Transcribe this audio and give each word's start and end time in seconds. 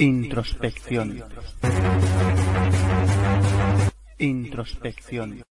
Introspección. 0.00 1.22
Introspección. 4.16 5.42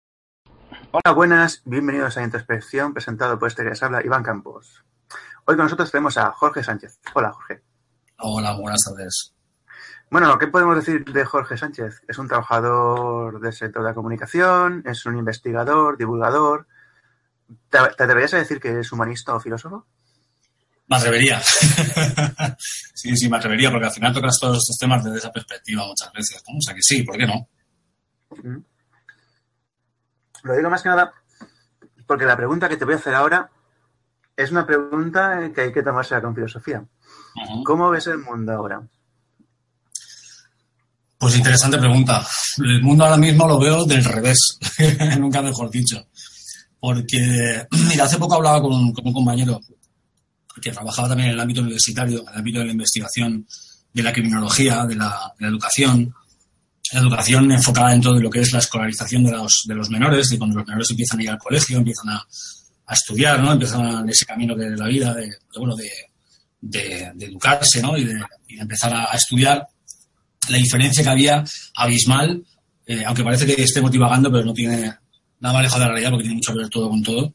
Hola, 0.89 1.13
buenas, 1.13 1.61
bienvenidos 1.65 2.17
a 2.17 2.23
Introspección, 2.23 2.95
presentado 2.95 3.37
por 3.37 3.49
este 3.49 3.61
que 3.61 3.69
les 3.69 3.83
habla 3.83 4.03
Iván 4.03 4.23
Campos. 4.23 4.83
Hoy 5.45 5.55
con 5.55 5.65
nosotros 5.65 5.91
tenemos 5.91 6.17
a 6.17 6.31
Jorge 6.31 6.63
Sánchez. 6.63 6.99
Hola, 7.13 7.31
Jorge. 7.31 7.61
Hola, 8.17 8.57
buenas 8.59 8.79
tardes. 8.83 9.35
Bueno, 10.09 10.35
¿qué 10.39 10.47
podemos 10.47 10.77
decir 10.77 11.05
de 11.05 11.25
Jorge 11.25 11.55
Sánchez? 11.55 12.01
Es 12.07 12.17
un 12.17 12.27
trabajador 12.27 13.39
del 13.41 13.53
sector 13.53 13.83
de 13.83 13.89
la 13.89 13.93
comunicación, 13.93 14.81
es 14.87 15.05
un 15.05 15.15
investigador, 15.15 15.95
divulgador. 15.95 16.65
¿Te, 17.69 17.77
te 17.77 18.03
atreverías 18.03 18.33
a 18.33 18.37
decir 18.37 18.59
que 18.59 18.79
es 18.79 18.91
humanista 18.91 19.35
o 19.35 19.39
filósofo? 19.39 19.85
Me 20.89 20.97
atrevería. 20.97 21.39
sí, 22.95 23.15
sí, 23.15 23.29
me 23.29 23.37
atrevería, 23.37 23.69
porque 23.69 23.85
al 23.85 23.93
final 23.93 24.13
tocas 24.13 24.39
todos 24.39 24.57
estos 24.57 24.77
temas 24.77 25.03
desde 25.03 25.19
esa 25.19 25.31
perspectiva 25.31 25.85
muchas 25.85 26.11
veces. 26.11 26.43
¿no? 26.47 26.57
O 26.57 26.61
sea 26.61 26.73
que 26.73 26.81
sí, 26.81 27.03
¿por 27.03 27.15
qué 27.15 27.27
no? 27.27 27.47
Lo 30.43 30.55
digo 30.55 30.69
más 30.69 30.81
que 30.81 30.89
nada 30.89 31.13
porque 32.07 32.25
la 32.25 32.35
pregunta 32.35 32.67
que 32.67 32.75
te 32.75 32.85
voy 32.85 32.95
a 32.95 32.97
hacer 32.97 33.13
ahora 33.13 33.51
es 34.35 34.49
una 34.49 34.65
pregunta 34.65 35.51
que 35.53 35.61
hay 35.61 35.71
que 35.71 35.83
tomarse 35.83 36.19
con 36.21 36.33
filosofía. 36.33 36.83
¿Cómo 37.63 37.91
ves 37.91 38.07
el 38.07 38.17
mundo 38.17 38.51
ahora? 38.51 38.81
Pues 41.19 41.37
interesante 41.37 41.77
pregunta. 41.77 42.25
El 42.57 42.81
mundo 42.81 43.03
ahora 43.03 43.17
mismo 43.17 43.47
lo 43.47 43.59
veo 43.59 43.85
del 43.85 44.03
revés, 44.03 44.57
nunca 45.19 45.43
mejor 45.43 45.69
dicho. 45.69 46.07
Porque, 46.79 47.67
mira, 47.89 48.05
hace 48.05 48.17
poco 48.17 48.37
hablaba 48.37 48.59
con, 48.59 48.91
con 48.91 49.05
un 49.05 49.13
compañero 49.13 49.59
que 50.61 50.71
trabajaba 50.71 51.09
también 51.09 51.29
en 51.29 51.35
el 51.35 51.39
ámbito 51.39 51.61
universitario, 51.61 52.21
en 52.21 52.29
el 52.29 52.39
ámbito 52.39 52.59
de 52.59 52.65
la 52.65 52.71
investigación, 52.71 53.47
de 53.93 54.03
la 54.03 54.13
criminología, 54.13 54.85
de 54.85 54.95
la, 54.95 55.33
de 55.37 55.45
la 55.45 55.51
educación, 55.51 56.13
la 56.91 56.99
educación 56.99 57.51
enfocada 57.51 57.91
dentro 57.91 58.13
de 58.13 58.21
lo 58.21 58.29
que 58.29 58.41
es 58.41 58.51
la 58.51 58.59
escolarización 58.59 59.23
de 59.23 59.31
los, 59.31 59.63
de 59.67 59.75
los 59.75 59.89
menores, 59.89 60.29
de 60.29 60.37
cuando 60.37 60.57
los 60.57 60.67
menores 60.67 60.89
empiezan 60.89 61.19
a 61.19 61.23
ir 61.23 61.29
al 61.29 61.37
colegio, 61.37 61.77
empiezan 61.77 62.09
a, 62.09 62.27
a 62.87 62.93
estudiar, 62.93 63.39
¿no? 63.41 63.51
Empiezan 63.51 64.03
en 64.03 64.09
ese 64.09 64.25
camino 64.25 64.55
de 64.55 64.75
la 64.75 64.87
vida, 64.87 65.13
de, 65.13 65.27
de, 65.27 65.37
bueno, 65.57 65.75
de, 65.75 65.89
de, 66.61 67.11
de 67.15 67.25
educarse, 67.25 67.81
¿no? 67.81 67.97
Y 67.97 68.05
de, 68.05 68.19
y 68.47 68.59
empezar 68.59 68.93
a, 68.93 69.11
a 69.11 69.15
estudiar. 69.15 69.67
La 70.49 70.57
diferencia 70.57 71.03
que 71.03 71.09
había 71.09 71.43
abismal, 71.75 72.43
eh, 72.87 73.03
aunque 73.05 73.23
parece 73.23 73.45
que 73.45 73.61
esté 73.61 73.81
motivando, 73.81 74.31
pero 74.31 74.45
no 74.45 74.53
tiene 74.53 74.93
nada 75.39 75.53
más 75.53 75.63
lejos 75.63 75.79
de 75.79 75.85
la 75.85 75.91
realidad 75.91 76.09
porque 76.09 76.23
tiene 76.23 76.35
mucho 76.35 76.53
que 76.53 76.59
ver 76.59 76.69
todo 76.69 76.89
con 76.89 77.03
todo 77.03 77.33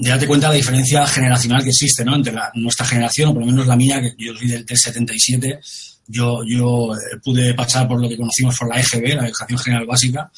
de 0.00 0.26
cuenta 0.26 0.46
de 0.46 0.54
la 0.54 0.56
diferencia 0.56 1.06
generacional 1.06 1.62
que 1.62 1.68
existe, 1.68 2.04
¿no? 2.04 2.14
Entre 2.14 2.32
nuestra 2.54 2.86
generación, 2.86 3.30
o 3.30 3.34
por 3.34 3.42
lo 3.42 3.46
menos 3.46 3.66
la 3.66 3.76
mía, 3.76 4.00
que 4.00 4.14
yo 4.18 4.34
soy 4.34 4.48
del 4.48 4.64
T77, 4.64 5.58
yo, 6.06 6.40
yo 6.44 6.94
eh, 6.94 7.18
pude 7.22 7.52
pasar 7.54 7.86
por 7.86 8.00
lo 8.00 8.08
que 8.08 8.16
conocimos 8.16 8.56
por 8.58 8.68
la 8.68 8.80
EGB, 8.80 9.16
la 9.16 9.26
Educación 9.26 9.58
General 9.58 9.86
Básica, 9.86 10.30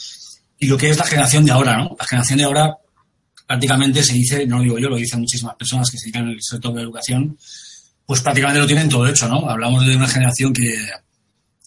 y 0.58 0.66
lo 0.66 0.76
que 0.76 0.90
es 0.90 0.98
la 0.98 1.04
generación 1.04 1.44
de 1.44 1.52
ahora, 1.52 1.76
¿no? 1.78 1.96
La 1.98 2.04
generación 2.04 2.38
de 2.38 2.44
ahora 2.44 2.76
prácticamente 3.46 4.02
se 4.02 4.14
dice, 4.14 4.46
no 4.46 4.58
lo 4.58 4.62
digo 4.64 4.78
yo, 4.78 4.88
lo 4.88 4.96
dicen 4.96 5.20
muchísimas 5.20 5.54
personas 5.54 5.90
que 5.90 5.98
se 5.98 6.06
dedican 6.06 6.28
al 6.28 6.36
sector 6.40 6.72
de 6.72 6.78
la 6.78 6.82
educación, 6.82 7.38
pues 8.04 8.20
prácticamente 8.20 8.60
lo 8.60 8.66
tienen 8.66 8.88
todo 8.88 9.06
hecho, 9.06 9.28
¿no? 9.28 9.48
Hablamos 9.48 9.86
de 9.86 9.96
una 9.96 10.08
generación 10.08 10.52
que, 10.52 10.74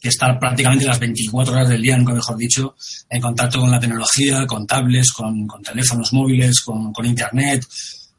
está 0.10 0.38
prácticamente 0.40 0.86
las 0.86 1.00
24 1.00 1.54
horas 1.54 1.70
del 1.70 1.82
día, 1.82 1.98
nunca 1.98 2.14
mejor 2.14 2.38
dicho, 2.38 2.76
en 3.10 3.22
contacto 3.22 3.60
con 3.60 3.72
la 3.72 3.80
tecnología, 3.80 4.46
con 4.46 4.66
tablets, 4.66 5.12
con, 5.12 5.48
teléfonos 5.64 6.14
móviles, 6.14 6.62
con, 6.62 7.06
internet, 7.06 7.66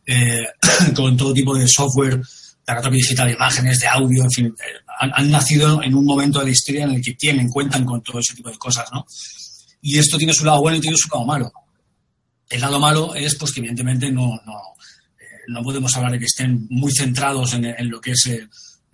eh, 0.07 0.47
con 0.95 1.17
todo 1.17 1.33
tipo 1.33 1.57
de 1.57 1.67
software, 1.69 2.17
de 2.17 2.75
retocado 2.75 2.95
digital, 2.95 3.29
de 3.29 3.34
imágenes, 3.34 3.79
de 3.79 3.87
audio, 3.87 4.25
en 4.25 4.31
fin, 4.31 4.47
eh, 4.47 4.81
han, 4.98 5.31
nacido 5.31 5.83
en 5.83 5.95
un 5.95 6.05
momento 6.05 6.39
de 6.41 6.47
la 6.47 6.51
historia 6.51 6.84
en 6.84 6.92
el 6.92 7.03
que 7.03 7.14
tienen, 7.14 7.48
cuentan 7.48 7.84
con 7.84 8.03
todo 8.03 8.19
ese 8.19 8.34
tipo 8.34 8.51
de 8.51 8.59
cosas, 8.59 8.89
¿no? 8.92 9.07
Y 9.83 9.98
esto 9.98 10.19
tiene 10.19 10.33
su 10.33 10.45
lado 10.45 10.61
bueno 10.61 10.79
y 10.79 10.80
tiene 10.80 10.96
su 10.96 11.08
lado 11.08 11.25
malo. 11.25 11.52
El 12.48 12.61
lado 12.61 12.80
malo 12.80 13.14
es, 13.14 13.36
pues, 13.36 13.52
que 13.52 13.61
evidentemente 13.61 14.11
no, 14.11 14.41
no, 14.46 14.55
eh, 15.20 15.25
no 15.48 15.63
podemos 15.63 15.96
hablar 15.96 16.13
de 16.13 16.19
que 16.19 16.25
estén 16.25 16.67
muy 16.70 16.92
centrados 16.92 17.55
en, 17.55 17.67
en 17.67 17.91
lo 17.91 18.01
que 18.01 18.13
es 18.13 18.29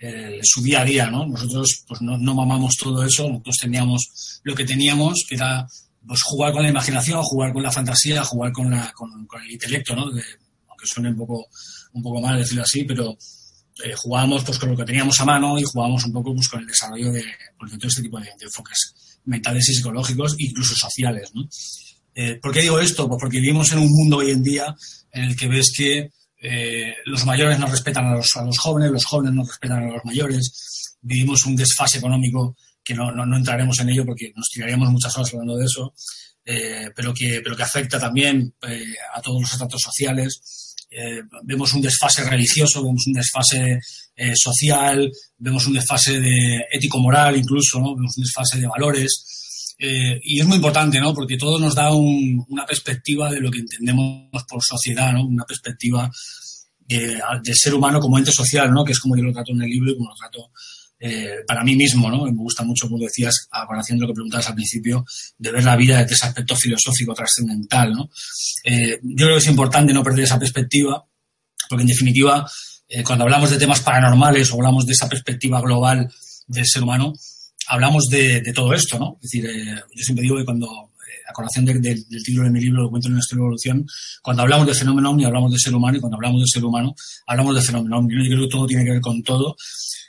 eh, 0.05 0.41
su 0.43 0.61
día 0.61 0.81
a 0.81 0.85
día, 0.85 1.07
¿no? 1.09 1.25
Nosotros 1.25 1.85
pues 1.87 2.03
no, 2.03 2.19
no, 2.19 2.35
mamamos 2.35 2.77
todo 2.77 3.05
eso, 3.05 3.29
nosotros 3.29 3.57
teníamos 3.57 4.41
lo 4.43 4.53
que 4.53 4.65
teníamos, 4.65 5.25
que 5.29 5.37
era 5.37 5.65
pues 6.05 6.21
jugar 6.25 6.53
con 6.53 6.65
la 6.65 6.71
imaginación, 6.71 7.23
jugar 7.23 7.53
con 7.53 7.63
la 7.63 7.71
fantasía, 7.71 8.25
jugar 8.25 8.51
con, 8.51 8.69
la, 8.69 8.93
con, 8.93 9.25
con 9.27 9.41
el 9.41 9.53
intelecto, 9.53 9.95
¿no? 9.95 10.11
De, 10.11 10.25
aunque 10.69 10.87
suene 10.87 11.11
un 11.11 11.17
poco, 11.17 11.47
un 11.93 12.03
poco 12.03 12.21
mal 12.21 12.37
decirlo 12.37 12.65
así, 12.65 12.83
pero 12.83 13.17
eh, 13.85 13.95
jugábamos 13.95 14.43
pues 14.43 14.59
con 14.59 14.71
lo 14.71 14.77
que 14.77 14.85
teníamos 14.85 15.21
a 15.21 15.25
mano 15.25 15.57
y 15.57 15.63
jugábamos 15.63 16.05
un 16.05 16.13
poco 16.13 16.35
pues 16.35 16.49
con 16.49 16.61
el 16.61 16.67
desarrollo 16.67 17.13
de, 17.13 17.25
pues, 17.57 17.71
de 17.71 17.79
todo 17.79 17.89
este 17.89 18.03
tipo 18.03 18.19
de, 18.19 18.25
de, 18.25 18.45
enfoques 18.45 19.21
mentales 19.27 19.69
y 19.69 19.75
psicológicos, 19.75 20.35
incluso 20.39 20.75
sociales, 20.75 21.31
¿no? 21.33 21.49
Eh, 22.17 22.41
¿Por 22.43 22.53
qué 22.53 22.63
digo 22.63 22.81
esto? 22.81 23.09
Pues 23.09 23.21
porque 23.21 23.39
vivimos 23.39 23.71
en 23.71 23.79
un 23.79 23.89
mundo 23.89 24.17
hoy 24.17 24.33
en 24.33 24.43
día 24.43 24.75
en 25.13 25.23
el 25.23 25.37
que 25.37 25.47
ves 25.47 25.73
que 25.77 26.11
eh, 26.43 26.97
los 27.05 27.25
mayores 27.25 27.59
no 27.59 27.67
respetan 27.67 28.07
a 28.07 28.17
los, 28.17 28.37
a 28.37 28.43
los, 28.43 28.59
jóvenes, 28.59 28.91
los 28.91 29.05
jóvenes 29.05 29.33
no 29.33 29.45
respetan 29.45 29.85
a 29.85 29.93
los 29.93 30.05
mayores, 30.05 30.99
vivimos 31.01 31.47
un 31.47 31.55
desfase 31.55 31.99
económico 31.99 32.57
que 32.85 32.95
no, 32.95 33.13
no, 33.13 33.37
entraremos 33.37 33.79
en 33.79 33.91
ello 33.91 34.05
porque 34.05 34.33
nos 34.35 34.49
tiraríamos 34.51 34.91
muchas 34.91 35.17
horas 35.17 35.33
hablando 35.33 35.57
de 35.57 35.65
eso, 35.65 35.95
eh, 36.45 36.91
pero, 36.97 37.15
que, 37.15 37.41
pero 37.43 37.57
que 37.57 37.63
afecta 37.63 38.01
también 38.01 38.55
eh, 38.69 38.95
a 39.15 39.21
todos 39.21 39.41
los 39.41 39.53
estratos 39.53 39.81
sociales. 39.81 40.75
Eh, 40.91 41.23
vemos 41.45 41.73
un 41.73 41.81
desfase 41.81 42.23
religioso, 42.25 42.83
vemos 42.83 43.07
un 43.07 43.15
desfase 43.15 43.79
eh, 44.15 44.37
social, 44.37 45.11
vemos 45.39 45.67
un 45.67 45.75
desfase 45.75 46.21
de 46.21 46.67
ético-moral 46.71 47.37
incluso, 47.37 47.81
¿no? 47.81 47.95
vemos 47.95 48.17
un 48.19 48.25
desfase 48.25 48.59
de 48.59 48.67
valores. 48.67 49.42
Eh, 49.85 50.21
y 50.23 50.39
es 50.39 50.47
muy 50.47 50.57
importante, 50.57 51.01
¿no? 51.01 51.13
Porque 51.13 51.37
todo 51.37 51.59
nos 51.59 51.75
da 51.75 51.93
un, 51.93 52.45
una 52.49 52.65
perspectiva 52.65 53.29
de 53.33 53.41
lo 53.41 53.51
que 53.51 53.59
entendemos 53.59 54.29
por 54.49 54.63
sociedad, 54.63 55.13
¿no? 55.13 55.27
Una 55.27 55.45
perspectiva 55.45 56.09
de, 56.79 57.21
del 57.43 57.57
ser 57.57 57.75
humano 57.75 57.99
como 57.99 58.17
ente 58.17 58.31
social, 58.31 58.73
¿no? 58.73 58.85
Que 58.85 58.93
es 58.93 59.01
como 59.01 59.17
yo 59.17 59.25
lo 59.25 59.33
trato 59.33 59.51
en 59.51 59.63
el 59.63 59.71
libro 59.71 59.91
y 59.91 59.97
como 59.97 60.11
lo 60.11 60.15
trato 60.15 60.53
eh, 61.01 61.39
para 61.49 61.65
mí 61.65 61.75
mismo, 61.75 62.09
¿no? 62.09 62.25
Me 62.27 62.31
gusta 62.31 62.63
mucho, 62.63 62.89
como 62.89 63.03
decías, 63.03 63.49
de 63.51 63.97
lo 63.97 64.07
que 64.07 64.13
preguntabas 64.13 64.49
al 64.49 64.55
principio, 64.55 65.05
de 65.37 65.51
ver 65.51 65.65
la 65.65 65.75
vida 65.75 65.99
desde 65.99 66.15
ese 66.15 66.27
aspecto 66.27 66.55
filosófico 66.55 67.13
trascendental, 67.13 67.93
¿no? 67.93 68.09
Eh, 68.63 69.01
yo 69.03 69.27
creo 69.27 69.37
que 69.37 69.43
es 69.43 69.49
importante 69.49 69.93
no 69.93 70.05
perder 70.05 70.27
esa 70.27 70.39
perspectiva, 70.39 71.05
porque 71.69 71.83
en 71.83 71.89
definitiva, 71.89 72.49
eh, 72.87 73.03
cuando 73.03 73.25
hablamos 73.25 73.51
de 73.51 73.59
temas 73.59 73.81
paranormales 73.81 74.49
o 74.53 74.55
hablamos 74.55 74.87
de 74.87 74.93
esa 74.93 75.09
perspectiva 75.09 75.61
global 75.61 76.09
del 76.47 76.67
ser 76.67 76.85
humano, 76.85 77.15
hablamos 77.69 78.09
de, 78.09 78.41
de 78.41 78.53
todo 78.53 78.73
esto, 78.75 78.99
¿no? 78.99 79.19
Es 79.23 79.31
decir, 79.31 79.47
eh, 79.47 79.83
yo 79.95 80.05
siempre 80.05 80.23
digo 80.23 80.37
que 80.37 80.45
cuando, 80.45 80.67
eh, 80.67 81.23
a 81.29 81.33
colación 81.33 81.65
de, 81.65 81.75
de, 81.75 81.95
del 82.09 82.23
título 82.23 82.45
de 82.45 82.51
mi 82.51 82.61
libro, 82.61 82.89
cuento 82.91 83.09
en 83.09 83.15
nuestra 83.15 83.37
evolución, 83.37 83.87
cuando 84.23 84.43
hablamos 84.43 84.67
de 84.67 84.75
fenómeno 84.75 85.11
omni 85.11 85.25
hablamos 85.25 85.53
de 85.53 85.59
ser 85.59 85.75
humano 85.75 85.97
y 85.97 86.01
cuando 86.01 86.17
hablamos 86.17 86.41
de 86.41 86.47
ser 86.47 86.65
humano 86.65 86.95
hablamos 87.27 87.55
de 87.55 87.63
fenómeno 87.63 87.99
omni. 87.99 88.15
Yo 88.15 88.37
creo 88.37 88.49
que 88.49 88.53
todo 88.53 88.67
tiene 88.67 88.85
que 88.85 88.93
ver 88.93 89.01
con 89.01 89.23
todo. 89.23 89.57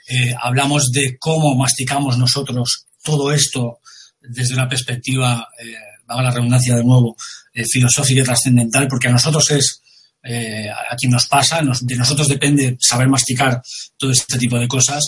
Eh, 0.09 0.34
hablamos 0.42 0.92
de 0.92 1.18
cómo 1.18 1.56
masticamos 1.56 2.18
nosotros 2.18 2.88
todo 3.03 3.31
esto 3.31 3.80
desde 4.22 4.53
una 4.53 4.68
perspectiva, 4.69 5.47
eh, 5.59 5.75
valga 6.06 6.24
la 6.24 6.31
redundancia 6.31 6.75
de 6.75 6.84
nuevo, 6.84 7.16
filosófica 7.69 8.22
y 8.22 8.24
trascendental, 8.24 8.88
porque 8.88 9.08
a 9.08 9.12
nosotros 9.12 9.52
es 9.52 9.84
eh, 10.25 10.69
a 10.69 10.96
quien 10.96 11.12
nos 11.12 11.28
pasa, 11.28 11.62
nos, 11.62 11.86
de 11.86 11.97
nosotros 11.97 12.30
depende 12.30 12.78
saber 12.80 13.09
masticar 13.09 13.62
todo 13.97 14.12
este 14.12 14.38
tipo 14.38 14.58
de 14.58 14.69
cosas. 14.69 15.02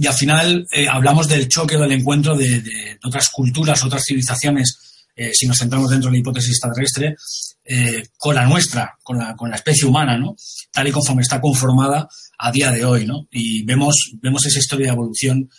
Y 0.00 0.06
al 0.06 0.14
final 0.14 0.66
eh, 0.70 0.86
hablamos 0.88 1.26
del 1.26 1.48
choque 1.48 1.76
o 1.76 1.80
del 1.80 1.90
encuentro 1.90 2.36
de, 2.36 2.62
otras 3.02 3.30
culturas, 3.30 3.82
otras 3.82 4.04
civilizaciones, 4.04 4.78
eh, 5.16 5.32
si 5.34 5.48
nos 5.48 5.58
centramos 5.58 5.90
dentro 5.90 6.08
de 6.08 6.16
la 6.16 6.20
hipótesis 6.20 6.50
extraterrestre, 6.50 7.16
eh, 7.64 8.04
con 8.16 8.36
la 8.36 8.46
nuestra, 8.46 8.96
con 9.02 9.18
la, 9.18 9.34
con 9.34 9.50
la 9.50 9.56
especie 9.56 9.88
humana, 9.88 10.16
¿no? 10.16 10.36
Tal 10.70 10.86
y 10.86 10.92
conforme 10.92 11.22
está 11.22 11.40
conformada 11.40 12.08
a 12.38 12.52
día 12.52 12.70
de 12.70 12.84
hoy, 12.84 13.06
¿no? 13.06 13.26
Y 13.32 13.64
vemos, 13.64 14.12
vemos 14.22 14.46
esa 14.46 14.60
historia 14.60 14.86
de 14.86 14.92
evolución 14.92 15.50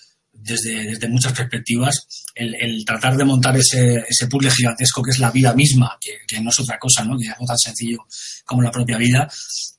desde, 0.41 0.85
desde 0.85 1.07
muchas 1.07 1.33
perspectivas, 1.33 2.07
el, 2.33 2.55
el, 2.55 2.85
tratar 2.85 3.15
de 3.17 3.25
montar 3.25 3.55
ese, 3.57 4.03
ese 4.07 4.27
puzzle 4.27 4.51
gigantesco 4.51 5.01
que 5.01 5.11
es 5.11 5.19
la 5.19 5.31
vida 5.31 5.53
misma, 5.53 5.97
que, 5.99 6.19
que, 6.27 6.39
no 6.39 6.49
es 6.49 6.59
otra 6.59 6.77
cosa, 6.79 7.03
¿no? 7.03 7.17
Que 7.17 7.25
es 7.25 7.31
algo 7.31 7.45
tan 7.45 7.57
sencillo 7.57 7.99
como 8.45 8.61
la 8.61 8.71
propia 8.71 8.97
vida, 8.97 9.29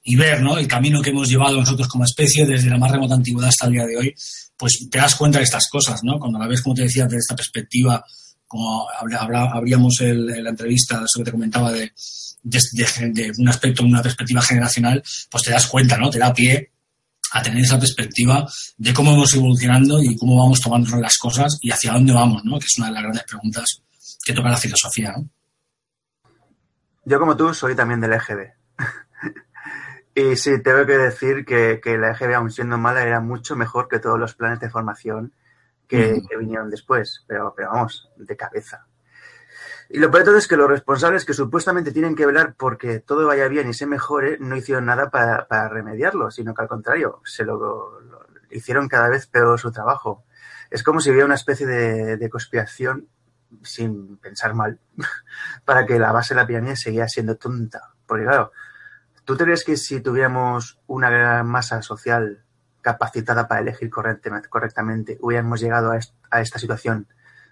y 0.02 0.16
ver, 0.16 0.42
¿no? 0.42 0.58
El 0.58 0.68
camino 0.68 1.02
que 1.02 1.10
hemos 1.10 1.28
llevado 1.28 1.58
nosotros 1.58 1.88
como 1.88 2.04
especie 2.04 2.46
desde 2.46 2.70
la 2.70 2.78
más 2.78 2.90
remota 2.90 3.14
antigüedad 3.14 3.48
hasta 3.48 3.66
el 3.66 3.72
día 3.72 3.86
de 3.86 3.96
hoy, 3.96 4.14
pues 4.56 4.86
te 4.90 4.98
das 4.98 5.14
cuenta 5.14 5.38
de 5.38 5.44
estas 5.44 5.68
cosas, 5.68 6.00
¿no? 6.02 6.18
Cuando 6.18 6.38
la 6.38 6.46
ves, 6.46 6.62
como 6.62 6.74
te 6.74 6.82
decía, 6.82 7.04
desde 7.04 7.18
esta 7.18 7.36
perspectiva, 7.36 8.04
como 8.46 8.86
habríamos 8.90 9.96
la 10.00 10.50
entrevista, 10.50 10.96
eso 10.96 11.18
que 11.18 11.24
te 11.24 11.30
comentaba 11.30 11.72
de, 11.72 11.92
de, 12.42 12.60
de, 12.72 13.10
de 13.12 13.32
un 13.38 13.48
aspecto, 13.48 13.84
una 13.84 14.02
perspectiva 14.02 14.42
generacional, 14.42 15.02
pues 15.30 15.44
te 15.44 15.50
das 15.50 15.66
cuenta, 15.66 15.96
¿no? 15.96 16.10
Te 16.10 16.18
da 16.18 16.34
pie 16.34 16.72
a 17.32 17.42
tener 17.42 17.62
esa 17.62 17.78
perspectiva 17.78 18.46
de 18.76 18.92
cómo 18.92 19.12
vamos 19.12 19.34
evolucionando 19.34 20.02
y 20.02 20.16
cómo 20.16 20.38
vamos 20.38 20.60
tomando 20.60 20.96
las 20.96 21.16
cosas 21.18 21.58
y 21.60 21.70
hacia 21.70 21.92
dónde 21.92 22.12
vamos, 22.12 22.44
¿no? 22.44 22.58
Que 22.58 22.66
es 22.66 22.78
una 22.78 22.88
de 22.88 22.92
las 22.94 23.02
grandes 23.02 23.24
preguntas 23.24 23.82
que 24.24 24.32
toca 24.32 24.50
la 24.50 24.56
filosofía, 24.56 25.12
¿no? 25.16 25.28
Yo 27.04 27.18
como 27.18 27.36
tú 27.36 27.52
soy 27.54 27.74
también 27.74 28.00
del 28.00 28.12
EGB. 28.12 28.52
y 30.14 30.36
sí, 30.36 30.62
tengo 30.62 30.86
que 30.86 30.98
decir 30.98 31.44
que, 31.44 31.80
que 31.82 31.96
la 31.96 32.12
EGB, 32.12 32.34
aun 32.34 32.50
siendo 32.50 32.78
mala, 32.78 33.02
era 33.02 33.20
mucho 33.20 33.56
mejor 33.56 33.88
que 33.88 33.98
todos 33.98 34.18
los 34.18 34.34
planes 34.34 34.60
de 34.60 34.70
formación 34.70 35.32
que, 35.88 36.22
vinieron 36.38 36.70
después, 36.70 37.24
pero, 37.26 37.52
pero 37.56 37.70
vamos, 37.72 38.08
de 38.16 38.36
cabeza. 38.36 38.86
Y 39.92 39.98
lo 39.98 40.08
peor 40.08 40.22
de 40.22 40.26
todo 40.26 40.38
es 40.38 40.46
que 40.46 40.56
los 40.56 40.68
responsables 40.70 41.24
que 41.24 41.34
supuestamente 41.34 41.90
tienen 41.90 42.14
que 42.14 42.24
velar 42.24 42.54
porque 42.56 43.00
todo 43.00 43.26
vaya 43.26 43.48
bien 43.48 43.68
y 43.68 43.74
se 43.74 43.86
mejore, 43.86 44.38
no 44.38 44.54
hicieron 44.54 44.86
nada 44.86 45.10
para, 45.10 45.68
remediarlo, 45.68 46.30
sino 46.30 46.54
que 46.54 46.62
al 46.62 46.68
contrario, 46.68 47.20
se 47.24 47.44
lo, 47.44 47.98
hicieron 48.50 48.86
cada 48.86 49.08
vez 49.08 49.26
peor 49.26 49.58
su 49.58 49.72
trabajo. 49.72 50.22
Es 50.70 50.84
como 50.84 51.00
si 51.00 51.10
hubiera 51.10 51.26
una 51.26 51.34
especie 51.34 51.66
de, 51.66 52.30
conspiración 52.30 53.08
sin 53.64 54.16
pensar 54.18 54.54
mal, 54.54 54.78
para 55.64 55.84
que 55.86 55.98
la 55.98 56.12
base 56.12 56.34
de 56.34 56.40
la 56.40 56.46
pirámide 56.46 56.76
seguía 56.76 57.08
siendo 57.08 57.34
tonta. 57.34 57.90
Porque 58.06 58.24
claro, 58.26 58.52
¿tú 59.24 59.36
te 59.36 59.42
crees 59.42 59.64
que 59.64 59.76
si 59.76 60.00
tuviéramos 60.00 60.78
una 60.86 61.10
gran 61.10 61.48
masa 61.48 61.82
social 61.82 62.44
capacitada 62.80 63.48
para 63.48 63.62
elegir 63.62 63.90
correctamente, 63.90 65.18
hubiéramos 65.20 65.60
llegado 65.60 65.90
a, 65.90 66.40
esta 66.40 66.60
situación 66.60 67.08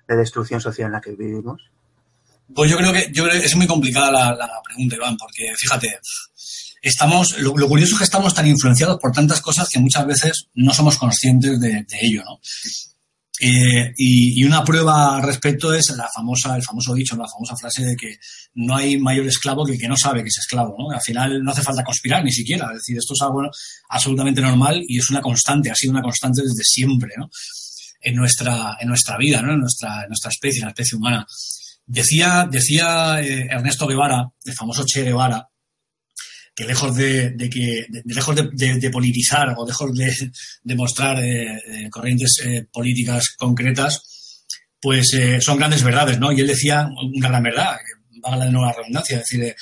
de 0.06 0.14
destrucción 0.14 0.60
social 0.60 0.86
en 0.86 0.92
la 0.92 1.00
que 1.00 1.16
vivimos? 1.16 1.72
Pues 2.54 2.70
yo 2.70 2.76
creo 2.76 2.92
que, 2.92 3.10
yo 3.12 3.24
creo 3.24 3.40
que 3.40 3.46
es 3.46 3.56
muy 3.56 3.66
complicada 3.66 4.10
la, 4.10 4.62
pregunta, 4.64 4.96
Iván, 4.96 5.16
porque 5.16 5.52
fíjate, 5.56 5.98
estamos, 6.80 7.38
lo, 7.38 7.52
curioso 7.68 7.94
es 7.94 7.98
que 7.98 8.04
estamos 8.04 8.34
tan 8.34 8.46
influenciados 8.46 8.98
por 9.00 9.12
tantas 9.12 9.40
cosas 9.40 9.68
que 9.68 9.78
muchas 9.78 10.06
veces 10.06 10.48
no 10.54 10.72
somos 10.72 10.96
conscientes 10.96 11.60
de, 11.60 11.84
ello, 12.00 12.22
¿no? 12.24 12.40
Eh, 13.40 13.92
y, 13.96 14.42
una 14.42 14.64
prueba 14.64 15.16
al 15.16 15.22
respecto 15.22 15.72
es 15.72 15.90
la 15.90 16.08
famosa, 16.12 16.56
el 16.56 16.62
famoso 16.62 16.92
dicho, 16.94 17.16
la 17.16 17.28
famosa 17.28 17.54
frase 17.56 17.84
de 17.84 17.94
que 17.94 18.18
no 18.54 18.74
hay 18.74 18.98
mayor 18.98 19.26
esclavo 19.26 19.64
que 19.64 19.72
el 19.74 19.78
que 19.78 19.86
no 19.86 19.96
sabe 19.96 20.22
que 20.22 20.28
es 20.28 20.38
esclavo, 20.38 20.74
¿no? 20.76 20.90
Al 20.90 21.00
final 21.00 21.44
no 21.44 21.52
hace 21.52 21.62
falta 21.62 21.84
conspirar 21.84 22.24
ni 22.24 22.32
siquiera, 22.32 22.66
es 22.72 22.78
decir, 22.78 22.96
esto 22.98 23.12
es 23.14 23.22
algo 23.22 23.42
absolutamente 23.90 24.40
normal 24.40 24.82
y 24.88 24.98
es 24.98 25.08
una 25.10 25.20
constante, 25.20 25.70
ha 25.70 25.74
sido 25.76 25.92
una 25.92 26.02
constante 26.02 26.42
desde 26.42 26.64
siempre, 26.64 27.10
¿no? 27.16 27.30
En 28.00 28.16
nuestra, 28.16 28.76
en 28.80 28.88
nuestra 28.88 29.16
vida, 29.18 29.40
¿no? 29.42 29.52
En 29.52 29.60
nuestra, 29.60 30.02
en 30.02 30.08
nuestra 30.08 30.30
especie, 30.30 30.60
en 30.60 30.66
la 30.66 30.70
especie 30.70 30.96
humana. 30.96 31.26
Decía, 31.90 32.46
decía 32.50 33.18
eh, 33.22 33.48
Ernesto 33.50 33.86
Guevara, 33.86 34.30
el 34.44 34.52
famoso 34.52 34.84
Che 34.84 35.04
Guevara, 35.04 35.48
que 36.54 36.66
lejos 36.66 36.94
de, 36.94 37.34
que 37.50 37.86
lejos 38.04 38.36
de, 38.36 38.90
politizar 38.90 39.54
o 39.56 39.66
lejos 39.66 39.90
de, 39.94 40.74
mostrar 40.74 41.18
eh, 41.24 41.56
eh, 41.56 41.88
corrientes 41.88 42.42
políticas 42.70 43.30
concretas, 43.38 44.44
pues 44.78 45.16
son 45.40 45.56
grandes 45.56 45.82
verdades, 45.82 46.18
¿no? 46.18 46.30
Y 46.30 46.40
él 46.40 46.46
decía 46.46 46.86
una 47.14 47.28
gran 47.28 47.42
verdad, 47.42 47.78
va 48.22 48.34
a 48.34 48.44
de 48.44 48.52
nueva 48.52 48.74
redundancia, 48.74 49.16
es 49.16 49.22
decir, 49.22 49.56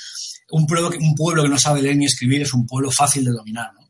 un 0.51 0.67
pueblo, 0.67 0.91
un 0.99 1.15
pueblo 1.15 1.43
que 1.43 1.49
no 1.49 1.57
sabe 1.57 1.81
leer 1.81 1.95
ni 1.95 2.05
escribir 2.05 2.41
es 2.41 2.53
un 2.53 2.65
pueblo 2.67 2.91
fácil 2.91 3.23
de 3.23 3.31
dominar, 3.31 3.71
¿no? 3.73 3.87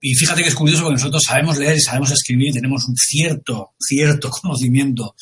Y 0.00 0.14
fíjate 0.14 0.42
que 0.42 0.48
es 0.48 0.54
curioso 0.54 0.82
porque 0.82 0.96
nosotros 0.96 1.22
sabemos 1.24 1.56
leer 1.58 1.76
y 1.76 1.80
sabemos 1.80 2.10
escribir, 2.10 2.52
tenemos 2.52 2.84
un 2.88 2.96
cierto, 2.96 3.74
cierto 3.78 4.28
conocimiento 4.42 5.14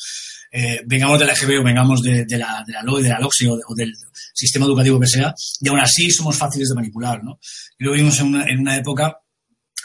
eh, 0.51 0.81
vengamos 0.85 1.19
de 1.19 1.25
la 1.25 1.33
EGB 1.33 1.59
o 1.59 1.63
vengamos 1.63 2.01
de, 2.01 2.25
la, 2.37 2.63
de 2.65 2.73
la 2.73 2.83
LOE, 2.83 3.03
de 3.03 3.09
la 3.09 3.19
LOXE 3.19 3.47
o, 3.49 3.75
del 3.75 3.93
sistema 4.33 4.65
educativo 4.65 4.99
que 4.99 5.07
sea, 5.07 5.33
y 5.61 5.69
aún 5.69 5.79
así 5.79 6.09
somos 6.09 6.37
fáciles 6.37 6.69
de 6.69 6.75
manipular, 6.75 7.23
¿no? 7.23 7.39
Y 7.77 7.83
lo 7.83 7.91
vivimos 7.91 8.19
en 8.19 8.27
una, 8.27 8.43
en 8.45 8.59
una 8.59 8.77
época 8.77 9.17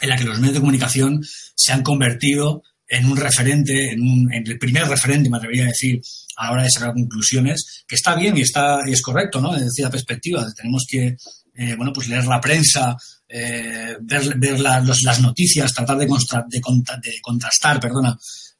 en 0.01 0.09
la 0.09 0.17
que 0.17 0.23
los 0.23 0.39
medios 0.39 0.55
de 0.55 0.59
comunicación 0.59 1.23
se 1.55 1.71
han 1.71 1.83
convertido 1.83 2.63
en 2.87 3.05
un 3.05 3.17
referente, 3.17 3.91
en, 3.91 4.01
un, 4.01 4.33
en, 4.33 4.45
el 4.45 4.57
primer 4.59 4.87
referente, 4.87 5.29
me 5.29 5.37
atrevería 5.37 5.65
a 5.65 5.67
decir, 5.67 6.01
a 6.37 6.45
la 6.45 6.51
hora 6.51 6.63
de 6.63 6.69
sacar 6.69 6.93
conclusiones, 6.93 7.83
que 7.87 7.95
está 7.95 8.15
bien 8.15 8.37
y 8.37 8.41
está 8.41 8.79
y 8.85 8.91
es 8.91 9.01
correcto, 9.01 9.41
¿no? 9.41 9.53
Desde 9.53 9.83
la 9.83 9.89
perspectiva, 9.89 10.45
tenemos 10.55 10.85
que, 10.87 11.15
eh, 11.55 11.75
bueno, 11.75 11.91
pues 11.93 12.07
leer 12.07 12.25
la 12.25 12.41
prensa, 12.41 12.95
eh, 13.27 13.97
ver, 14.01 14.37
ver 14.37 14.59
las 14.59 15.21
noticias, 15.21 15.73
tratar 15.73 15.97
de, 15.97 16.05
de, 16.05 16.61
de 17.01 17.21
contrastar, 17.21 17.79
perdona, 17.79 18.17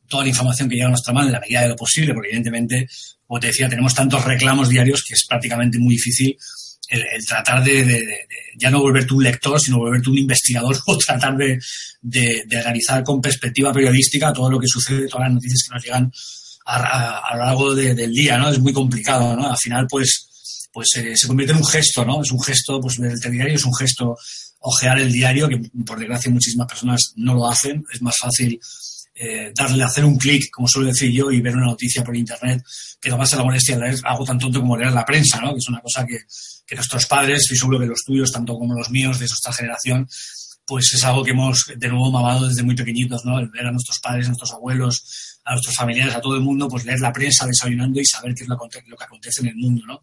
toda 0.07 0.23
la 0.23 0.29
información 0.29 0.69
que 0.69 0.75
llega 0.75 0.87
a 0.87 0.91
nuestra 0.91 1.13
mano 1.13 1.27
en 1.27 1.33
la 1.33 1.39
medida 1.39 1.61
de 1.61 1.69
lo 1.69 1.75
posible, 1.75 2.13
porque 2.13 2.29
evidentemente, 2.29 2.87
como 3.25 3.39
te 3.39 3.47
decía, 3.47 3.69
tenemos 3.69 3.93
tantos 3.93 4.23
reclamos 4.23 4.69
diarios 4.69 5.03
que 5.03 5.13
es 5.13 5.25
prácticamente 5.27 5.79
muy 5.79 5.95
difícil 5.95 6.37
el, 6.89 7.25
tratar 7.25 7.63
de, 7.63 8.03
ya 8.57 8.69
no 8.69 8.79
volverte 8.79 9.13
un 9.13 9.23
lector, 9.23 9.59
sino 9.59 9.77
volverte 9.77 10.09
un 10.09 10.17
investigador 10.17 10.77
o 10.85 10.97
tratar 10.97 11.35
de, 11.35 11.59
analizar 12.59 13.03
con 13.03 13.21
perspectiva 13.21 13.73
periodística 13.73 14.33
todo 14.33 14.49
lo 14.49 14.59
que 14.59 14.67
sucede, 14.67 15.07
todas 15.07 15.27
las 15.27 15.33
noticias 15.33 15.63
que 15.67 15.75
nos 15.75 15.83
llegan 15.83 16.11
a, 16.67 17.35
lo 17.35 17.45
largo 17.45 17.75
del 17.75 18.11
día, 18.11 18.37
¿no? 18.37 18.49
Es 18.49 18.59
muy 18.59 18.73
complicado, 18.73 19.35
¿no? 19.35 19.49
Al 19.49 19.57
final, 19.57 19.85
pues, 19.87 20.67
pues 20.73 20.87
eh, 20.95 21.15
se 21.15 21.27
convierte 21.27 21.53
en 21.53 21.59
un 21.59 21.65
gesto, 21.65 22.03
¿no? 22.03 22.21
Es 22.21 22.31
un 22.31 22.41
gesto, 22.41 22.79
pues 22.79 22.97
ver 22.97 23.11
el 23.11 23.19
telediario 23.19 23.55
es 23.55 23.65
un 23.65 23.75
gesto 23.75 24.17
ojear 24.59 24.99
el 24.99 25.11
diario, 25.11 25.47
que 25.47 25.61
por 25.85 25.99
desgracia 25.99 26.31
muchísimas 26.31 26.67
personas 26.67 27.13
no 27.17 27.35
lo 27.35 27.47
hacen, 27.47 27.85
es 27.93 28.01
más 28.01 28.15
fácil 28.19 28.59
eh, 29.15 29.53
darle, 29.55 29.83
hacer 29.83 30.03
un 30.03 30.17
clic, 30.17 30.49
como 30.51 30.67
suelo 30.67 30.89
decir 30.89 31.09
yo, 31.09 31.31
y 31.31 31.39
ver 31.39 31.55
una 31.55 31.67
noticia 31.67 32.03
por 32.03 32.15
internet, 32.15 32.61
que 32.99 33.09
tomarse 33.09 33.37
la 33.37 33.43
molestia 33.43 33.75
de 33.75 33.81
leer 33.81 33.99
algo 34.03 34.25
tan 34.25 34.37
tonto 34.37 34.59
como 34.59 34.75
leer 34.75 34.91
la 34.91 35.05
prensa, 35.05 35.39
¿no? 35.39 35.53
Que 35.53 35.59
es 35.59 35.69
una 35.69 35.79
cosa 35.79 36.05
que, 36.05 36.19
que 36.67 36.75
nuestros 36.75 37.05
padres, 37.05 37.49
y 37.49 37.55
seguro 37.55 37.79
que 37.79 37.85
los 37.85 38.03
tuyos, 38.03 38.31
tanto 38.31 38.57
como 38.57 38.73
los 38.73 38.89
míos, 38.89 39.17
de 39.17 39.27
nuestra 39.27 39.53
generación, 39.53 40.07
pues 40.65 40.93
es 40.93 41.03
algo 41.03 41.23
que 41.23 41.31
hemos 41.31 41.65
de 41.77 41.87
nuevo 41.87 42.11
mamado 42.11 42.47
desde 42.47 42.63
muy 42.63 42.75
pequeñitos, 42.75 43.23
¿no? 43.23 43.39
El 43.39 43.49
ver 43.49 43.67
a 43.67 43.71
nuestros 43.71 43.99
padres, 43.99 44.25
a 44.25 44.29
nuestros 44.29 44.51
abuelos, 44.51 45.39
a 45.45 45.51
nuestros 45.51 45.75
familiares, 45.75 46.15
a 46.15 46.21
todo 46.21 46.35
el 46.35 46.41
mundo, 46.41 46.67
pues 46.67 46.85
leer 46.85 46.99
la 46.99 47.13
prensa 47.13 47.45
desayunando 47.45 48.01
y 48.01 48.05
saber 48.05 48.33
qué 48.33 48.43
es 48.43 48.49
lo, 48.49 48.57
que 48.57 49.03
acontece 49.03 49.41
en 49.41 49.47
el 49.47 49.55
mundo, 49.55 49.85
¿no? 49.85 50.01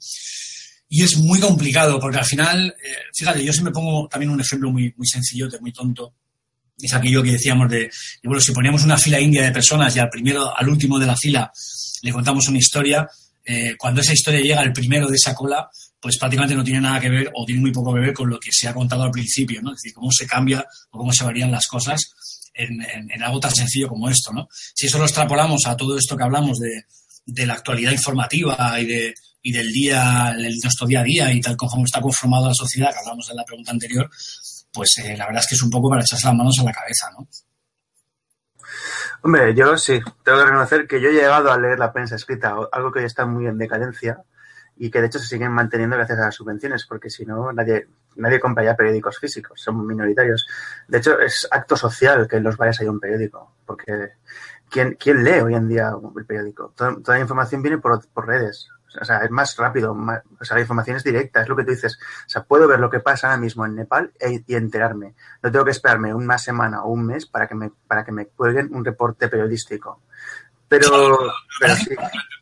Y 0.89 1.03
es 1.03 1.17
muy 1.17 1.41
complicado, 1.41 1.99
porque 1.99 2.19
al 2.19 2.25
final, 2.25 2.75
eh, 2.83 2.97
fíjate, 3.15 3.45
yo 3.45 3.53
siempre 3.53 3.73
pongo 3.73 4.09
también 4.09 4.31
un 4.31 4.41
ejemplo 4.41 4.71
muy, 4.71 4.95
muy 4.97 5.07
sencillote, 5.07 5.59
muy 5.59 5.73
tonto, 5.73 6.15
es 6.87 6.95
aquello 6.95 7.23
que 7.23 7.33
decíamos 7.33 7.71
de, 7.71 7.91
bueno, 8.25 8.41
si 8.41 8.53
poníamos 8.53 8.85
una 8.85 8.99
fila 8.99 9.21
india 9.21 9.43
de 9.43 9.53
personas 9.53 9.95
y 9.97 9.99
al 9.99 10.11
primero, 10.11 10.57
al 10.57 10.69
último 10.69 10.99
de 10.99 11.07
la 11.07 11.17
fila 11.17 11.53
le 12.03 12.13
contamos 12.13 12.49
una 12.49 12.59
historia, 12.59 13.09
eh, 13.45 13.77
cuando 13.79 14.01
esa 14.01 14.13
historia 14.13 14.41
llega 14.41 14.61
al 14.61 14.73
primero 14.73 15.09
de 15.09 15.17
esa 15.17 15.35
cola, 15.35 15.69
pues 16.01 16.19
prácticamente 16.19 16.55
no 16.57 16.65
tiene 16.65 16.81
nada 16.81 17.01
que 17.01 17.09
ver 17.09 17.31
o 17.35 17.45
tiene 17.45 17.61
muy 17.61 17.73
poco 17.73 17.95
que 17.95 18.01
ver 18.01 18.13
con 18.13 18.29
lo 18.29 18.39
que 18.39 18.51
se 18.53 18.69
ha 18.69 18.75
contado 18.75 19.05
al 19.05 19.11
principio, 19.11 19.63
¿no? 19.63 19.71
Es 19.71 19.77
decir, 19.83 19.95
cómo 19.95 20.11
se 20.11 20.27
cambia 20.27 20.67
o 20.91 20.99
cómo 20.99 21.13
se 21.13 21.25
varían 21.25 21.51
las 21.51 21.67
cosas 21.69 22.01
en, 22.55 22.83
en, 22.83 23.23
algo 23.23 23.41
tan 23.41 23.55
sencillo 23.55 23.89
como 23.89 24.09
esto, 24.09 24.33
¿no? 24.33 24.49
Si 24.51 24.87
eso 24.87 24.99
lo 24.99 25.05
extrapolamos 25.05 25.65
a 25.67 25.77
todo 25.77 25.97
esto 25.97 26.17
que 26.17 26.25
hablamos 26.25 26.59
de, 26.59 26.85
de 27.25 27.47
la 27.47 27.55
actualidad 27.55 27.93
informativa 27.93 28.79
y, 28.81 28.87
de, 28.87 29.15
y 29.43 29.53
del 29.53 29.73
día, 29.73 30.35
el, 30.37 30.59
nuestro 30.63 30.87
día 30.87 31.01
a 31.01 31.05
día 31.05 31.33
y 31.33 31.41
tal 31.41 31.57
como 31.57 31.85
está 31.85 32.01
conformado 32.01 32.49
la 32.49 32.55
sociedad, 32.55 32.93
que 32.93 32.99
hablamos 32.99 33.29
de 33.29 33.35
la 33.35 33.45
pregunta 33.45 33.73
anterior, 33.73 34.11
pues 34.73 34.99
eh, 34.99 35.17
la 35.17 35.27
verdad 35.27 35.43
es 35.43 35.49
que 35.49 35.55
es 35.55 35.63
un 35.63 35.71
poco 35.71 35.89
para 35.89 36.03
echarse 36.03 36.27
las 36.27 36.37
manos 36.37 36.59
a 36.61 36.65
la 36.65 36.73
cabeza, 36.73 37.11
¿no? 37.17 37.27
Hombre, 39.25 39.55
yo 39.55 39.77
sí, 39.79 40.01
tengo 40.25 40.39
que 40.39 40.45
reconocer 40.45 40.89
que 40.89 41.01
yo 41.01 41.09
he 41.09 41.13
llegado 41.13 41.53
a 41.53 41.59
leer 41.59 41.79
la 41.79 41.93
prensa 41.93 42.17
escrita, 42.17 42.57
algo 42.73 42.91
que 42.91 43.01
hoy 43.01 43.05
está 43.05 43.25
muy 43.25 43.47
en 43.47 43.57
decadencia 43.57 44.25
y 44.77 44.91
que 44.91 45.01
de 45.01 45.07
hecho 45.07 45.21
se 45.21 45.27
siguen 45.27 45.53
manteniendo 45.53 45.97
gracias 45.97 46.19
a 46.19 46.25
las 46.25 46.35
subvenciones, 46.35 46.87
porque 46.87 47.09
si 47.09 47.25
no, 47.25 47.53
nadie, 47.53 47.89
nadie 48.17 48.41
compra 48.41 48.65
ya 48.65 48.75
periódicos 48.75 49.19
físicos, 49.19 49.61
son 49.61 49.87
minoritarios. 49.87 50.47
De 50.89 50.99
hecho, 50.99 51.21
es 51.21 51.47
acto 51.51 51.77
social 51.77 52.27
que 52.27 52.37
en 52.37 52.43
los 52.43 52.57
bares 52.57 52.81
haya 52.81 52.91
un 52.91 52.99
periódico, 52.99 53.55
porque 53.65 54.15
¿quién, 54.69 54.97
quién 54.99 55.23
lee 55.23 55.41
hoy 55.41 55.55
en 55.55 55.69
día 55.69 55.93
el 56.17 56.27
periódico? 56.27 56.73
Toda, 56.75 56.97
la 57.07 57.21
información 57.21 57.63
viene 57.63 57.79
por, 57.79 58.05
por 58.09 58.27
redes. 58.27 58.69
O 59.01 59.05
sea, 59.05 59.19
es 59.19 59.31
más 59.31 59.57
rápido, 59.57 59.93
o 59.93 60.45
sea, 60.45 60.57
la 60.57 60.61
información 60.61 60.97
es 60.97 61.05
directa, 61.05 61.43
es 61.43 61.49
lo 61.49 61.57
que 61.57 61.65
tú 61.65 61.71
dices. 61.71 61.99
O 62.27 62.29
sea, 62.29 62.43
puedo 62.45 62.69
ver 62.69 62.81
lo 62.81 62.91
que 62.91 63.01
pasa 63.01 63.29
ahora 63.29 63.39
mismo 63.39 63.65
en 63.67 63.75
Nepal 63.75 64.13
e, 64.21 64.43
y 64.47 64.55
enterarme. 64.55 65.15
No 65.43 65.51
tengo 65.51 65.65
que 65.65 65.71
esperarme 65.71 66.15
una 66.15 66.39
semana 66.39 66.83
o 66.83 66.93
un 66.93 67.07
mes 67.07 67.27
para 67.27 67.47
que 67.47 67.55
me, 67.55 67.71
para 67.87 68.05
que 68.05 68.13
me 68.13 68.27
cuelguen 68.27 68.75
un 68.75 68.85
reporte 68.85 69.29
periodístico. 69.29 70.03
Pero, 70.69 71.19
pero 71.61 71.77
sí. 71.77 71.91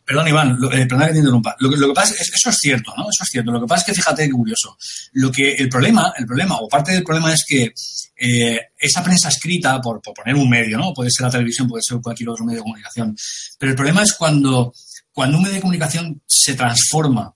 Perdón, 0.04 0.28
Iván, 0.28 0.58
eh, 0.72 0.86
perdón 0.86 1.06
que 1.06 1.12
te 1.12 1.18
interrumpa. 1.18 1.56
Lo 1.58 1.70
que, 1.70 1.76
lo 1.76 1.88
que 1.88 1.94
pasa 1.94 2.14
es, 2.14 2.32
eso 2.32 2.50
es 2.50 2.56
cierto, 2.56 2.92
¿no? 2.96 3.02
Eso 3.10 3.22
es 3.24 3.28
cierto. 3.28 3.50
Lo 3.50 3.60
que 3.60 3.66
pasa 3.66 3.80
es 3.80 3.86
que 3.86 3.94
fíjate 3.94 4.24
qué 4.24 4.30
curioso. 4.30 4.76
Lo 5.12 5.32
que, 5.32 5.54
el 5.54 5.68
problema, 5.68 6.12
el 6.16 6.26
problema, 6.26 6.56
o 6.56 6.68
parte 6.68 6.92
del 6.92 7.02
problema 7.02 7.32
es 7.32 7.44
que 7.46 7.72
eh, 8.16 8.60
esa 8.78 9.02
prensa 9.02 9.28
escrita, 9.28 9.80
por, 9.80 10.00
por 10.00 10.14
poner 10.14 10.34
un 10.34 10.48
medio, 10.48 10.78
¿no? 10.78 10.92
Puede 10.92 11.10
ser 11.10 11.26
la 11.26 11.32
televisión, 11.32 11.68
puede 11.68 11.82
ser 11.82 11.98
cualquier 12.00 12.28
otro 12.28 12.44
medio 12.44 12.58
de 12.58 12.64
comunicación. 12.64 13.16
Pero 13.58 13.70
el 13.70 13.76
problema 13.76 14.02
es 14.02 14.14
cuando 14.14 14.72
cuando 15.12 15.36
un 15.36 15.42
medio 15.42 15.56
de 15.56 15.60
comunicación 15.60 16.22
se 16.26 16.54
transforma 16.54 17.34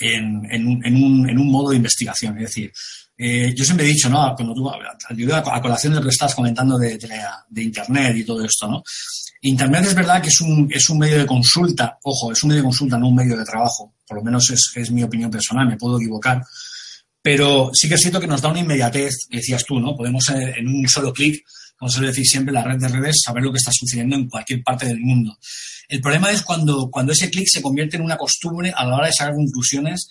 en, 0.00 0.66
un, 0.66 1.50
modo 1.50 1.70
de 1.70 1.76
investigación, 1.76 2.36
es 2.38 2.44
decir, 2.44 2.72
eh, 3.16 3.52
yo 3.54 3.64
siempre 3.64 3.84
he 3.84 3.90
dicho, 3.90 4.08
¿no? 4.08 4.34
Cuando 4.34 4.54
tú, 4.54 4.70
a, 4.70 5.60
colación 5.60 5.92
de 5.92 5.98
lo 5.98 6.04
que 6.04 6.10
estás 6.10 6.34
comentando 6.34 6.78
de, 6.78 6.98
Internet 7.56 8.16
y 8.16 8.24
todo 8.24 8.44
esto, 8.44 8.66
¿no? 8.66 8.82
Internet 9.42 9.86
es 9.86 9.94
verdad 9.94 10.22
que 10.22 10.28
es 10.28 10.40
un, 10.40 10.68
es 10.72 10.88
un 10.88 10.98
medio 10.98 11.18
de 11.18 11.26
consulta, 11.26 11.98
ojo, 12.02 12.32
es 12.32 12.42
un 12.42 12.48
medio 12.48 12.62
de 12.62 12.66
consulta, 12.66 12.98
no 12.98 13.08
un 13.08 13.14
medio 13.14 13.36
de 13.36 13.44
trabajo, 13.44 13.94
por 14.06 14.18
lo 14.18 14.24
menos 14.24 14.50
es, 14.50 14.72
es 14.74 14.90
mi 14.90 15.02
opinión 15.02 15.30
personal, 15.30 15.66
me 15.66 15.76
puedo 15.76 15.98
equivocar, 15.98 16.42
pero 17.22 17.70
sí 17.74 17.88
que 17.88 17.94
es 17.94 18.00
cierto 18.00 18.20
que 18.20 18.26
nos 18.26 18.40
da 18.40 18.48
una 18.48 18.60
inmediatez, 18.60 19.14
decías 19.28 19.64
tú, 19.64 19.78
¿no? 19.78 19.96
Podemos 19.96 20.28
eh, 20.30 20.54
en 20.56 20.68
un 20.68 20.88
solo 20.88 21.12
clic, 21.12 21.44
como 21.76 21.90
suele 21.90 22.08
decir 22.08 22.26
siempre, 22.26 22.52
la 22.52 22.62
red 22.62 22.78
de 22.78 22.88
redes, 22.88 23.20
saber 23.24 23.42
lo 23.42 23.52
que 23.52 23.58
está 23.58 23.70
sucediendo 23.72 24.16
en 24.16 24.28
cualquier 24.28 24.62
parte 24.62 24.86
del 24.86 25.00
mundo. 25.00 25.38
El 25.90 26.00
problema 26.00 26.30
es 26.30 26.42
cuando, 26.42 26.88
cuando 26.88 27.12
ese 27.12 27.30
clic 27.30 27.48
se 27.50 27.60
convierte 27.60 27.96
en 27.96 28.02
una 28.02 28.16
costumbre 28.16 28.72
a 28.74 28.84
la 28.84 28.94
hora 28.94 29.08
de 29.08 29.12
sacar 29.12 29.34
conclusiones 29.34 30.08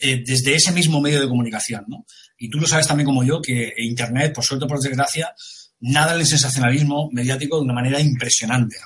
eh, 0.00 0.22
desde 0.24 0.54
ese 0.54 0.72
mismo 0.72 1.02
medio 1.02 1.20
de 1.20 1.28
comunicación, 1.28 1.84
¿no? 1.86 2.06
Y 2.38 2.48
tú 2.48 2.58
lo 2.58 2.66
sabes 2.66 2.86
también 2.86 3.04
como 3.04 3.22
yo 3.22 3.42
que 3.42 3.74
Internet, 3.76 4.32
por 4.32 4.42
suerte 4.42 4.64
o 4.64 4.68
por 4.68 4.80
desgracia, 4.80 5.34
nada 5.80 6.14
el 6.14 6.26
sensacionalismo 6.26 7.10
mediático 7.12 7.56
de 7.58 7.64
una 7.64 7.74
manera 7.74 8.00
impresionante. 8.00 8.76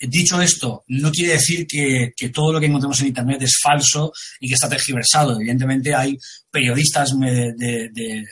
Dicho 0.00 0.40
esto, 0.40 0.84
no 0.88 1.12
quiere 1.12 1.34
decir 1.34 1.66
que, 1.66 2.12
todo 2.32 2.52
lo 2.52 2.60
que 2.60 2.66
encontramos 2.66 3.00
en 3.00 3.08
Internet 3.08 3.42
es 3.42 3.58
falso 3.62 4.12
y 4.40 4.48
que 4.48 4.54
está 4.54 4.68
tergiversado. 4.68 5.36
Evidentemente 5.36 5.94
hay 5.94 6.16
periodistas 6.50 7.12
de, 7.18 8.24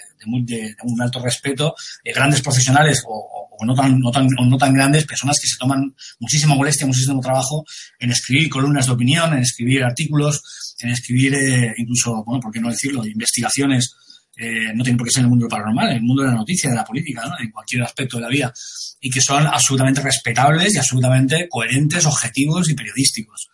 un 0.85 1.03
alto 1.03 1.21
respeto, 1.21 1.75
eh, 2.03 2.13
grandes 2.13 2.41
profesionales 2.41 3.03
o, 3.07 3.36
no, 3.65 3.75
tan, 3.75 3.99
no, 3.99 4.11
tan, 4.11 4.27
no 4.27 4.59
tan 4.59 4.75
grandes, 4.75 5.07
personas 5.07 5.39
que 5.41 5.49
se 5.49 5.57
toman 5.59 5.95
muchísima 6.21 6.55
molestia, 6.55 6.87
muchísimo 6.87 7.21
trabajo 7.21 7.65
en 7.99 8.11
escribir 8.11 8.51
columnas 8.51 8.87
de 8.87 8.93
opinión, 8.93 9.33
en 9.33 9.41
escribir 9.41 9.85
artículos, 9.85 10.43
en 10.81 10.91
escribir 10.91 11.35
eh, 11.35 11.75
incluso, 11.79 12.25
bueno, 12.25 12.41
por 12.41 12.53
qué 12.53 12.61
no 12.61 12.71
decirlo, 12.71 13.05
investigaciones 13.07 13.95
eh, 14.39 14.75
no 14.75 14.85
tiene 14.85 14.99
por 14.99 15.07
qué 15.07 15.13
ser 15.13 15.21
en 15.21 15.27
el 15.27 15.31
mundo 15.31 15.49
paranormal, 15.49 15.89
en 15.89 15.97
el 15.97 16.03
mundo 16.03 16.23
de 16.23 16.29
la 16.29 16.35
noticia, 16.35 16.69
de 16.69 16.77
la 16.77 16.85
política, 16.85 17.23
en 17.41 17.51
cualquier 17.51 17.83
aspecto 17.83 18.19
de 18.19 18.23
la 18.23 18.29
vida, 18.29 18.53
y 19.01 19.09
que 19.09 19.23
son 19.23 19.47
absolutamente 19.47 20.03
respetables 20.03 20.75
y 20.75 20.79
absolutamente 20.79 21.49
coherentes, 21.49 22.05
objetivos 22.05 22.69
y 22.69 22.75
periodísticos. 22.75 23.49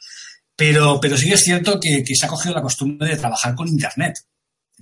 Pero, 0.56 0.98
pero 1.00 1.16
sí 1.16 1.28
que 1.28 1.34
es 1.34 1.44
cierto 1.44 1.78
que, 1.78 2.02
se 2.04 2.26
ha 2.26 2.28
cogido 2.28 2.56
la 2.56 2.62
costumbre 2.62 3.08
de 3.08 3.16
trabajar 3.16 3.54
con 3.54 3.68
Internet, 3.68 4.14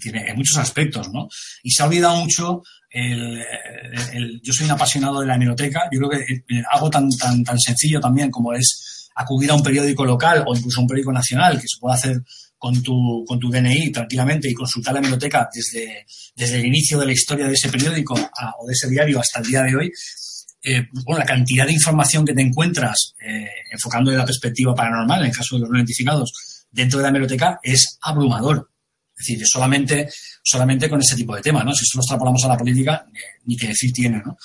en 0.03 0.37
muchos 0.37 0.57
aspectos, 0.57 1.12
¿no? 1.12 1.29
Y 1.62 1.71
se 1.71 1.83
ha 1.83 1.87
olvidado 1.87 2.17
mucho 2.17 2.62
el, 2.90 4.40
yo 4.42 4.52
soy 4.52 4.66
un 4.66 4.73
apasionado 4.73 5.20
de 5.20 5.26
la 5.26 5.37
hemeroteca, 5.37 5.88
yo 5.92 6.00
creo 6.00 6.11
que 6.11 6.32
eh, 6.35 6.62
algo 6.73 6.90
tan, 6.90 7.09
tan, 7.11 7.42
tan 7.44 7.59
sencillo 7.59 8.00
también 8.00 8.30
como 8.30 8.52
es 8.52 9.09
acudir 9.14 9.50
a 9.50 9.54
un 9.54 9.62
periódico 9.62 10.04
local 10.04 10.44
o 10.47 10.56
incluso 10.56 10.80
a 10.80 10.82
un 10.82 10.88
periódico 10.88 11.12
nacional 11.12 11.61
que 11.61 11.68
se 11.68 11.78
puede 11.80 11.94
hacer 11.94 12.23
con 12.59 12.82
tu, 12.82 13.25
con 13.26 13.38
tu 13.38 13.50
DNI 13.50 13.90
tranquilamente 13.90 14.50
y 14.50 14.54
consultar 14.54 14.94
la 14.94 15.00
biblioteca 15.00 15.49
desde, 15.52 16.04
desde 16.35 16.59
el 16.59 16.66
inicio 16.66 16.99
de 16.99 17.06
la 17.06 17.12
historia 17.12 17.47
de 17.47 17.54
ese 17.54 17.70
periódico 17.70 18.14
o 18.14 18.66
de 18.66 18.73
ese 18.73 18.88
diario 18.88 19.18
hasta 19.18 19.40
el 19.40 19.47
día 19.47 19.62
de 19.62 19.76
hoy, 19.76 19.90
eh, 20.62 20.87
bueno, 21.06 21.20
la 21.20 21.25
cantidad 21.25 21.66
de 21.66 21.73
información 21.73 22.25
que 22.25 22.35
te 22.35 22.42
encuentras, 22.42 23.14
eh, 23.26 23.49
enfocando 23.73 24.11
de 24.11 24.18
la 24.18 24.26
perspectiva 24.26 24.75
paranormal, 24.75 25.20
en 25.20 25.30
el 25.30 25.37
caso 25.37 25.56
de 25.56 25.62
los 25.62 25.70
no 25.70 25.76
identificados, 25.76 26.32
dentro 26.70 26.99
de 26.99 27.04
la 27.06 27.11
biblioteca 27.11 27.59
es 27.62 27.99
abrumador. 28.02 28.70
Es 29.21 29.27
decir, 29.27 29.47
solamente, 29.47 30.09
solamente 30.43 30.89
con 30.89 31.00
ese 31.00 31.15
tipo 31.15 31.37
de 31.37 31.43
tema, 31.43 31.62
¿no? 31.62 31.75
Si 31.75 31.85
esto 31.85 31.99
lo 31.99 32.03
extrapolamos 32.03 32.43
a 32.45 32.49
la 32.49 32.57
política, 32.57 33.07
ni 33.45 33.57
que 33.57 33.69
decir 33.69 33.93
tiene, 33.93 34.23
¿no? 34.25 34.37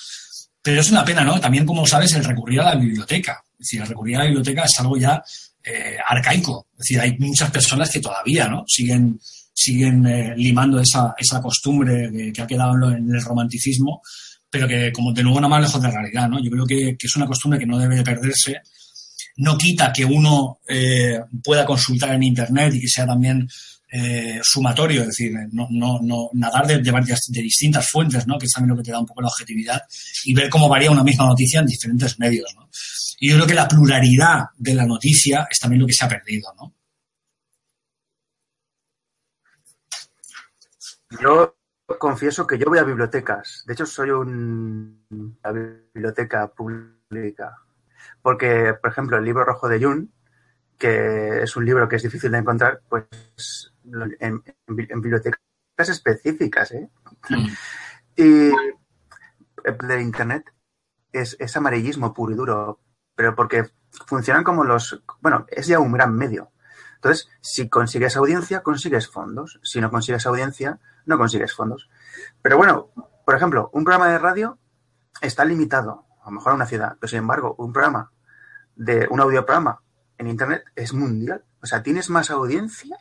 Pero 0.60 0.80
es 0.80 0.90
una 0.90 1.04
pena, 1.04 1.24
¿no? 1.24 1.40
También, 1.40 1.64
como 1.64 1.86
sabes, 1.86 2.12
el 2.12 2.24
recurrir 2.24 2.60
a 2.60 2.64
la 2.64 2.74
biblioteca. 2.74 3.42
Es 3.52 3.58
decir, 3.58 3.80
el 3.80 3.86
recurrir 3.86 4.16
a 4.16 4.18
la 4.18 4.24
biblioteca 4.26 4.64
es 4.64 4.78
algo 4.80 4.98
ya 4.98 5.22
eh, 5.64 5.96
arcaico. 6.06 6.66
Es 6.72 6.78
decir, 6.78 7.00
hay 7.00 7.16
muchas 7.18 7.50
personas 7.50 7.90
que 7.90 8.00
todavía 8.00 8.48
¿no? 8.48 8.64
siguen, 8.66 9.18
siguen 9.54 10.06
eh, 10.06 10.34
limando 10.36 10.78
esa, 10.78 11.14
esa 11.16 11.40
costumbre 11.40 12.32
que, 12.34 12.42
ha 12.42 12.46
quedado 12.46 12.90
en 12.90 13.14
el 13.14 13.22
romanticismo, 13.22 14.02
pero 14.50 14.68
que 14.68 14.92
como 14.92 15.12
de 15.12 15.22
nuevo 15.22 15.40
no 15.40 15.48
más 15.48 15.62
lejos 15.62 15.80
de 15.80 15.88
la 15.88 15.94
realidad. 15.94 16.28
¿no? 16.28 16.42
Yo 16.42 16.50
creo 16.50 16.66
que, 16.66 16.96
es 17.00 17.16
una 17.16 17.26
costumbre 17.26 17.58
que 17.58 17.66
no 17.66 17.78
debe 17.78 17.96
de 17.96 18.02
perderse. 18.02 18.60
No 19.36 19.56
quita 19.56 19.92
que 19.92 20.04
uno 20.04 20.58
eh, 20.68 21.20
pueda 21.42 21.64
consultar 21.64 22.12
en 22.14 22.24
Internet 22.24 22.74
y 22.74 22.80
que 22.80 22.88
sea 22.88 23.06
también 23.06 23.48
sumatorio, 24.42 25.02
es 25.02 25.08
decir, 25.08 25.32
no, 25.52 25.68
no, 25.70 26.00
no 26.02 26.28
nadar 26.34 26.66
de, 26.66 26.78
de, 26.78 27.42
distintas 27.42 27.88
fuentes, 27.88 28.26
¿no? 28.26 28.38
que 28.38 28.46
es 28.46 28.52
también 28.52 28.70
lo 28.70 28.76
que 28.76 28.84
te 28.84 28.92
da 28.92 28.98
un 28.98 29.06
poco 29.06 29.22
la 29.22 29.28
objetividad, 29.28 29.80
y 30.24 30.34
ver 30.34 30.50
cómo 30.50 30.68
varía 30.68 30.90
una 30.90 31.04
misma 31.04 31.26
noticia 31.26 31.60
en 31.60 31.66
diferentes 31.66 32.18
medios. 32.18 32.54
Y 33.18 33.30
yo 33.30 33.36
creo 33.36 33.46
que 33.46 33.54
la 33.54 33.68
pluralidad 33.68 34.46
de 34.56 34.74
la 34.74 34.86
noticia 34.86 35.46
es 35.50 35.58
también 35.58 35.80
lo 35.80 35.86
que 35.86 35.94
se 35.94 36.04
ha 36.04 36.08
perdido, 36.08 36.52
¿no? 36.56 36.74
Yo 41.20 41.56
confieso 41.98 42.46
que 42.46 42.58
yo 42.58 42.66
voy 42.66 42.78
a 42.78 42.84
bibliotecas. 42.84 43.62
De 43.66 43.72
hecho, 43.72 43.86
soy 43.86 44.10
un 44.10 45.06
biblioteca 45.94 46.48
pública. 46.48 47.56
Porque, 48.20 48.74
por 48.80 48.90
ejemplo, 48.90 49.16
el 49.16 49.24
libro 49.24 49.44
rojo 49.44 49.68
de 49.68 49.82
Jung, 49.82 50.08
que 50.78 51.42
es 51.42 51.56
un 51.56 51.64
libro 51.64 51.88
que 51.88 51.96
es 51.96 52.02
difícil 52.02 52.32
de 52.32 52.38
encontrar, 52.38 52.82
pues 52.88 53.06
en, 54.20 54.42
bibliotecas 54.66 55.40
específicas, 55.78 56.72
¿eh? 56.72 56.88
Mm. 57.30 57.46
Y 58.18 58.50
de 59.86 60.00
Internet 60.00 60.50
es, 61.12 61.36
es 61.38 61.54
amarillismo 61.54 62.14
puro 62.14 62.32
y 62.32 62.34
duro 62.36 62.80
pero 63.16 63.34
porque 63.34 63.64
funcionan 64.06 64.44
como 64.44 64.62
los, 64.62 65.02
bueno, 65.20 65.46
es 65.48 65.66
ya 65.66 65.80
un 65.80 65.90
gran 65.90 66.14
medio. 66.14 66.52
Entonces, 66.96 67.28
si 67.40 67.68
consigues 67.68 68.16
audiencia, 68.16 68.62
consigues 68.62 69.08
fondos. 69.08 69.58
Si 69.62 69.80
no 69.80 69.90
consigues 69.90 70.26
audiencia, 70.26 70.78
no 71.06 71.18
consigues 71.18 71.54
fondos. 71.54 71.88
Pero 72.42 72.58
bueno, 72.58 72.90
por 73.24 73.34
ejemplo, 73.34 73.70
un 73.72 73.84
programa 73.84 74.08
de 74.08 74.18
radio 74.18 74.58
está 75.20 75.44
limitado, 75.44 76.06
a 76.22 76.26
lo 76.26 76.32
mejor 76.32 76.52
a 76.52 76.54
una 76.54 76.66
ciudad, 76.66 76.96
pero 77.00 77.08
sin 77.08 77.20
embargo, 77.20 77.54
un 77.58 77.72
programa 77.72 78.12
de 78.76 79.08
un 79.10 79.20
audioprograma 79.20 79.82
en 80.18 80.28
internet 80.28 80.64
es 80.74 80.92
mundial. 80.92 81.44
O 81.62 81.66
sea, 81.66 81.82
tienes 81.82 82.10
más 82.10 82.30
audiencia 82.30 82.98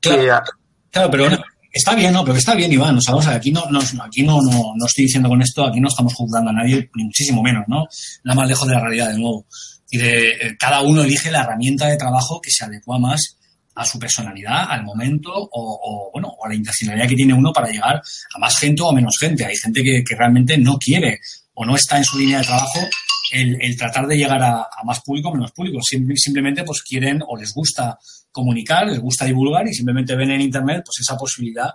claro, 0.00 0.42
Claro, 0.90 1.10
pero 1.10 1.28
Está 1.70 1.94
bien, 1.94 2.12
¿no? 2.12 2.24
Pero 2.24 2.38
está 2.38 2.54
bien, 2.54 2.72
Iván. 2.72 2.96
O 2.96 3.00
sea, 3.00 3.12
vamos 3.12 3.26
a 3.26 3.30
ver, 3.30 3.38
aquí 3.38 3.52
no, 3.52 3.64
no, 3.70 3.78
aquí 4.02 4.22
no, 4.22 4.40
no, 4.42 4.72
no 4.74 4.86
estoy 4.86 5.04
diciendo 5.04 5.28
con 5.28 5.40
esto, 5.42 5.64
aquí 5.64 5.80
no 5.80 5.88
estamos 5.88 6.14
juzgando 6.14 6.50
a 6.50 6.52
nadie, 6.52 6.90
ni 6.94 7.04
muchísimo 7.04 7.42
menos, 7.42 7.64
¿no? 7.68 7.84
Nada 8.24 8.40
más 8.40 8.48
lejos 8.48 8.66
de 8.66 8.74
la 8.74 8.80
realidad, 8.80 9.10
de 9.10 9.18
nuevo. 9.18 9.46
Y 9.90 9.98
de, 9.98 10.30
eh, 10.30 10.56
cada 10.58 10.80
uno 10.80 11.02
elige 11.02 11.30
la 11.30 11.42
herramienta 11.42 11.86
de 11.86 11.96
trabajo 11.96 12.40
que 12.40 12.50
se 12.50 12.64
adecua 12.64 12.98
más 12.98 13.38
a 13.74 13.84
su 13.84 13.98
personalidad, 13.98 14.64
al 14.68 14.82
momento 14.82 15.30
o, 15.32 15.50
o, 15.52 16.10
bueno, 16.12 16.28
o 16.28 16.46
a 16.46 16.48
la 16.48 16.54
intencionalidad 16.54 17.06
que 17.06 17.14
tiene 17.14 17.32
uno 17.32 17.52
para 17.52 17.70
llegar 17.70 17.96
a 17.96 18.38
más 18.38 18.58
gente 18.58 18.82
o 18.82 18.90
a 18.90 18.94
menos 18.94 19.16
gente. 19.20 19.44
Hay 19.44 19.56
gente 19.56 19.82
que, 19.82 20.02
que 20.02 20.16
realmente 20.16 20.58
no 20.58 20.78
quiere 20.78 21.20
o 21.54 21.64
no 21.64 21.76
está 21.76 21.98
en 21.98 22.04
su 22.04 22.18
línea 22.18 22.38
de 22.38 22.46
trabajo 22.46 22.80
el, 23.30 23.56
el 23.60 23.76
tratar 23.76 24.06
de 24.06 24.16
llegar 24.16 24.42
a, 24.42 24.62
a, 24.62 24.84
más 24.84 25.00
público 25.00 25.28
o 25.28 25.34
menos 25.34 25.52
público. 25.52 25.78
Simplemente 25.82 26.64
pues 26.64 26.82
quieren 26.82 27.20
o 27.26 27.36
les 27.36 27.52
gusta 27.52 27.98
comunicar, 28.30 28.86
les 28.86 29.00
gusta 29.00 29.24
divulgar 29.24 29.66
y 29.66 29.74
simplemente 29.74 30.14
ven 30.14 30.30
en 30.30 30.40
Internet 30.40 30.82
pues 30.84 31.00
esa 31.00 31.16
posibilidad 31.16 31.70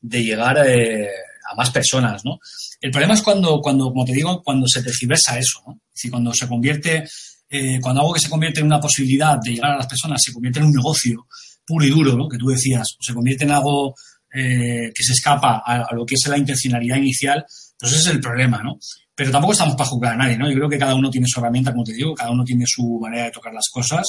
de 0.00 0.22
llegar 0.22 0.58
eh, 0.66 1.08
a 1.50 1.54
más 1.54 1.70
personas, 1.70 2.24
¿no? 2.24 2.38
El 2.80 2.90
problema 2.90 3.14
es 3.14 3.22
cuando, 3.22 3.60
cuando, 3.60 3.86
como 3.86 4.04
te 4.04 4.12
digo, 4.12 4.42
cuando 4.42 4.66
se 4.66 4.82
tergiversa 4.82 5.38
eso, 5.38 5.62
¿no? 5.66 5.80
Cuando 6.10 6.32
se 6.32 6.46
convierte, 6.46 7.04
eh, 7.48 7.80
cuando 7.80 8.00
algo 8.00 8.12
que 8.12 8.20
se 8.20 8.28
convierte 8.28 8.60
en 8.60 8.66
una 8.66 8.80
posibilidad 8.80 9.38
de 9.42 9.52
llegar 9.52 9.72
a 9.72 9.78
las 9.78 9.86
personas 9.86 10.22
se 10.22 10.32
convierte 10.32 10.58
en 10.60 10.66
un 10.66 10.72
negocio 10.72 11.26
puro 11.64 11.84
y 11.84 11.90
duro, 11.90 12.16
¿no? 12.16 12.28
Que 12.28 12.38
tú 12.38 12.48
decías, 12.48 12.96
se 13.00 13.14
convierte 13.14 13.44
en 13.44 13.50
algo 13.50 13.94
eh, 14.32 14.92
que 14.94 15.02
se 15.02 15.12
escapa 15.12 15.62
a, 15.64 15.94
lo 15.94 16.04
que 16.04 16.14
es 16.14 16.26
la 16.28 16.38
intencionalidad 16.38 16.96
inicial, 16.96 17.44
pues 17.78 17.92
ese 17.92 18.00
es 18.02 18.06
el 18.14 18.20
problema, 18.20 18.62
¿no? 18.62 18.78
Pero 19.14 19.30
tampoco 19.30 19.54
estamos 19.54 19.74
para 19.74 19.88
juzgar 19.88 20.12
a 20.12 20.16
nadie, 20.16 20.36
¿no? 20.36 20.48
Yo 20.48 20.56
creo 20.56 20.68
que 20.68 20.78
cada 20.78 20.94
uno 20.94 21.10
tiene 21.10 21.26
su 21.26 21.40
herramienta, 21.40 21.72
como 21.72 21.84
te 21.84 21.94
digo, 21.94 22.14
cada 22.14 22.30
uno 22.30 22.44
tiene 22.44 22.64
su 22.66 22.98
manera 23.00 23.24
de 23.24 23.30
tocar 23.30 23.54
las 23.54 23.68
cosas 23.72 24.04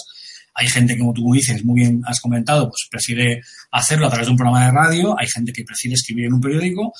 hay 0.59 0.67
gente, 0.67 0.97
como 0.97 1.13
tú 1.13 1.31
dices, 1.33 1.63
muy 1.63 1.81
bien 1.81 2.01
has 2.05 2.19
comentado, 2.19 2.67
pues 2.67 2.87
prefiere 2.89 3.41
hacerlo 3.71 4.07
a 4.07 4.09
través 4.09 4.25
de 4.25 4.31
un 4.31 4.37
programa 4.37 4.65
de 4.65 4.71
radio, 4.71 5.15
hay 5.17 5.27
gente 5.27 5.53
que 5.53 5.63
prefiere 5.63 5.93
escribir 5.93 6.25
en 6.25 6.33
un 6.33 6.41
periódico 6.41 6.91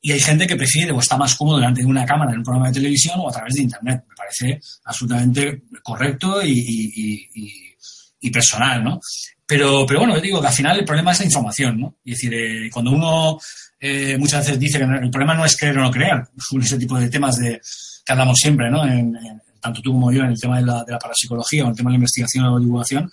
y 0.00 0.10
hay 0.10 0.18
gente 0.18 0.48
que 0.48 0.56
prefiere 0.56 0.90
o 0.90 0.98
está 0.98 1.16
más 1.16 1.36
cómodo 1.36 1.58
delante 1.58 1.80
de 1.80 1.86
una 1.86 2.04
cámara 2.04 2.32
en 2.32 2.38
un 2.38 2.44
programa 2.44 2.66
de 2.66 2.74
televisión 2.74 3.20
o 3.20 3.28
a 3.28 3.32
través 3.32 3.54
de 3.54 3.62
Internet. 3.62 4.04
Me 4.08 4.16
parece 4.16 4.60
absolutamente 4.84 5.62
correcto 5.80 6.40
y, 6.44 8.30
personal, 8.32 8.82
¿no? 8.82 9.00
Pero, 9.46 9.86
pero 9.86 10.00
bueno, 10.00 10.16
yo 10.16 10.20
digo 10.20 10.40
que 10.40 10.48
al 10.48 10.52
final 10.52 10.78
el 10.80 10.84
problema 10.84 11.12
es 11.12 11.20
la 11.20 11.26
información, 11.26 11.78
¿no? 11.78 11.96
Es 12.04 12.14
decir, 12.14 12.34
eh, 12.34 12.70
cuando 12.72 12.90
uno 12.90 13.38
eh, 13.78 14.18
muchas 14.18 14.44
veces 14.44 14.58
dice 14.58 14.78
que 14.78 14.84
el 14.84 15.10
problema 15.10 15.34
no 15.34 15.44
es 15.44 15.56
creer 15.56 15.78
o 15.78 15.82
no 15.82 15.90
creer, 15.92 16.24
ese 16.60 16.78
tipo 16.78 16.98
de 16.98 17.08
temas 17.08 17.36
de, 17.36 17.60
que 18.04 18.12
hablamos 18.12 18.38
siempre, 18.38 18.68
¿no? 18.70 18.84
en, 18.84 19.16
tanto 19.64 19.80
tú 19.80 19.92
como 19.92 20.12
yo, 20.12 20.22
en 20.22 20.30
el 20.30 20.40
tema 20.40 20.58
de 20.58 20.66
la, 20.66 20.84
de 20.84 20.92
la 20.92 20.98
parapsicología 20.98 21.62
o 21.62 21.66
en 21.66 21.70
el 21.70 21.76
tema 21.76 21.88
de 21.88 21.94
la 21.94 22.00
investigación 22.00 22.44
o 22.44 22.60
divulgación, 22.60 23.10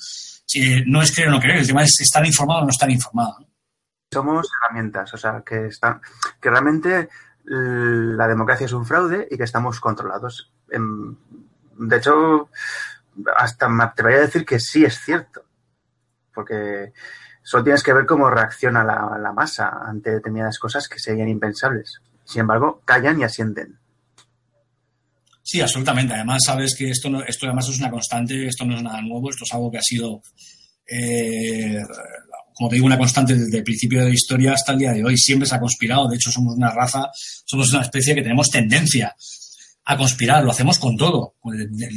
no 0.87 1.01
es 1.01 1.15
creer 1.15 1.29
o 1.29 1.31
no 1.31 1.39
creer, 1.39 1.59
el 1.59 1.67
tema 1.67 1.83
es 1.83 1.97
estar 2.01 2.25
informado 2.25 2.59
o 2.59 2.63
no 2.63 2.69
estar 2.69 2.91
informado. 2.91 3.47
Somos 4.11 4.49
herramientas, 4.61 5.13
o 5.13 5.17
sea, 5.17 5.41
que, 5.45 5.67
están, 5.67 6.01
que 6.41 6.49
realmente 6.49 7.07
la 7.45 8.27
democracia 8.27 8.65
es 8.65 8.73
un 8.73 8.85
fraude 8.85 9.29
y 9.31 9.37
que 9.37 9.45
estamos 9.45 9.79
controlados. 9.79 10.51
De 10.67 11.97
hecho, 11.97 12.49
hasta 13.37 13.69
me 13.69 13.85
atrevería 13.85 14.19
a 14.19 14.25
decir 14.25 14.45
que 14.45 14.59
sí 14.59 14.83
es 14.83 14.99
cierto, 14.99 15.45
porque 16.33 16.91
solo 17.41 17.63
tienes 17.63 17.81
que 17.81 17.93
ver 17.93 18.05
cómo 18.05 18.29
reacciona 18.29 18.83
la, 18.83 19.17
la 19.17 19.31
masa 19.31 19.69
ante 19.69 20.11
determinadas 20.11 20.59
cosas 20.59 20.89
que 20.89 20.99
serían 20.99 21.29
impensables. 21.29 22.01
Sin 22.25 22.41
embargo, 22.41 22.81
callan 22.83 23.21
y 23.21 23.23
asienten. 23.23 23.80
Sí, 25.43 25.59
absolutamente. 25.59 26.13
Además, 26.13 26.41
sabes 26.45 26.75
que 26.75 26.89
esto, 26.89 27.09
no, 27.09 27.23
esto 27.23 27.45
además 27.45 27.67
es 27.67 27.79
una 27.79 27.89
constante, 27.89 28.47
esto 28.47 28.65
no 28.65 28.75
es 28.75 28.83
nada 28.83 29.01
nuevo, 29.01 29.29
esto 29.29 29.43
es 29.43 29.53
algo 29.53 29.71
que 29.71 29.79
ha 29.79 29.83
sido, 29.83 30.21
eh, 30.87 31.79
como 32.53 32.69
te 32.69 32.75
digo, 32.75 32.85
una 32.85 32.97
constante 32.97 33.35
desde 33.35 33.57
el 33.57 33.63
principio 33.63 33.99
de 34.01 34.09
la 34.09 34.13
historia 34.13 34.53
hasta 34.53 34.73
el 34.73 34.79
día 34.79 34.93
de 34.93 35.03
hoy. 35.03 35.17
Siempre 35.17 35.47
se 35.47 35.55
ha 35.55 35.59
conspirado. 35.59 36.07
De 36.07 36.15
hecho, 36.15 36.31
somos 36.31 36.55
una 36.55 36.71
raza, 36.71 37.09
somos 37.45 37.71
una 37.73 37.81
especie 37.81 38.13
que 38.13 38.21
tenemos 38.21 38.49
tendencia 38.49 39.15
a 39.85 39.97
conspirar. 39.97 40.43
Lo 40.43 40.51
hacemos 40.51 40.77
con 40.77 40.95
todo. 40.95 41.35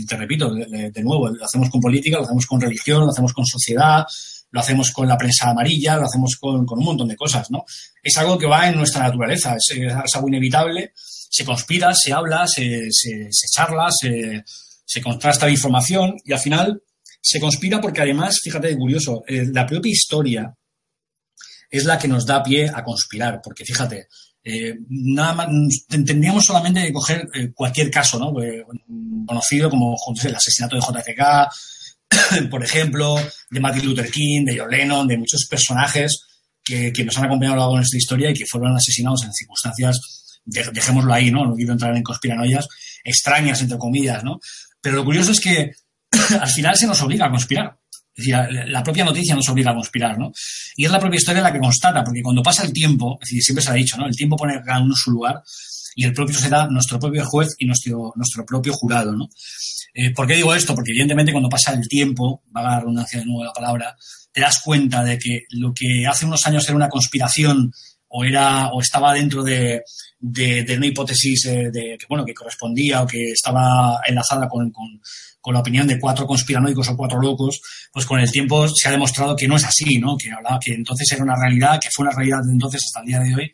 Te 0.08 0.16
repito, 0.16 0.54
de, 0.54 1.02
nuevo, 1.02 1.28
lo 1.28 1.44
hacemos 1.44 1.68
con 1.68 1.80
política, 1.80 2.16
lo 2.16 2.24
hacemos 2.24 2.46
con 2.46 2.60
religión, 2.60 3.02
lo 3.02 3.10
hacemos 3.10 3.34
con 3.34 3.44
sociedad, 3.44 4.04
lo 4.50 4.60
hacemos 4.60 4.90
con 4.90 5.06
la 5.06 5.18
prensa 5.18 5.50
amarilla, 5.50 5.96
lo 5.96 6.06
hacemos 6.06 6.36
con, 6.36 6.64
con 6.64 6.78
un 6.78 6.84
montón 6.86 7.08
de 7.08 7.16
cosas, 7.16 7.50
¿no? 7.50 7.64
Es 8.02 8.16
algo 8.16 8.38
que 8.38 8.46
va 8.46 8.68
en 8.68 8.76
nuestra 8.76 9.02
naturaleza, 9.02 9.56
es, 9.56 9.76
es 9.76 10.14
algo 10.14 10.28
inevitable 10.28 10.92
se 11.34 11.44
conspira, 11.44 11.92
se 11.96 12.12
habla, 12.12 12.46
se, 12.46 12.86
se, 12.92 13.28
charla, 13.52 13.88
se, 13.90 14.44
se 14.84 15.02
contrasta 15.02 15.46
la 15.46 15.52
información 15.52 16.14
y 16.24 16.32
al 16.32 16.38
final 16.38 16.80
se 17.20 17.40
conspira 17.40 17.80
porque 17.80 18.02
además, 18.02 18.38
fíjate, 18.40 18.76
curioso, 18.76 19.24
eh, 19.26 19.44
la 19.52 19.66
propia 19.66 19.90
historia 19.90 20.54
es 21.68 21.84
la 21.86 21.98
que 21.98 22.06
nos 22.06 22.24
da 22.24 22.40
pie 22.40 22.70
a 22.72 22.84
conspirar, 22.84 23.40
porque 23.42 23.64
fíjate, 23.64 24.06
eh, 24.44 24.76
nada 24.88 25.32
más, 25.32 25.48
tendríamos 25.88 26.44
solamente 26.44 26.86
que 26.86 26.92
coger 26.92 27.28
eh, 27.34 27.50
cualquier 27.52 27.90
caso, 27.90 28.16
¿no? 28.20 28.32
Conocido 29.26 29.70
como 29.70 29.96
el 30.22 30.36
asesinato 30.36 30.76
de 30.76 30.82
JFK, 30.82 32.48
por 32.48 32.62
ejemplo, 32.62 33.16
de 33.50 33.60
Martin 33.60 33.86
Luther 33.86 34.08
King, 34.08 34.44
de 34.44 34.56
John 34.56 34.70
Lennon, 34.70 35.08
de 35.08 35.18
muchos 35.18 35.48
personajes 35.50 36.20
que, 36.62 36.92
que 36.92 37.04
nos 37.04 37.18
han 37.18 37.24
acompañado 37.24 37.54
a 37.54 37.56
lo 37.56 37.62
largo 37.62 37.74
de 37.74 37.80
nuestra 37.80 37.98
historia 37.98 38.30
y 38.30 38.34
que 38.34 38.46
fueron 38.46 38.76
asesinados 38.76 39.24
en 39.24 39.32
circunstancias, 39.32 40.23
dejémoslo 40.44 41.12
ahí, 41.12 41.30
¿no? 41.30 41.46
No 41.46 41.54
quiero 41.54 41.72
entrar 41.72 41.96
en 41.96 42.02
conspiranoias 42.02 42.68
extrañas, 43.02 43.60
entre 43.60 43.78
comillas, 43.78 44.22
¿no? 44.24 44.40
Pero 44.80 44.96
lo 44.96 45.04
curioso 45.04 45.32
es 45.32 45.40
que 45.40 45.72
al 46.40 46.50
final 46.50 46.76
se 46.76 46.86
nos 46.86 47.00
obliga 47.02 47.26
a 47.26 47.30
conspirar. 47.30 47.78
Es 48.16 48.26
decir, 48.26 48.36
la 48.68 48.82
propia 48.82 49.04
noticia 49.04 49.34
nos 49.34 49.48
obliga 49.48 49.72
a 49.72 49.74
conspirar, 49.74 50.18
¿no? 50.18 50.32
Y 50.76 50.84
es 50.84 50.90
la 50.90 51.00
propia 51.00 51.16
historia 51.18 51.42
la 51.42 51.52
que 51.52 51.58
constata, 51.58 52.04
porque 52.04 52.22
cuando 52.22 52.42
pasa 52.42 52.64
el 52.64 52.72
tiempo, 52.72 53.18
es 53.20 53.28
decir, 53.28 53.42
siempre 53.42 53.64
se 53.64 53.70
ha 53.70 53.74
dicho, 53.74 53.96
¿no? 53.96 54.06
El 54.06 54.14
tiempo 54.14 54.36
pone 54.36 54.62
cada 54.62 54.80
uno 54.80 54.94
su 54.94 55.10
lugar 55.10 55.42
y 55.96 56.04
el 56.04 56.12
propio 56.12 56.38
será 56.38 56.68
nuestro 56.68 56.98
propio 56.98 57.24
juez 57.24 57.54
y 57.58 57.66
nuestro, 57.66 58.12
nuestro 58.14 58.46
propio 58.46 58.72
jurado, 58.72 59.12
¿no? 59.12 59.28
Eh, 59.94 60.12
¿Por 60.12 60.26
qué 60.26 60.34
digo 60.34 60.54
esto? 60.54 60.74
Porque 60.74 60.90
evidentemente 60.90 61.32
cuando 61.32 61.48
pasa 61.48 61.72
el 61.72 61.88
tiempo, 61.88 62.42
va 62.54 62.60
a 62.60 62.70
la 62.70 62.80
redundancia 62.80 63.18
de 63.18 63.26
nuevo 63.26 63.44
la 63.44 63.52
palabra, 63.52 63.96
te 64.32 64.40
das 64.40 64.60
cuenta 64.60 65.02
de 65.04 65.18
que 65.18 65.44
lo 65.50 65.72
que 65.72 66.06
hace 66.06 66.26
unos 66.26 66.46
años 66.46 66.64
era 66.64 66.76
una 66.76 66.88
conspiración 66.88 67.72
o 68.08 68.24
era 68.24 68.68
o 68.68 68.80
estaba 68.80 69.14
dentro 69.14 69.42
de, 69.42 69.82
de, 70.26 70.76
una 70.76 70.86
hipótesis 70.86 71.44
eh, 71.46 71.70
de, 71.70 71.98
que 71.98 72.06
bueno 72.08 72.24
que 72.24 72.32
correspondía 72.32 73.02
o 73.02 73.06
que 73.06 73.32
estaba 73.32 74.00
enlazada 74.06 74.48
con, 74.48 74.70
con, 74.70 75.00
con 75.38 75.52
la 75.52 75.60
opinión 75.60 75.86
de 75.86 75.98
cuatro 75.98 76.26
conspiranoicos 76.26 76.88
o 76.88 76.96
cuatro 76.96 77.20
locos, 77.20 77.60
pues 77.92 78.06
con 78.06 78.18
el 78.18 78.30
tiempo 78.32 78.66
se 78.68 78.88
ha 78.88 78.92
demostrado 78.92 79.36
que 79.36 79.46
no 79.46 79.56
es 79.56 79.64
así, 79.64 79.98
¿no? 79.98 80.16
Que 80.16 80.32
hablaba 80.32 80.58
que 80.58 80.72
entonces 80.72 81.12
era 81.12 81.22
una 81.22 81.36
realidad, 81.36 81.78
que 81.78 81.90
fue 81.90 82.06
una 82.06 82.16
realidad 82.16 82.38
de 82.42 82.52
entonces 82.52 82.82
hasta 82.86 83.00
el 83.00 83.06
día 83.06 83.20
de 83.20 83.34
hoy, 83.34 83.52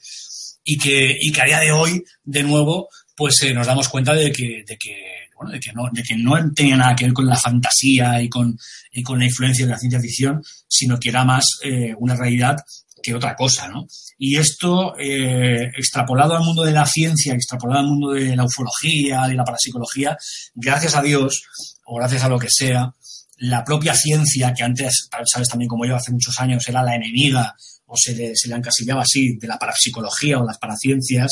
y 0.63 0.79
que, 0.79 1.17
y 1.21 1.33
que 1.33 1.43
a 1.43 1.47
día 1.47 1.59
de 1.59 1.73
hoy, 1.73 2.05
de 2.23 2.43
nuevo, 2.45 2.89
pues 3.17 3.43
eh, 3.43 3.53
nos 3.53 3.67
damos 3.67 3.89
cuenta 3.89 4.15
de 4.15 4.31
que, 4.31 4.63
de 4.65 4.77
que, 4.77 4.95
bueno, 5.37 5.51
de 5.51 5.59
que 5.59 5.73
no, 5.73 5.89
de 5.91 6.03
que 6.05 6.17
no 6.17 6.53
tenía 6.55 6.77
nada 6.77 6.95
que 6.95 7.07
ver 7.07 7.13
con 7.13 7.27
la 7.27 7.37
fantasía 7.37 8.23
y 8.23 8.29
con, 8.29 8.57
y 8.93 9.03
con 9.03 9.19
la 9.19 9.25
influencia 9.25 9.67
de 9.67 9.73
la 9.73 9.79
ciencia 9.79 10.01
ficción, 10.01 10.41
sino 10.69 11.01
que 11.01 11.09
era 11.09 11.25
más 11.25 11.59
eh, 11.65 11.93
una 11.99 12.15
realidad 12.15 12.57
que 13.03 13.15
otra 13.15 13.35
cosa, 13.35 13.69
¿no? 13.69 13.87
Y 14.19 14.37
esto, 14.37 14.95
eh, 14.99 15.71
extrapolado 15.77 16.37
al 16.37 16.45
mundo 16.45 16.63
de 16.63 16.73
la 16.73 16.87
ciencia, 16.87 17.35
extrapolado 17.35 17.81
al 17.81 17.87
mundo 17.87 18.11
de 18.11 18.37
la 18.37 18.45
ufología, 18.45 19.27
de 19.27 19.35
la 19.35 19.45
parapsicología, 19.45 20.17
gracias 20.55 20.95
a 20.95 21.03
Dios, 21.03 21.43
o 21.87 21.97
gracias 21.97 22.25
a 22.25 22.29
lo 22.29 22.39
que 22.39 22.49
sea, 22.51 22.95
la 23.39 23.65
propia 23.65 23.95
ciencia, 23.95 24.53
que 24.53 24.63
antes, 24.63 25.09
sabes 25.25 25.49
también 25.49 25.69
como 25.69 25.87
yo, 25.87 25.97
hace 25.97 26.13
muchos 26.13 26.39
años 26.39 26.69
era 26.69 26.83
la 26.83 26.95
enemiga, 26.95 27.55
o 27.87 27.95
se 27.97 28.15
le, 28.15 28.37
se 28.37 28.49
le 28.49 28.57
encasillaba 28.57 29.03
así, 29.03 29.37
de 29.37 29.49
la 29.49 29.59
parapsicología 29.59 30.39
o 30.39 30.47
las 30.47 30.59
paraciencias, 30.59 31.31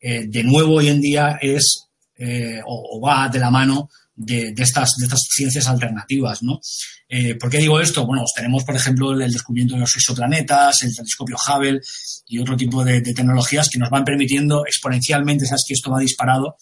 eh, 0.00 0.26
de 0.26 0.44
nuevo 0.44 0.76
hoy 0.76 0.88
en 0.88 1.00
día 1.00 1.38
es, 1.40 1.88
eh, 2.16 2.60
o, 2.64 2.96
o, 2.96 3.00
va 3.00 3.28
de 3.28 3.38
la 3.38 3.50
mano 3.50 3.90
de, 4.14 4.54
estas, 4.56 4.94
ciencias 5.30 5.66
alternativas, 5.68 6.42
¿no? 6.42 6.60
Eh, 7.08 7.34
¿Por 7.34 7.50
qué 7.50 7.58
digo 7.58 7.80
esto? 7.80 8.06
Bueno, 8.06 8.22
pues 8.22 8.34
tenemos, 8.34 8.64
por 8.64 8.76
ejemplo, 8.76 9.12
el 9.12 9.32
descubrimiento 9.32 9.74
de 9.74 9.80
los 9.80 9.94
exoplanetas, 9.94 10.82
el 10.82 10.94
telescopio 10.94 11.36
Hubble 11.36 11.80
y 12.26 12.38
otro 12.38 12.56
tipo 12.56 12.84
de, 12.84 13.00
tecnologías 13.00 13.68
que 13.68 13.78
nos 13.78 13.90
van 13.90 14.04
permitiendo 14.04 14.64
exponencialmente, 14.66 15.46
sabes 15.46 15.64
que 15.66 15.74
esto 15.74 15.90
va 15.90 16.00
disparado, 16.00 16.56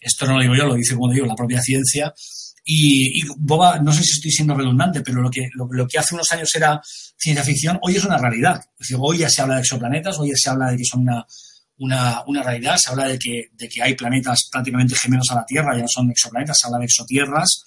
esto 0.00 0.26
no 0.26 0.34
lo 0.34 0.42
digo 0.42 0.54
yo, 0.56 0.66
lo 0.66 0.74
dice, 0.74 0.94
como 0.94 1.12
digo, 1.12 1.26
la 1.26 1.34
propia 1.34 1.60
ciencia, 1.60 2.12
y, 2.64 3.20
y, 3.20 3.22
Boba, 3.38 3.80
no 3.80 3.92
sé 3.92 4.02
si 4.02 4.12
estoy 4.12 4.30
siendo 4.30 4.54
redundante, 4.54 5.00
pero 5.00 5.20
lo 5.22 5.30
que, 5.30 5.48
lo, 5.54 5.86
que 5.86 5.98
hace 5.98 6.14
unos 6.14 6.30
años 6.30 6.54
era 6.54 6.80
ciencia 7.16 7.42
ficción, 7.42 7.78
hoy 7.82 7.96
es 7.96 8.04
una 8.04 8.18
realidad. 8.18 8.60
Es 8.78 8.88
decir, 8.88 8.96
hoy 9.00 9.18
ya 9.18 9.28
se 9.28 9.42
habla 9.42 9.56
de 9.56 9.62
exoplanetas, 9.62 10.18
hoy 10.18 10.28
ya 10.28 10.36
se 10.36 10.50
habla 10.50 10.70
de 10.70 10.76
que 10.76 10.84
son 10.84 11.00
una, 11.00 11.26
una, 11.80 12.22
una 12.26 12.42
realidad, 12.42 12.76
se 12.76 12.90
habla 12.90 13.08
de 13.08 13.18
que, 13.18 13.48
de 13.52 13.68
que 13.68 13.82
hay 13.82 13.94
planetas 13.94 14.48
prácticamente 14.52 14.94
gemelos 14.94 15.30
a 15.30 15.36
la 15.36 15.46
Tierra, 15.46 15.74
ya 15.74 15.82
no 15.82 15.88
son 15.88 16.10
exoplanetas, 16.10 16.58
se 16.58 16.66
habla 16.66 16.78
de 16.78 16.84
exotierras, 16.84 17.64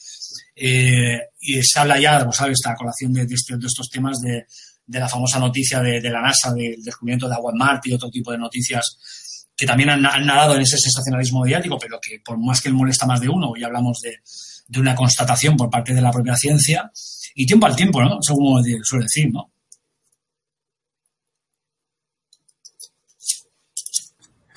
eh, 0.55 1.19
y 1.39 1.61
se 1.63 1.79
habla 1.79 1.99
ya, 1.99 2.23
pues, 2.23 2.37
¿sabes? 2.37 2.59
Esta 2.59 2.75
colación 2.75 3.11
de, 3.11 3.23
este, 3.23 3.57
de 3.57 3.67
estos 3.67 3.89
temas 3.89 4.21
de, 4.21 4.45
de, 4.85 4.99
la 4.99 5.09
famosa 5.09 5.39
noticia 5.39 5.81
de, 5.81 5.99
la 6.01 6.21
NASA 6.21 6.53
del 6.53 6.83
descubrimiento 6.83 7.27
de 7.27 7.33
agua 7.33 7.51
en 7.51 7.57
Marte 7.57 7.89
y 7.89 7.93
otro 7.93 8.09
tipo 8.09 8.31
de 8.31 8.37
noticias 8.37 9.49
que 9.57 9.65
también 9.65 9.89
han, 9.89 10.05
han, 10.05 10.25
nadado 10.25 10.55
en 10.55 10.61
ese 10.61 10.77
sensacionalismo 10.77 11.41
mediático, 11.41 11.79
pero 11.79 11.99
que 11.99 12.19
por 12.23 12.37
más 12.37 12.61
que 12.61 12.69
molesta 12.69 13.07
más 13.07 13.19
de 13.19 13.29
uno, 13.29 13.49
hoy 13.49 13.63
hablamos 13.63 13.99
de 14.01 14.79
una 14.79 14.93
constatación 14.93 15.57
por 15.57 15.71
parte 15.71 15.93
de 15.93 16.01
la 16.01 16.11
propia 16.11 16.35
ciencia 16.35 16.91
y 17.33 17.47
tiempo 17.47 17.65
al 17.65 17.75
tiempo, 17.75 18.03
¿no? 18.03 18.19
Según 18.21 18.63
suele 18.83 19.05
decir, 19.05 19.31
¿no? 19.31 19.52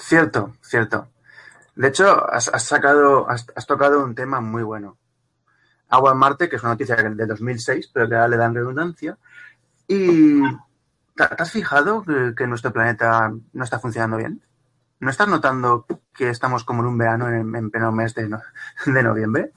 Cierto, 0.06 0.56
cierto. 0.62 1.08
De 1.74 1.88
hecho, 1.88 2.32
has, 2.32 2.48
has 2.48 2.62
sacado, 2.62 3.28
has, 3.28 3.66
tocado 3.66 4.04
un 4.04 4.14
tema 4.14 4.40
muy 4.40 4.62
bueno. 4.62 4.98
Agua 5.88 6.12
en 6.12 6.18
Marte, 6.18 6.48
que 6.48 6.56
es 6.56 6.62
una 6.62 6.72
noticia 6.72 6.94
de 6.94 7.26
2006, 7.26 7.90
pero 7.92 8.08
que 8.08 8.14
ahora 8.14 8.28
le 8.28 8.36
dan 8.36 8.54
redundancia. 8.54 9.18
Y 9.88 10.42
¿te 11.16 11.24
has 11.24 11.50
fijado 11.50 12.04
que, 12.36 12.46
nuestro 12.46 12.72
planeta 12.72 13.32
no 13.52 13.64
está 13.64 13.80
funcionando 13.80 14.16
bien? 14.16 14.40
¿No 15.00 15.10
estás 15.10 15.26
notando 15.26 15.86
que 16.14 16.30
estamos 16.30 16.62
como 16.62 16.82
en 16.82 16.86
un 16.86 16.98
verano 16.98 17.28
en, 17.28 17.54
en 17.56 17.70
pleno 17.72 17.90
mes 17.90 18.14
de, 18.14 18.28
de, 18.86 19.02
noviembre? 19.02 19.50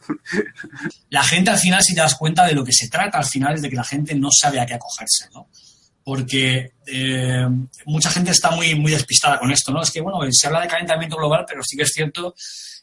La 1.11 1.23
gente 1.23 1.51
al 1.51 1.59
final, 1.59 1.83
si 1.83 1.93
te 1.93 2.01
das 2.01 2.15
cuenta 2.15 2.45
de 2.45 2.55
lo 2.55 2.65
que 2.65 2.73
se 2.73 2.89
trata, 2.89 3.19
al 3.19 3.25
final 3.25 3.53
es 3.53 3.61
de 3.61 3.69
que 3.69 3.75
la 3.75 3.83
gente 3.83 4.15
no 4.15 4.29
sabe 4.31 4.59
a 4.59 4.65
qué 4.65 4.73
acogerse, 4.73 5.29
¿no? 5.31 5.47
Porque 6.09 6.71
eh, 6.87 7.47
mucha 7.85 8.09
gente 8.09 8.31
está 8.31 8.49
muy, 8.49 8.73
muy 8.73 8.91
despistada 8.91 9.37
con 9.37 9.51
esto, 9.51 9.71
¿no? 9.71 9.83
Es 9.83 9.91
que, 9.91 10.01
bueno, 10.01 10.17
se 10.31 10.47
habla 10.47 10.61
de 10.61 10.67
calentamiento 10.67 11.15
global, 11.17 11.45
pero 11.47 11.61
sí 11.63 11.77
que 11.77 11.83
es 11.83 11.91
cierto 11.91 12.33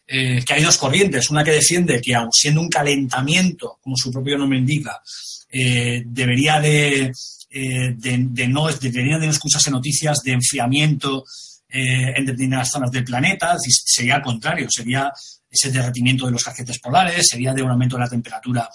eh, 0.07 0.45
que 0.47 0.55
hay 0.55 0.63
dos 0.63 0.77
corrientes. 0.77 1.29
Una 1.29 1.43
que 1.43 1.51
defiende 1.51 2.01
que, 2.01 2.15
aun 2.15 2.31
siendo 2.31 2.61
un 2.61 2.69
calentamiento, 2.69 3.81
como 3.83 3.97
su 3.97 4.13
propio 4.13 4.39
nombre 4.39 4.61
indica, 4.61 5.03
eh, 5.51 6.05
debería 6.07 6.61
de, 6.61 7.11
no, 8.47 8.69
deberían 8.69 9.21
de 9.21 9.27
no 9.27 9.33
escucharse 9.33 9.73
noticias 9.73 10.19
de 10.23 10.31
enfriamiento, 10.31 11.25
en 11.69 12.25
determinadas 12.25 12.71
zonas 12.71 12.93
del 12.93 13.03
planeta, 13.03 13.57
sería 13.59 14.15
al 14.15 14.23
contrario, 14.23 14.69
sería 14.71 15.13
ese 15.51 15.73
derretimiento 15.73 16.27
de 16.27 16.31
los 16.31 16.45
cajetes 16.45 16.79
polares, 16.79 17.27
sería 17.29 17.53
de 17.53 17.63
un 17.63 17.73
aumento 17.73 17.97
de 17.97 18.03
la 18.03 18.09
temperatura 18.09 18.71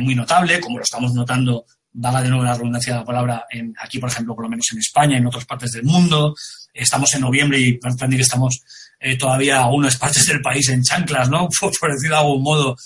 muy 0.00 0.14
notable, 0.14 0.60
como 0.60 0.78
lo 0.78 0.84
estamos 0.84 1.12
notando, 1.12 1.66
dada 1.92 2.22
de 2.22 2.28
nuevo 2.28 2.44
la 2.44 2.54
redundancia 2.54 2.92
de 2.92 2.98
la 3.00 3.04
palabra, 3.04 3.46
en, 3.50 3.74
aquí, 3.78 3.98
por 3.98 4.10
ejemplo, 4.10 4.34
por 4.34 4.44
lo 4.44 4.50
menos 4.50 4.66
en 4.72 4.78
España, 4.78 5.18
en 5.18 5.26
otras 5.26 5.44
partes 5.44 5.72
del 5.72 5.84
mundo. 5.84 6.34
Estamos 6.72 7.12
en 7.14 7.22
noviembre 7.22 7.58
y 7.58 7.78
parece 7.78 8.08
que 8.08 8.22
estamos 8.22 8.62
eh, 9.00 9.16
todavía 9.16 9.62
algunas 9.62 9.96
partes 9.96 10.26
del 10.26 10.40
país 10.40 10.68
en 10.68 10.82
chanclas, 10.82 11.28
¿no? 11.28 11.48
Por, 11.60 11.72
por 11.78 11.92
decirlo 11.92 12.16
de 12.16 12.22
algún 12.22 12.42
modo, 12.42 12.76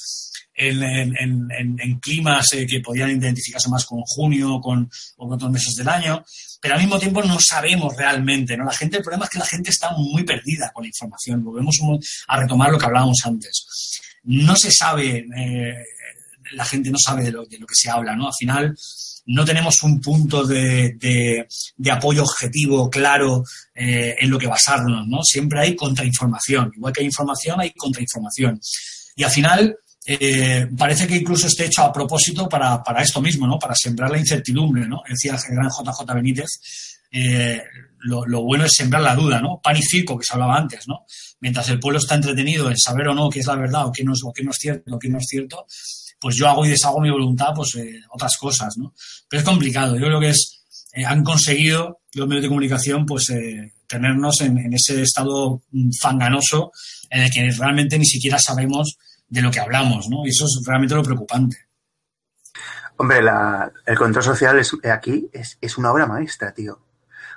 en 0.57 1.99
climas 2.01 2.53
eh, 2.53 2.67
que 2.67 2.81
podían 2.81 3.11
identificarse 3.11 3.69
más 3.69 3.85
con 3.85 4.01
junio 4.03 4.61
con, 4.61 4.89
o 5.17 5.27
con 5.27 5.35
otros 5.35 5.51
meses 5.51 5.75
del 5.75 5.89
año, 5.89 6.25
pero 6.61 6.75
al 6.75 6.81
mismo 6.81 6.99
tiempo 6.99 7.23
no 7.23 7.39
sabemos 7.41 7.97
realmente, 7.97 8.57
¿no? 8.57 8.65
La 8.65 8.73
gente, 8.73 8.99
el 8.99 9.03
problema 9.03 9.25
es 9.25 9.31
que 9.31 9.39
la 9.39 9.47
gente 9.47 9.71
está 9.71 9.91
muy 9.97 10.23
perdida 10.23 10.71
con 10.73 10.85
la 10.85 10.89
información. 10.89 11.45
Volvemos 11.45 11.79
a 12.29 12.41
retomar 12.41 12.71
lo 12.71 12.79
que 12.79 12.87
hablábamos 12.87 13.19
antes. 13.25 13.67
No 14.23 14.57
se 14.57 14.71
sabe, 14.71 15.27
eh, 15.37 15.75
la 16.55 16.65
gente 16.65 16.91
no 16.91 16.99
sabe 16.99 17.25
de 17.25 17.33
lo, 17.33 17.45
de 17.45 17.59
lo, 17.59 17.67
que 17.67 17.75
se 17.75 17.91
habla, 17.91 18.17
¿no? 18.17 18.27
Al 18.27 18.35
final 18.39 18.77
no 19.27 19.45
tenemos 19.45 19.83
un 19.83 20.01
punto 20.01 20.45
de, 20.45 20.95
de, 20.99 21.91
apoyo 21.91 22.23
objetivo 22.23 22.91
claro 22.91 23.43
eh, 23.75 24.17
en 24.19 24.31
lo 24.31 24.39
que 24.39 24.47
basarnos, 24.47 25.07
¿no? 25.07 25.23
Siempre 25.23 25.61
hay 25.61 25.77
contrainformación. 25.77 26.73
Igual 26.77 26.93
que 26.93 27.01
hay 27.01 27.07
información, 27.07 27.61
hay 27.61 27.71
contrainformación. 27.73 28.61
Y 29.17 29.23
al 29.23 29.31
final, 29.31 29.77
eh, 30.07 30.67
parece 30.77 31.07
que 31.07 31.17
incluso 31.17 31.47
esté 31.47 31.67
hecho 31.67 31.83
a 31.83 31.93
propósito 31.93 32.49
para, 32.49 32.83
para, 32.83 33.03
esto 33.03 33.23
mismo, 33.23 33.47
¿no? 33.47 33.59
Para 33.59 33.75
sembrar 33.75 34.11
la 34.11 34.19
incertidumbre, 34.19 34.87
¿no? 34.87 35.03
Decía 35.09 35.37
el 35.37 35.57
gran 35.57 35.71
JJ 35.71 36.15
Benítez, 36.15 36.51
eh, 37.11 37.63
lo, 38.01 38.27
lo, 38.27 38.43
bueno 38.43 38.65
es 38.65 38.73
sembrar 38.77 39.01
la 39.01 39.15
duda, 39.15 39.41
¿no? 39.41 39.61
Pan 39.63 39.77
y 39.77 39.83
circo, 39.83 40.19
que 40.19 40.27
se 40.27 40.35
hablaba 40.35 40.57
antes, 40.57 40.87
¿no? 40.87 41.07
Mientras 41.41 41.69
el 41.71 41.81
pueblo 41.81 41.99
está 41.99 42.17
entretenido 42.17 42.69
en 42.69 42.77
saber 42.77 43.09
o 43.09 43.15
no 43.15 43.31
qué 43.31 43.41
es 43.41 43.47
la 43.47 43.57
verdad 43.57 43.87
o 43.87 43.93
qué 43.93 44.05
no 44.05 44.13
es, 44.13 44.21
o 44.25 44.33
qué 44.33 44.43
no 44.43 44.51
es 44.51 44.59
cierto 44.59 44.95
o 44.95 44.99
qué 44.99 45.09
no 45.09 45.19
es 45.19 45.27
cierto, 45.27 45.67
pues 46.25 46.37
yo 46.37 46.49
hago 46.49 46.65
y 46.65 46.71
deshago 46.71 47.03
mi 47.03 47.11
voluntad, 47.11 47.49
pues 47.55 47.75
eh, 47.75 48.01
otras 48.09 48.39
cosas, 48.39 48.79
¿no? 48.79 48.95
Pero 49.29 49.41
es 49.43 49.47
complicado. 49.47 49.95
Yo 49.99 50.07
creo 50.07 50.19
que 50.19 50.31
es, 50.31 50.65
eh, 50.95 51.05
han 51.05 51.23
conseguido 51.23 52.01
los 52.15 52.27
medios 52.27 52.45
de 52.45 52.49
comunicación, 52.49 53.05
pues, 53.05 53.29
eh, 53.29 53.75
tenernos 53.87 54.41
en, 54.41 54.73
ese 54.73 55.03
estado 55.03 55.61
fanganoso 56.01 56.73
en 57.11 57.25
el 57.25 57.31
que 57.31 57.51
realmente 57.51 57.99
ni 57.99 58.07
siquiera 58.07 58.39
sabemos 58.39 58.97
de 59.29 59.43
lo 59.43 59.51
que 59.51 59.61
hablamos, 59.61 60.09
¿no? 60.09 60.25
Y 60.25 60.31
eso 60.31 60.47
es 60.47 60.63
realmente 60.67 60.95
lo 60.95 61.03
preocupante. 61.03 61.59
Hombre, 62.97 63.21
la, 63.21 63.71
el 63.85 63.99
control 63.99 64.25
social 64.25 64.59
es, 64.59 64.73
aquí 64.91 65.29
es, 65.31 65.59
es, 65.61 65.77
una 65.77 65.93
obra 65.93 66.07
maestra, 66.07 66.55
tío. 66.55 66.81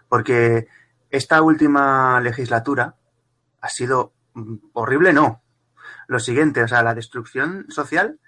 Porque 0.08 0.68
esta 1.10 1.42
última 1.42 2.22
legislatura 2.22 2.96
ha 3.60 3.68
sido 3.68 4.14
horrible 4.72 5.12
no. 5.12 5.44
Lo 6.08 6.22
siguiente, 6.22 6.64
o 6.64 6.70
sea, 6.70 6.84
la 6.84 6.96
destrucción 6.96 7.66
social 7.68 8.22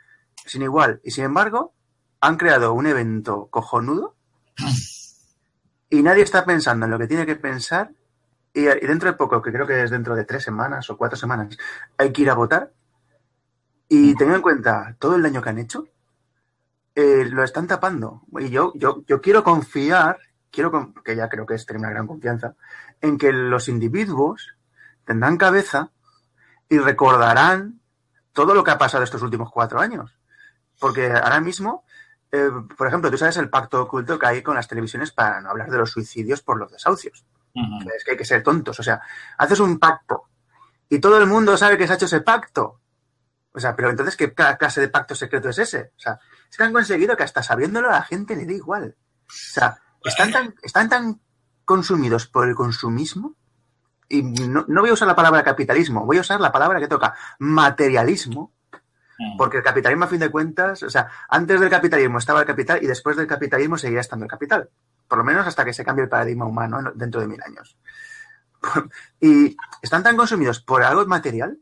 sin 0.46 0.62
igual. 0.62 1.02
Y 1.04 1.12
sin 1.12 1.26
embargo, 1.26 1.74
han 2.22 2.38
creado 2.38 2.74
un 2.74 2.88
evento 2.88 3.48
cojonudo 3.50 4.16
y 5.90 6.02
nadie 6.04 6.24
está 6.24 6.46
pensando 6.46 6.86
en 6.86 6.92
lo 6.92 7.00
que 7.00 7.08
tiene 7.08 7.26
que 7.26 7.36
pensar. 7.36 7.92
Y, 8.54 8.64
dentro 8.64 9.10
de 9.10 9.18
poco, 9.18 9.42
que 9.42 9.52
creo 9.52 9.68
que 9.68 9.84
es 9.84 9.92
dentro 9.92 10.16
de 10.16 10.26
tres 10.26 10.44
semanas 10.44 10.90
o 10.90 10.98
cuatro 10.98 11.18
semanas, 11.18 11.58
hay 11.98 12.12
que 12.12 12.24
ir 12.24 12.30
a 12.30 12.36
votar. 12.36 12.74
Y 13.88 14.16
tengan 14.16 14.38
en 14.38 14.42
cuenta 14.42 14.96
todo 15.00 15.16
el 15.16 15.24
daño 15.24 15.42
que 15.42 15.50
han 15.50 15.60
hecho, 15.60 15.88
eh, 16.96 17.26
lo 17.30 17.44
están 17.44 17.68
tapando. 17.68 18.24
Y 18.40 18.50
yo, 18.50 18.74
yo, 18.76 19.04
yo 19.08 19.22
quiero 19.22 19.44
confiar, 19.44 20.20
quiero 20.52 20.94
que 21.04 21.16
ya 21.16 21.30
creo 21.30 21.46
que 21.46 21.56
es 21.56 21.66
tener 21.66 21.80
una 21.80 21.90
gran 21.90 22.08
confianza, 22.08 22.56
en 23.02 23.18
que 23.18 23.32
los 23.32 23.68
individuos 23.68 24.56
tendrán 25.06 25.38
cabeza 25.38 25.92
y 26.68 26.78
recordarán 26.78 27.80
todo 28.34 28.54
lo 28.54 28.64
que 28.64 28.72
ha 28.72 28.78
pasado 28.78 29.04
estos 29.04 29.24
últimos 29.24 29.52
cuatro 29.52 29.80
años. 29.80 30.19
Porque 30.80 31.12
ahora 31.12 31.42
mismo, 31.42 31.84
eh, 32.32 32.50
por 32.78 32.88
ejemplo, 32.88 33.12
tú 33.12 33.18
sabes 33.18 33.38
el 33.38 33.50
pacto 33.50 33.84
oculto 33.84 34.18
que 34.18 34.28
hay 34.28 34.42
con 34.42 34.56
las 34.56 34.68
televisiones 34.68 35.12
para 35.12 35.42
no 35.42 35.50
hablar 35.50 35.70
de 35.70 35.78
los 35.78 35.92
suicidios 35.92 36.42
por 36.42 36.58
los 36.58 36.72
desahucios. 36.72 37.26
Es 37.96 38.04
que 38.04 38.12
hay 38.12 38.18
que 38.18 38.26
ser 38.26 38.44
tontos. 38.44 38.80
O 38.80 38.84
sea, 38.84 39.02
haces 39.38 39.60
un 39.60 39.80
pacto 39.80 40.30
y 40.88 41.00
todo 41.00 41.18
el 41.18 41.28
mundo 41.28 41.58
sabe 41.58 41.78
que 41.78 41.86
se 41.86 41.94
ha 41.94 41.96
hecho 41.96 42.06
ese 42.06 42.22
pacto. 42.22 42.80
O 43.52 43.60
sea, 43.60 43.76
pero 43.76 43.90
entonces, 43.90 44.16
¿qué 44.16 44.34
clase 44.34 44.82
de 44.82 44.90
pacto 44.90 45.16
secreto 45.16 45.50
es 45.50 45.58
ese? 45.58 45.92
O 45.98 46.00
sea, 46.00 46.20
es 46.50 46.56
que 46.56 46.64
han 46.64 46.72
conseguido 46.72 47.18
que 47.18 47.24
hasta 47.24 47.44
sabiéndolo 47.44 47.90
a 47.90 47.94
la 47.94 48.04
gente 48.04 48.36
le 48.36 48.46
dé 48.46 48.54
igual. 48.54 48.96
O 49.28 49.32
sea, 49.32 49.82
están 50.04 50.32
tan, 50.32 50.56
están 50.62 50.88
tan 50.88 51.20
consumidos 51.66 52.28
por 52.28 52.48
el 52.48 52.56
consumismo 52.56 53.36
y 54.10 54.24
no, 54.24 54.66
voy 54.68 54.90
a 54.90 54.94
usar 54.94 55.08
la 55.08 55.16
palabra 55.16 55.44
capitalismo, 55.44 56.06
voy 56.06 56.18
a 56.18 56.22
usar 56.22 56.42
la 56.42 56.52
palabra 56.52 56.80
que 56.80 56.88
toca, 56.88 57.16
materialismo. 57.38 58.52
Porque 59.38 59.58
el 59.58 59.64
capitalismo 59.64 60.06
a 60.06 60.08
fin 60.08 60.20
de 60.20 60.30
cuentas, 60.30 60.84
o 60.84 60.90
sea, 60.90 61.08
antes 61.28 61.60
del 61.60 61.70
capitalismo 61.70 62.20
estaba 62.20 62.42
el 62.42 62.46
capital 62.46 62.80
y 62.82 62.88
después 62.88 63.18
del 63.18 63.28
capitalismo 63.28 63.78
seguía 63.78 64.00
estando 64.00 64.26
el 64.26 64.32
capital, 64.32 64.70
por 65.08 65.18
lo 65.18 65.24
menos 65.24 65.46
hasta 65.46 65.66
que 65.66 65.74
se 65.74 65.84
cambie 65.84 66.04
el 66.04 66.10
paradigma 66.10 66.46
humano 66.46 66.92
dentro 66.96 67.22
de 67.22 67.28
mil 67.28 67.42
años. 67.42 67.78
Y 69.22 69.56
están 69.82 70.04
tan 70.04 70.18
consumidos 70.18 70.62
por 70.62 70.84
algo 70.84 71.06
material 71.06 71.58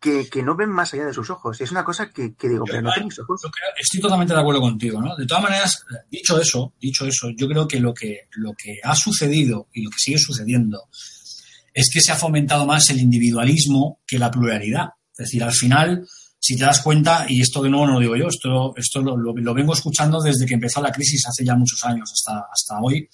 que, 0.00 0.42
no 0.42 0.56
ven 0.56 0.70
más 0.70 0.94
allá 0.94 1.04
de 1.04 1.12
sus 1.12 1.28
ojos. 1.28 1.60
Y 1.60 1.64
es 1.64 1.70
una 1.70 1.84
cosa 1.84 2.10
que, 2.10 2.34
digo, 2.40 2.64
pero 2.64 2.82
no 2.82 2.90
mis 3.04 3.18
ojos. 3.18 3.42
estoy 3.78 4.00
totalmente 4.00 4.32
de 4.32 4.40
acuerdo 4.40 4.60
contigo, 4.60 5.00
¿no? 5.00 5.14
De 5.14 5.26
todas 5.26 5.42
maneras, 5.42 5.84
dicho 6.10 6.40
eso, 6.40 6.72
dicho 6.80 7.06
eso, 7.06 7.28
yo 7.36 7.46
creo 7.46 7.68
que 7.68 7.80
lo 7.80 7.92
que, 7.92 8.28
lo 8.32 8.54
que 8.54 8.80
ha 8.82 8.94
sucedido 8.94 9.68
y 9.72 9.82
lo 9.82 9.90
que 9.90 9.98
sigue 9.98 10.18
sucediendo 10.18 10.88
es 11.74 11.90
que 11.92 12.00
se 12.00 12.12
ha 12.12 12.16
fomentado 12.16 12.66
más 12.66 12.88
el 12.90 12.98
individualismo 12.98 14.00
que 14.06 14.18
la 14.18 14.30
pluralidad. 14.30 14.94
Es 15.20 15.28
decir, 15.28 15.42
al 15.42 15.52
final, 15.52 16.06
si 16.38 16.56
te 16.56 16.64
das 16.64 16.80
cuenta, 16.80 17.26
y 17.28 17.40
esto 17.40 17.62
de 17.62 17.70
nuevo 17.70 17.86
no 17.86 17.94
lo 17.94 18.00
digo 18.00 18.16
yo, 18.16 18.28
esto, 18.28 18.74
esto 18.76 19.02
lo, 19.02 19.54
vengo 19.54 19.74
escuchando 19.74 20.20
desde 20.20 20.46
que 20.46 20.54
empezó 20.54 20.80
la 20.80 20.92
crisis 20.92 21.26
hace 21.26 21.44
ya 21.44 21.54
muchos 21.54 21.84
años 21.84 22.10
hasta, 22.12 22.46
hasta 22.50 22.80
hoy. 22.80 23.08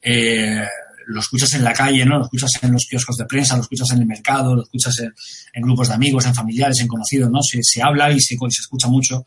Eh, 0.00 0.64
lo 1.06 1.20
escuchas 1.20 1.52
en 1.54 1.64
la 1.64 1.72
calle, 1.72 2.04
¿no? 2.04 2.18
Lo 2.18 2.24
escuchas 2.24 2.50
en 2.62 2.72
los 2.72 2.86
kioscos 2.88 3.16
de 3.16 3.26
prensa, 3.26 3.56
lo 3.56 3.62
escuchas 3.62 3.90
en 3.90 3.98
el 3.98 4.06
mercado, 4.06 4.54
lo 4.54 4.62
escuchas 4.62 4.98
en, 5.00 5.62
grupos 5.62 5.88
de 5.88 5.94
amigos, 5.94 6.24
en 6.26 6.34
familiares, 6.34 6.80
en 6.80 6.88
conocidos, 6.88 7.30
¿no? 7.30 7.42
Se, 7.42 7.58
se 7.62 7.82
habla 7.82 8.10
y 8.10 8.20
se, 8.20 8.36
se, 8.36 8.60
escucha 8.60 8.88
mucho 8.88 9.24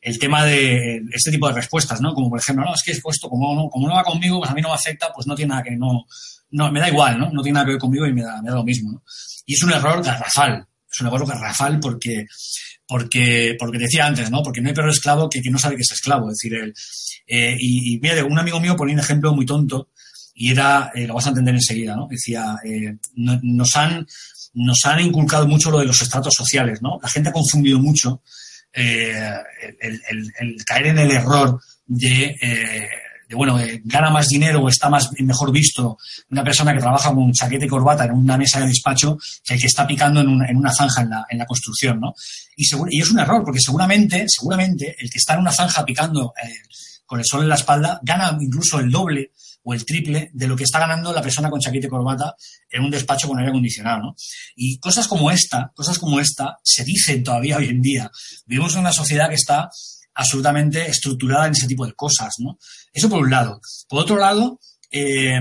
el 0.00 0.18
tema 0.18 0.44
de 0.44 1.02
este 1.12 1.30
tipo 1.30 1.48
de 1.48 1.54
respuestas, 1.54 2.00
¿no? 2.00 2.14
Como 2.14 2.30
por 2.30 2.38
ejemplo, 2.38 2.64
no, 2.64 2.74
es 2.74 2.82
que 2.82 2.92
esto, 2.92 3.28
como 3.28 3.54
no, 3.54 3.68
como 3.68 3.88
no 3.88 3.94
va 3.94 4.04
conmigo, 4.04 4.38
pues 4.38 4.50
a 4.50 4.54
mí 4.54 4.62
no 4.62 4.68
me 4.68 4.74
afecta, 4.74 5.12
pues 5.12 5.26
no 5.26 5.34
tiene 5.34 5.50
nada 5.50 5.62
que, 5.62 5.76
no, 5.76 6.06
no, 6.50 6.72
me 6.72 6.80
da 6.80 6.88
igual, 6.88 7.18
¿no? 7.18 7.30
No 7.30 7.42
tiene 7.42 7.54
nada 7.54 7.66
que 7.66 7.72
ver 7.72 7.80
conmigo 7.80 8.06
y 8.06 8.12
me 8.12 8.22
da, 8.22 8.40
me 8.40 8.50
da 8.50 8.56
lo 8.56 8.64
mismo. 8.64 9.02
Y 9.44 9.54
es 9.54 9.62
un 9.62 9.72
error 9.72 10.02
garrafal, 10.02 10.66
es 10.98 11.02
un 11.02 11.06
error 11.08 11.26
garrafal 11.26 11.78
porque, 11.80 12.26
porque, 12.86 13.56
porque 13.58 13.78
decía 13.78 14.06
antes, 14.06 14.30
¿no? 14.30 14.42
Porque 14.42 14.60
no 14.60 14.68
hay 14.68 14.74
perro 14.74 14.90
esclavo 14.90 15.28
que, 15.28 15.40
que 15.40 15.50
no 15.50 15.58
sabe 15.58 15.76
que 15.76 15.82
es 15.82 15.92
esclavo, 15.92 16.30
es 16.30 16.38
decir, 16.38 16.54
el, 16.54 16.74
eh, 17.26 17.56
y, 17.58 17.94
y 17.94 18.00
mira, 18.00 18.24
un 18.24 18.38
amigo 18.38 18.60
mío 18.60 18.76
ponía 18.76 18.94
un 18.94 19.00
ejemplo 19.00 19.34
muy 19.34 19.46
tonto, 19.46 19.90
y 20.34 20.50
era, 20.50 20.90
eh, 20.94 21.06
lo 21.06 21.14
vas 21.14 21.26
a 21.26 21.30
entender 21.30 21.54
enseguida, 21.54 21.96
¿no? 21.96 22.06
Decía, 22.08 22.56
eh, 22.64 22.96
nos, 23.16 23.76
han, 23.76 24.06
nos 24.54 24.84
han 24.86 25.00
inculcado 25.00 25.48
mucho 25.48 25.70
lo 25.70 25.80
de 25.80 25.86
los 25.86 26.00
estratos 26.00 26.34
sociales, 26.34 26.80
¿no? 26.80 26.98
La 27.02 27.08
gente 27.08 27.30
ha 27.30 27.32
confundido 27.32 27.80
mucho 27.80 28.22
el, 28.72 29.34
caer 30.64 30.86
en 30.86 30.98
el 30.98 31.10
error 31.10 31.60
de, 31.86 32.36
de 33.28 33.36
bueno, 33.36 33.58
gana 33.84 34.10
más 34.10 34.26
dinero 34.28 34.62
o 34.62 34.68
está 34.68 34.88
más 34.88 35.10
mejor 35.18 35.52
visto 35.52 35.98
una 36.30 36.42
persona 36.42 36.72
que 36.72 36.80
trabaja 36.80 37.12
con 37.14 37.32
chaqueta 37.32 37.66
y 37.66 37.68
corbata 37.68 38.04
en 38.04 38.12
una 38.12 38.38
mesa 38.38 38.60
de 38.60 38.66
despacho 38.66 39.18
que 39.44 39.54
el 39.54 39.60
que 39.60 39.66
está 39.66 39.86
picando 39.86 40.20
en 40.20 40.28
una, 40.28 40.72
zanja 40.72 41.02
en 41.28 41.38
la, 41.38 41.46
construcción, 41.46 42.00
¿no? 42.00 42.14
Y, 42.56 42.64
y, 42.90 43.02
es 43.02 43.10
un 43.10 43.18
error, 43.18 43.44
porque 43.44 43.60
seguramente, 43.60 44.24
seguramente, 44.28 44.96
el 44.98 45.10
que 45.10 45.18
está 45.18 45.34
en 45.34 45.40
una 45.40 45.52
zanja 45.52 45.84
picando 45.84 46.32
con 47.04 47.18
el 47.20 47.26
sol 47.26 47.42
en 47.42 47.48
la 47.48 47.54
espalda 47.54 48.00
gana 48.02 48.36
incluso 48.40 48.78
el 48.78 48.90
doble 48.90 49.32
o 49.64 49.74
el 49.74 49.84
triple 49.84 50.30
de 50.32 50.46
lo 50.46 50.56
que 50.56 50.64
está 50.64 50.78
ganando 50.78 51.12
la 51.12 51.20
persona 51.20 51.50
con 51.50 51.60
chaqueta 51.60 51.86
y 51.86 51.90
corbata 51.90 52.34
en 52.70 52.84
un 52.84 52.90
despacho 52.90 53.28
con 53.28 53.38
aire 53.38 53.50
acondicionado, 53.50 53.98
¿no? 53.98 54.16
Y 54.56 54.78
cosas 54.78 55.06
como 55.06 55.30
esta, 55.30 55.72
cosas 55.74 55.98
como 55.98 56.20
esta, 56.20 56.58
se 56.62 56.84
dicen 56.84 57.22
todavía 57.22 57.58
hoy 57.58 57.68
en 57.68 57.82
día. 57.82 58.10
Vivimos 58.46 58.74
en 58.74 58.80
una 58.80 58.92
sociedad 58.92 59.28
que 59.28 59.34
está 59.34 59.68
absolutamente 60.18 60.84
estructurada 60.88 61.46
en 61.46 61.52
ese 61.52 61.68
tipo 61.68 61.86
de 61.86 61.92
cosas, 61.92 62.34
¿no? 62.38 62.58
Eso 62.92 63.08
por 63.08 63.22
un 63.22 63.30
lado. 63.30 63.60
Por 63.88 64.00
otro 64.00 64.16
lado, 64.16 64.58
eh, 64.90 65.38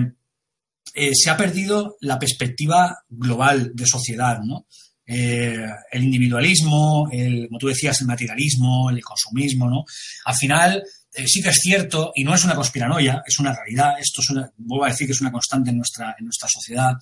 eh, 0.94 1.12
se 1.16 1.30
ha 1.32 1.38
perdido 1.38 1.98
la 2.02 2.20
perspectiva 2.20 3.00
global 3.10 3.72
de 3.74 3.86
sociedad, 3.88 4.40
¿no? 4.44 4.68
Eh, 5.04 5.66
el 5.92 6.04
individualismo, 6.04 7.10
el, 7.12 7.48
como 7.48 7.58
tú 7.58 7.68
decías, 7.68 8.00
el 8.02 8.08
materialismo, 8.08 8.92
el 8.92 9.04
consumismo, 9.04 9.68
¿no? 9.68 9.84
Al 10.26 10.36
final, 10.36 10.84
sí 11.26 11.42
que 11.42 11.50
es 11.50 11.60
cierto, 11.60 12.12
y 12.14 12.24
no 12.24 12.36
es 12.36 12.46
una 12.46 12.54
conspiranoia, 12.54 13.24
es 13.26 13.40
una 13.40 13.56
realidad, 13.56 13.94
esto 14.00 14.22
es 14.22 14.30
una, 14.30 14.52
vuelvo 14.58 14.86
a 14.86 14.90
decir 14.90 15.08
que 15.08 15.14
es 15.14 15.22
una 15.22 15.32
constante 15.32 15.72
en 15.72 15.78
nuestra, 15.78 16.16
en 16.20 16.26
nuestra 16.26 16.48
sociedad, 16.48 16.94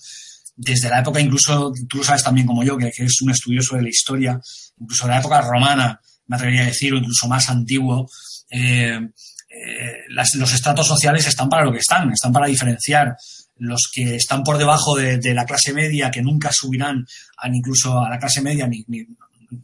desde 0.55 0.89
la 0.89 1.01
época, 1.01 1.19
incluso, 1.19 1.73
tú 1.89 1.97
lo 1.97 2.03
sabes 2.05 2.23
también 2.23 2.47
como 2.47 2.63
yo, 2.63 2.77
que, 2.77 2.87
es 2.87 3.21
un 3.21 3.31
estudioso 3.31 3.75
de 3.75 3.81
la 3.81 3.89
historia, 3.89 4.39
incluso 4.79 5.07
de 5.07 5.11
la 5.11 5.19
época 5.19 5.41
romana, 5.41 5.99
me 6.27 6.35
atrevería 6.35 6.63
a 6.63 6.67
decir, 6.67 6.93
o 6.93 6.97
incluso 6.97 7.27
más 7.27 7.49
antiguo, 7.49 8.09
eh, 8.49 8.99
eh, 9.49 9.93
los 10.09 10.53
estratos 10.53 10.87
sociales 10.87 11.27
están 11.27 11.49
para 11.49 11.65
lo 11.65 11.71
que 11.71 11.79
están, 11.79 12.11
están 12.11 12.31
para 12.31 12.47
diferenciar 12.47 13.15
los 13.57 13.89
que 13.93 14.15
están 14.15 14.43
por 14.43 14.57
debajo 14.57 14.95
de, 14.95 15.33
la 15.33 15.45
clase 15.45 15.71
media, 15.71 16.11
que 16.11 16.21
nunca 16.21 16.51
subirán 16.51 17.05
incluso 17.53 17.99
a 17.99 18.09
la 18.09 18.19
clase 18.19 18.41
media, 18.41 18.67
ni, 18.67 18.85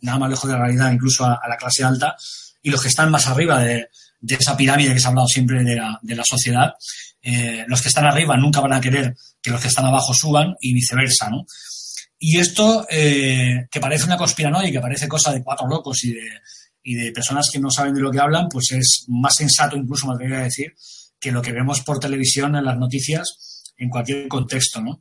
nada 0.01 0.17
más 0.17 0.29
lejos 0.29 0.49
de 0.49 0.55
la 0.55 0.63
realidad, 0.63 0.91
incluso 0.91 1.25
a, 1.25 1.41
la 1.47 1.57
clase 1.57 1.83
alta, 1.83 2.15
y 2.61 2.69
los 2.69 2.81
que 2.81 2.87
están 2.87 3.11
más 3.11 3.27
arriba 3.27 3.59
de, 3.59 3.89
de 4.21 4.35
esa 4.35 4.55
pirámide 4.55 4.93
que 4.93 4.99
se 4.99 5.07
ha 5.07 5.09
hablado 5.09 5.27
siempre 5.27 5.63
de 5.63 5.75
la, 5.75 5.99
de 6.01 6.15
la 6.15 6.23
sociedad, 6.23 6.73
eh, 7.21 7.65
los 7.67 7.81
que 7.81 7.89
están 7.89 8.05
arriba 8.05 8.35
nunca 8.37 8.61
van 8.61 8.73
a 8.73 8.81
querer 8.81 9.15
que 9.41 9.51
los 9.51 9.61
que 9.61 9.67
están 9.67 9.85
abajo 9.85 10.13
suban 10.13 10.55
y 10.59 10.73
viceversa, 10.73 11.29
¿no? 11.29 11.45
Y 12.23 12.37
esto, 12.37 12.85
eh, 12.87 13.67
que 13.71 13.79
parece 13.79 14.05
una 14.05 14.15
conspiranoia 14.15 14.71
que 14.71 14.79
parece 14.79 15.07
cosa 15.07 15.33
de 15.33 15.41
cuatro 15.41 15.67
locos 15.67 16.03
y 16.03 16.13
de, 16.13 16.29
y 16.83 16.93
de 16.93 17.11
personas 17.11 17.49
que 17.51 17.59
no 17.59 17.71
saben 17.71 17.95
de 17.95 18.01
lo 18.01 18.11
que 18.11 18.19
hablan, 18.19 18.47
pues 18.47 18.71
es 18.73 19.05
más 19.07 19.33
sensato, 19.35 19.75
incluso 19.75 20.05
me 20.05 20.13
atrevería 20.13 20.41
a 20.41 20.43
decir, 20.43 20.75
que 21.19 21.31
lo 21.31 21.41
que 21.41 21.51
vemos 21.51 21.81
por 21.81 21.99
televisión 21.99 22.55
en 22.55 22.65
las 22.65 22.77
noticias 22.77 23.73
en 23.75 23.89
cualquier 23.89 24.27
contexto, 24.27 24.81
¿no? 24.81 24.99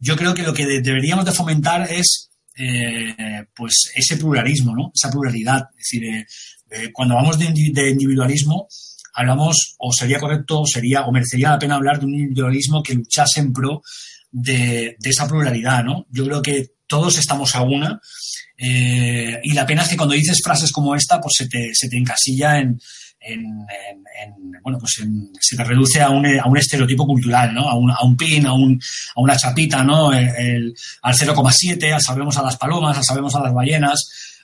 Yo 0.00 0.16
creo 0.16 0.32
que 0.32 0.44
lo 0.44 0.54
que 0.54 0.66
deberíamos 0.80 1.26
de 1.26 1.32
fomentar 1.32 1.92
es 1.92 2.30
eh, 2.56 3.44
pues 3.54 3.92
ese 3.94 4.16
pluralismo, 4.16 4.74
¿no? 4.74 4.92
Esa 4.94 5.10
pluralidad. 5.10 5.68
Es 5.72 5.90
decir, 5.90 6.04
eh, 6.04 6.26
eh, 6.70 6.90
cuando 6.90 7.18
hablamos 7.18 7.38
de, 7.38 7.46
individualismo, 7.90 8.66
hablamos, 9.14 9.74
o 9.78 9.92
sería 9.92 10.18
correcto, 10.18 10.62
o 10.62 10.66
sería, 10.66 11.02
o 11.02 11.12
merecería 11.12 11.50
la 11.50 11.58
pena 11.58 11.74
hablar 11.74 12.00
de 12.00 12.06
un 12.06 12.14
individualismo 12.14 12.82
que 12.82 12.94
luchase 12.94 13.40
en 13.40 13.52
pro 13.52 13.82
de, 14.32 14.96
esa 15.04 15.28
pluralidad, 15.28 15.84
¿no? 15.84 16.06
Yo 16.10 16.24
creo 16.24 16.42
que 16.42 16.72
todos 16.86 17.18
estamos 17.18 17.54
a 17.54 17.62
una, 17.62 18.00
y 18.56 19.52
la 19.54 19.66
pena 19.66 19.82
es 19.82 19.88
que 19.88 19.96
cuando 19.96 20.14
dices 20.14 20.40
frases 20.42 20.70
como 20.72 20.94
esta, 20.94 21.20
pues 21.20 21.34
se 21.36 21.48
te, 21.48 21.74
se 21.74 21.88
te 21.88 21.96
encasilla 21.96 22.58
en, 22.58 22.78
bueno, 24.62 24.78
pues 24.78 25.00
se 25.40 25.56
te 25.56 25.64
reduce 25.64 26.00
a 26.00 26.10
un, 26.10 26.26
a 26.26 26.46
un 26.46 26.56
estereotipo 26.56 27.06
cultural, 27.06 27.54
¿no? 27.54 27.68
A 27.68 27.74
un, 27.74 27.90
a 27.90 28.02
un 28.02 28.16
pin, 28.16 28.46
a, 28.46 28.52
un, 28.52 28.80
a 29.14 29.20
una 29.20 29.36
chapita, 29.36 29.82
¿no? 29.82 30.12
El, 30.12 30.74
al 31.02 31.14
0,7, 31.14 31.92
al 31.92 32.00
sabemos 32.00 32.36
a 32.38 32.42
las 32.42 32.56
palomas, 32.56 32.96
al 32.96 33.04
sabemos 33.04 33.34
a 33.34 33.42
las 33.42 33.52
ballenas, 33.52 34.00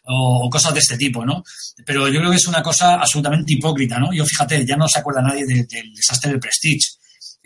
o, 0.08 0.48
cosas 0.50 0.72
de 0.74 0.80
este 0.80 0.96
tipo, 0.96 1.24
¿no? 1.24 1.42
Pero 1.84 2.08
yo 2.08 2.18
creo 2.18 2.30
que 2.30 2.36
es 2.36 2.46
una 2.46 2.62
cosa 2.62 2.94
absolutamente 2.94 3.52
hipócrita, 3.52 3.98
¿no? 3.98 4.12
Yo 4.12 4.24
fíjate, 4.24 4.64
ya 4.66 4.76
no 4.76 4.88
se 4.88 5.00
acuerda 5.00 5.22
nadie 5.22 5.44
del 5.46 5.94
desastre 5.94 6.30
del 6.30 6.40
Prestige, 6.40 6.97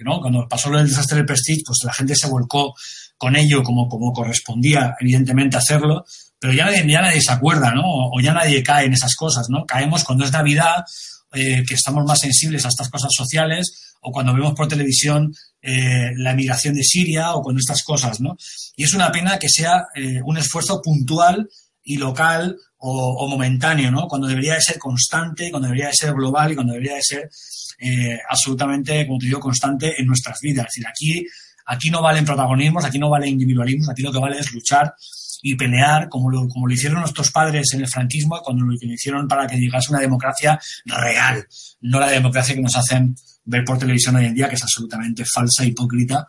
¿no? 0.02 0.20
Cuando 0.20 0.46
pasó 0.48 0.72
el 0.76 0.86
desastre 0.86 1.18
del 1.18 1.26
Prestige, 1.26 1.62
pues 1.66 1.78
la 1.84 1.92
gente 1.92 2.14
se 2.14 2.28
volcó 2.28 2.74
con 3.16 3.36
ello 3.36 3.62
como, 3.62 3.88
como 3.88 4.12
correspondía, 4.12 4.94
evidentemente, 5.00 5.56
hacerlo, 5.56 6.04
pero 6.38 6.52
ya 6.52 6.64
nadie, 6.64 6.84
ya 6.86 7.02
nadie 7.02 7.20
se 7.20 7.32
acuerda, 7.32 7.72
¿no? 7.72 7.84
O 7.84 8.20
ya 8.20 8.32
nadie 8.32 8.62
cae 8.62 8.86
en 8.86 8.94
esas 8.94 9.14
cosas, 9.14 9.46
¿no? 9.48 9.64
Caemos 9.64 10.02
cuando 10.02 10.24
es 10.24 10.32
Navidad, 10.32 10.84
eh, 11.32 11.62
que 11.66 11.74
estamos 11.74 12.04
más 12.04 12.18
sensibles 12.18 12.64
a 12.64 12.68
estas 12.68 12.88
cosas 12.88 13.10
sociales, 13.16 13.94
o 14.00 14.10
cuando 14.10 14.34
vemos 14.34 14.54
por 14.54 14.68
televisión 14.68 15.32
eh, 15.60 16.10
la 16.16 16.32
emigración 16.32 16.74
de 16.74 16.82
Siria 16.82 17.34
o 17.34 17.42
con 17.42 17.56
estas 17.56 17.82
cosas, 17.84 18.20
¿no? 18.20 18.36
Y 18.76 18.84
es 18.84 18.92
una 18.92 19.12
pena 19.12 19.38
que 19.38 19.48
sea 19.48 19.86
eh, 19.94 20.20
un 20.24 20.36
esfuerzo 20.36 20.82
puntual 20.82 21.48
y 21.84 21.96
local 21.96 22.56
o, 22.78 23.28
momentáneo, 23.28 23.90
¿no? 23.90 24.06
Cuando 24.08 24.26
debería 24.26 24.54
de 24.54 24.60
ser 24.60 24.78
constante, 24.78 25.50
cuando 25.50 25.68
debería 25.68 25.88
de 25.88 25.94
ser 25.94 26.12
global 26.12 26.52
y 26.52 26.54
cuando 26.54 26.72
debería 26.72 26.96
de 26.96 27.02
ser 27.02 27.30
eh, 27.78 28.18
absolutamente, 28.28 29.06
como 29.06 29.18
te 29.18 29.26
digo, 29.26 29.40
constante 29.40 30.00
en 30.00 30.06
nuestras 30.06 30.40
vidas. 30.40 30.66
Es 30.66 30.74
decir, 30.74 30.86
aquí, 30.86 31.26
aquí 31.66 31.90
no 31.90 32.02
valen 32.02 32.24
protagonismos, 32.24 32.84
aquí 32.84 32.98
no 32.98 33.10
vale 33.10 33.28
individualismos, 33.28 33.88
aquí 33.88 34.02
lo 34.02 34.12
que 34.12 34.18
vale 34.18 34.38
es 34.38 34.52
luchar 34.52 34.94
y 35.42 35.56
pelear 35.56 36.08
como 36.08 36.30
lo, 36.30 36.48
como 36.48 36.66
lo 36.66 36.72
hicieron 36.72 37.00
nuestros 37.00 37.30
padres 37.30 37.74
en 37.74 37.80
el 37.80 37.88
franquismo, 37.88 38.40
cuando 38.42 38.64
lo 38.64 38.74
hicieron 38.74 39.26
para 39.26 39.46
que 39.46 39.56
llegase 39.56 39.90
una 39.90 40.00
democracia 40.00 40.58
real, 40.84 41.46
no 41.80 41.98
la 41.98 42.08
democracia 42.08 42.54
que 42.54 42.62
nos 42.62 42.76
hacen 42.76 43.14
ver 43.44 43.64
por 43.64 43.78
televisión 43.78 44.14
hoy 44.16 44.26
en 44.26 44.34
día, 44.34 44.48
que 44.48 44.54
es 44.54 44.62
absolutamente 44.62 45.24
falsa, 45.24 45.64
hipócrita 45.64 46.26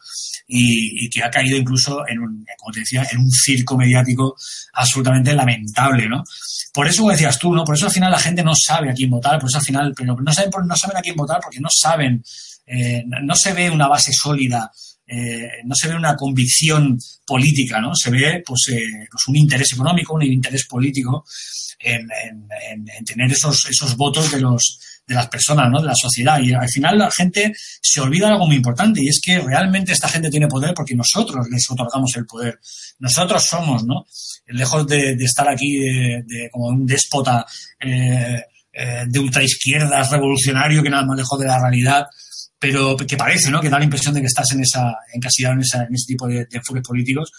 y, 0.47 1.10
que 1.10 1.23
ha 1.23 1.30
caído 1.30 1.58
incluso 1.58 2.04
en 2.08 2.19
un, 2.19 2.45
como 2.58 2.71
te 2.73 2.80
decía, 2.80 3.06
en 3.12 3.19
un 3.19 3.30
circo 3.30 3.78
mediático 3.78 4.36
absolutamente 4.73 5.34
lamentable, 5.34 6.10
¿no? 6.10 6.23
Por 6.73 6.88
eso 6.88 7.08
decías 7.08 7.38
tú, 7.38 7.54
¿no? 7.54 7.63
Por 7.63 7.76
eso 7.76 7.86
al 7.86 7.91
final 7.91 8.12
la 8.12 8.19
gente 8.19 8.43
no 8.43 8.54
sabe 8.56 8.89
a 8.89 8.93
quién 8.93 9.12
votar, 9.12 9.39
por 9.39 9.47
eso 9.47 9.60
al 9.60 9.63
final, 9.63 9.93
pero 9.95 10.15
no 10.15 10.34
saben, 10.34 10.52
no 10.65 10.76
saben 10.76 10.97
a 10.97 11.02
quién 11.02 11.15
votar 11.15 11.39
porque 11.41 11.60
no 11.60 11.69
saben, 11.69 12.23
eh, 12.65 13.04
no 13.06 13.36
se 13.36 13.54
ve 13.54 13.69
una 13.69 13.88
base 13.88 14.12
sólida 14.12 14.71
eh, 15.13 15.62
no 15.65 15.76
se 15.76 15.89
ve 15.89 15.95
una 15.95 16.15
convicción 16.15 16.97
política, 17.26 17.80
¿no? 17.80 17.93
Se 17.93 18.10
ve 18.10 18.41
pues, 18.45 18.69
eh, 18.71 19.08
pues 19.12 19.28
un 19.28 19.36
interés 19.36 19.71
económico, 19.73 20.15
un 20.15 20.23
interés 20.23 20.65
político 20.65 21.23
en, 21.80 22.08
tener 23.06 23.32
esos, 23.32 23.67
esos 23.69 23.95
votos 23.95 24.32
de 24.32 24.41
los 24.41 24.80
de 25.06 25.15
las 25.15 25.28
personas, 25.28 25.69
¿no? 25.69 25.82
De 25.82 25.88
la 25.88 25.95
sociedad. 25.95 26.39
Y 26.41 26.54
al 26.54 26.69
final 26.69 26.97
la 26.97 27.12
gente 27.12 27.54
se 27.56 27.99
olvida 28.02 28.30
algo 28.30 28.47
muy 28.47 28.56
importante 28.56 29.02
y 29.04 29.10
es 29.10 29.19
que 29.21 29.38
realmente 29.39 29.91
esta 29.91 30.08
gente 30.08 30.30
tiene 30.30 30.47
poder 30.47 30.73
porque 30.73 30.95
nosotros 30.95 31.45
les 31.52 31.69
otorgamos 31.69 32.15
el 32.15 32.26
poder. 32.26 32.60
Nosotros 32.99 33.45
somos, 33.45 33.84
¿no? 33.84 34.06
Lejos 34.47 34.88
de, 34.88 35.12
estar 35.19 35.47
aquí 35.47 35.78
de, 35.78 36.49
como 36.52 36.67
un 36.67 36.86
déspota 36.86 37.45
eh, 37.82 38.41
de 39.08 39.19
ultraizquierdas 39.19 40.10
revolucionario 40.10 40.82
que 40.82 40.89
nada 40.89 41.06
más 41.06 41.17
lejos 41.17 41.39
de 41.39 41.47
la 41.47 41.60
realidad, 41.60 42.06
pero 42.63 42.95
que 42.95 43.17
parece, 43.17 43.52
¿no? 43.52 43.60
Que 43.60 43.69
da 43.69 43.78
la 43.78 43.84
impresión 43.84 44.13
de 44.13 44.21
que 44.21 44.28
estás 44.28 44.49
en 44.54 44.62
esa, 44.62 44.95
encasillado 45.13 45.56
en, 45.56 45.60
esa, 45.60 45.84
en 45.84 45.93
ese 45.93 46.06
tipo 46.08 46.28
de, 46.28 46.47
enfoques 46.49 46.82
políticos. 46.82 47.30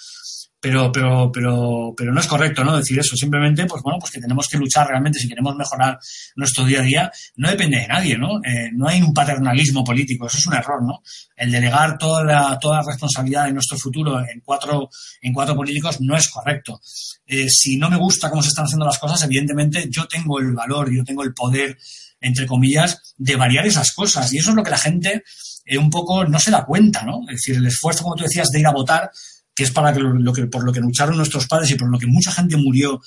Pero, 0.61 0.93
pero, 0.93 1.33
pero, 1.33 1.95
pero 1.97 2.13
no 2.13 2.21
es 2.21 2.27
correcto, 2.27 2.63
¿no? 2.63 2.77
Decir 2.77 2.99
eso. 2.99 3.17
Simplemente, 3.17 3.65
pues 3.65 3.83
bueno, 3.83 3.99
pues 3.99 4.13
que 4.13 4.21
tenemos 4.21 4.47
que 4.51 4.59
luchar 4.59 4.87
realmente 4.87 5.19
si 5.19 5.27
queremos 5.27 5.57
mejorar 5.57 5.99
nuestro 6.37 6.67
día 6.67 6.81
a 6.81 6.83
día. 6.83 7.13
No 7.37 7.49
depende 7.49 7.79
de 7.79 7.89
nadie, 7.89 8.19
¿no? 8.19 8.37
Eh, 8.45 8.69
no 8.75 8.87
hay 8.87 9.01
un 9.01 9.15
paternalismo 9.15 9.83
político. 9.83 10.27
Eso 10.27 10.37
es 10.37 10.47
un 10.47 10.55
error, 10.57 10.83
¿no? 10.83 11.03
El 11.37 11.51
delegar 11.51 11.97
toda 11.97 12.23
la, 12.23 12.59
toda 12.59 12.81
la 12.81 12.87
responsabilidad 12.87 13.47
de 13.47 13.55
nuestro 13.55 13.79
futuro 13.79 14.21
en 14.21 14.43
cuatro, 14.45 14.91
en 15.23 15.33
cuatro 15.33 15.57
políticos 15.57 16.03
no 16.03 16.19
es 16.19 16.29
correcto. 16.29 16.83
Eh, 17.27 17.49
si 17.49 17.79
no 17.79 17.89
me 17.89 17.97
gusta 17.97 18.29
cómo 18.29 18.43
se 18.43 18.49
están 18.49 18.67
haciendo 18.67 18.85
las 18.85 18.99
cosas, 18.99 19.23
evidentemente 19.23 19.87
yo 19.89 20.07
tengo 20.07 20.39
el 20.39 20.53
valor, 20.53 20.95
yo 20.95 21.03
tengo 21.03 21.23
el 21.23 21.33
poder 21.33 21.79
entre 22.25 22.47
comillas, 22.47 23.15
de 23.17 23.37
variar 23.37 23.67
esas 23.67 23.93
cosas. 23.93 24.33
Y 24.33 24.39
eso 24.39 24.51
es 24.51 24.57
lo 24.57 24.63
que 24.63 24.71
la 24.71 24.79
gente 24.79 25.23
eh, 25.65 25.79
un 25.79 25.91
poco 25.91 26.25
no 26.25 26.39
se 26.39 26.51
da 26.51 26.65
cuenta, 26.65 27.05
¿no? 27.05 27.21
Es 27.29 27.37
decir, 27.37 27.57
el 27.57 27.67
esfuerzo, 27.67 28.03
como 28.03 28.17
tú 28.17 28.25
decías, 28.25 28.49
de 28.51 28.61
ir 28.61 28.67
a 28.67 28.73
votar, 28.73 29.11
que 29.55 29.65
es 29.65 29.71
para 29.71 29.93
lo, 29.93 30.33
que, 30.33 30.47
por 30.47 30.65
lo 30.65 30.73
que 30.73 30.81
lucharon 30.81 31.17
nuestros 31.17 31.47
padres 31.47 31.71
y 31.71 31.77
por 31.77 31.91
lo 31.91 31.99
que 31.99 32.07
mucha 32.07 32.33
gente 32.33 32.57
murió 32.57 33.01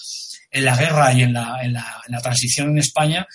en 0.50 0.66
la 0.66 0.78
guerra 0.78 1.14
y 1.14 1.24
en 1.24 1.34
la, 1.34 1.58
en 1.62 1.74
la, 1.74 2.02
en 2.08 2.14
la 2.14 2.22
transición 2.22 2.70
en 2.70 2.78
España, 2.78 3.28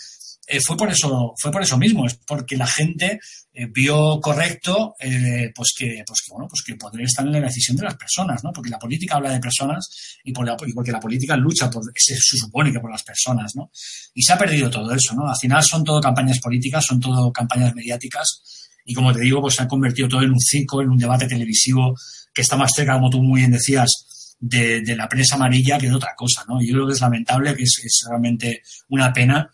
eh, 0.47 0.61
fue 0.61 0.77
por 0.77 0.91
eso, 0.91 1.35
fue 1.39 1.53
por 1.53 1.63
eso 1.63 1.79
mismo, 1.79 2.05
es 2.05 2.15
porque 2.27 2.57
la 2.57 2.67
gente 2.67 3.21
eh, 3.55 3.67
vio 3.67 4.21
correcto 4.21 4.97
eh, 4.99 5.53
pues 5.55 5.73
que, 5.77 6.03
pues 6.05 6.21
que 6.21 6.33
bueno, 6.33 6.49
pues 6.49 6.63
que 6.67 6.75
poder 6.75 7.03
estar 7.03 7.25
en 7.25 7.33
la 7.33 7.41
decisión 7.41 7.77
de 7.77 7.85
las 7.85 7.97
personas, 7.97 8.43
¿no? 8.43 8.53
Porque 8.53 8.71
la 8.71 8.79
política 8.79 9.17
habla 9.17 9.31
de 9.31 9.39
personas 9.39 9.89
y, 10.25 10.33
por 10.33 10.45
porque 10.75 10.91
la 10.91 10.99
política 10.99 11.37
lucha 11.37 11.71
por, 11.71 11.85
se, 11.95 12.17
supone 12.17 12.73
que 12.73 12.81
por 12.81 12.91
las 12.91 13.05
personas, 13.05 13.55
¿no? 13.55 13.71
Y 14.15 14.23
se 14.23 14.33
ha 14.33 14.39
perdido 14.39 14.69
todo 14.69 14.93
eso, 14.93 15.15
¿no? 15.15 15.29
Al 15.29 15.37
final 15.41 15.63
son 15.63 15.85
todo 15.85 16.01
campañas 16.01 16.41
políticas, 16.41 16.85
son 16.85 16.99
todo 16.99 17.33
campañas 17.33 17.75
mediáticas 17.75 18.43
y 18.85 18.95
como 18.95 19.13
te 19.13 19.21
digo, 19.21 19.41
pues 19.41 19.55
se 19.55 19.63
ha 19.63 19.69
convertido 19.69 20.09
todo 20.09 20.23
en 20.23 20.33
un 20.33 20.41
circo, 20.41 20.83
en 20.83 20.91
un 20.91 20.99
debate 20.99 21.29
televisivo 21.29 21.95
que 22.35 22.43
está 22.43 22.57
más 22.57 22.73
cerca, 22.75 22.95
como 22.95 23.11
tú 23.11 23.23
muy 23.23 23.43
bien 23.43 23.53
decías, 23.53 24.37
de, 24.41 24.83
la 24.97 25.09
prensa 25.09 25.37
amarilla 25.37 25.79
que 25.79 25.89
de 25.89 25.95
otra 25.95 26.15
cosa, 26.17 26.45
¿no? 26.49 26.61
Yo 26.61 26.73
creo 26.73 26.87
que 26.89 26.95
es 26.95 27.01
lamentable, 27.01 27.55
que 27.55 27.63
es, 27.63 27.81
es 27.85 28.05
realmente 28.09 28.63
una 28.89 29.13
pena 29.13 29.49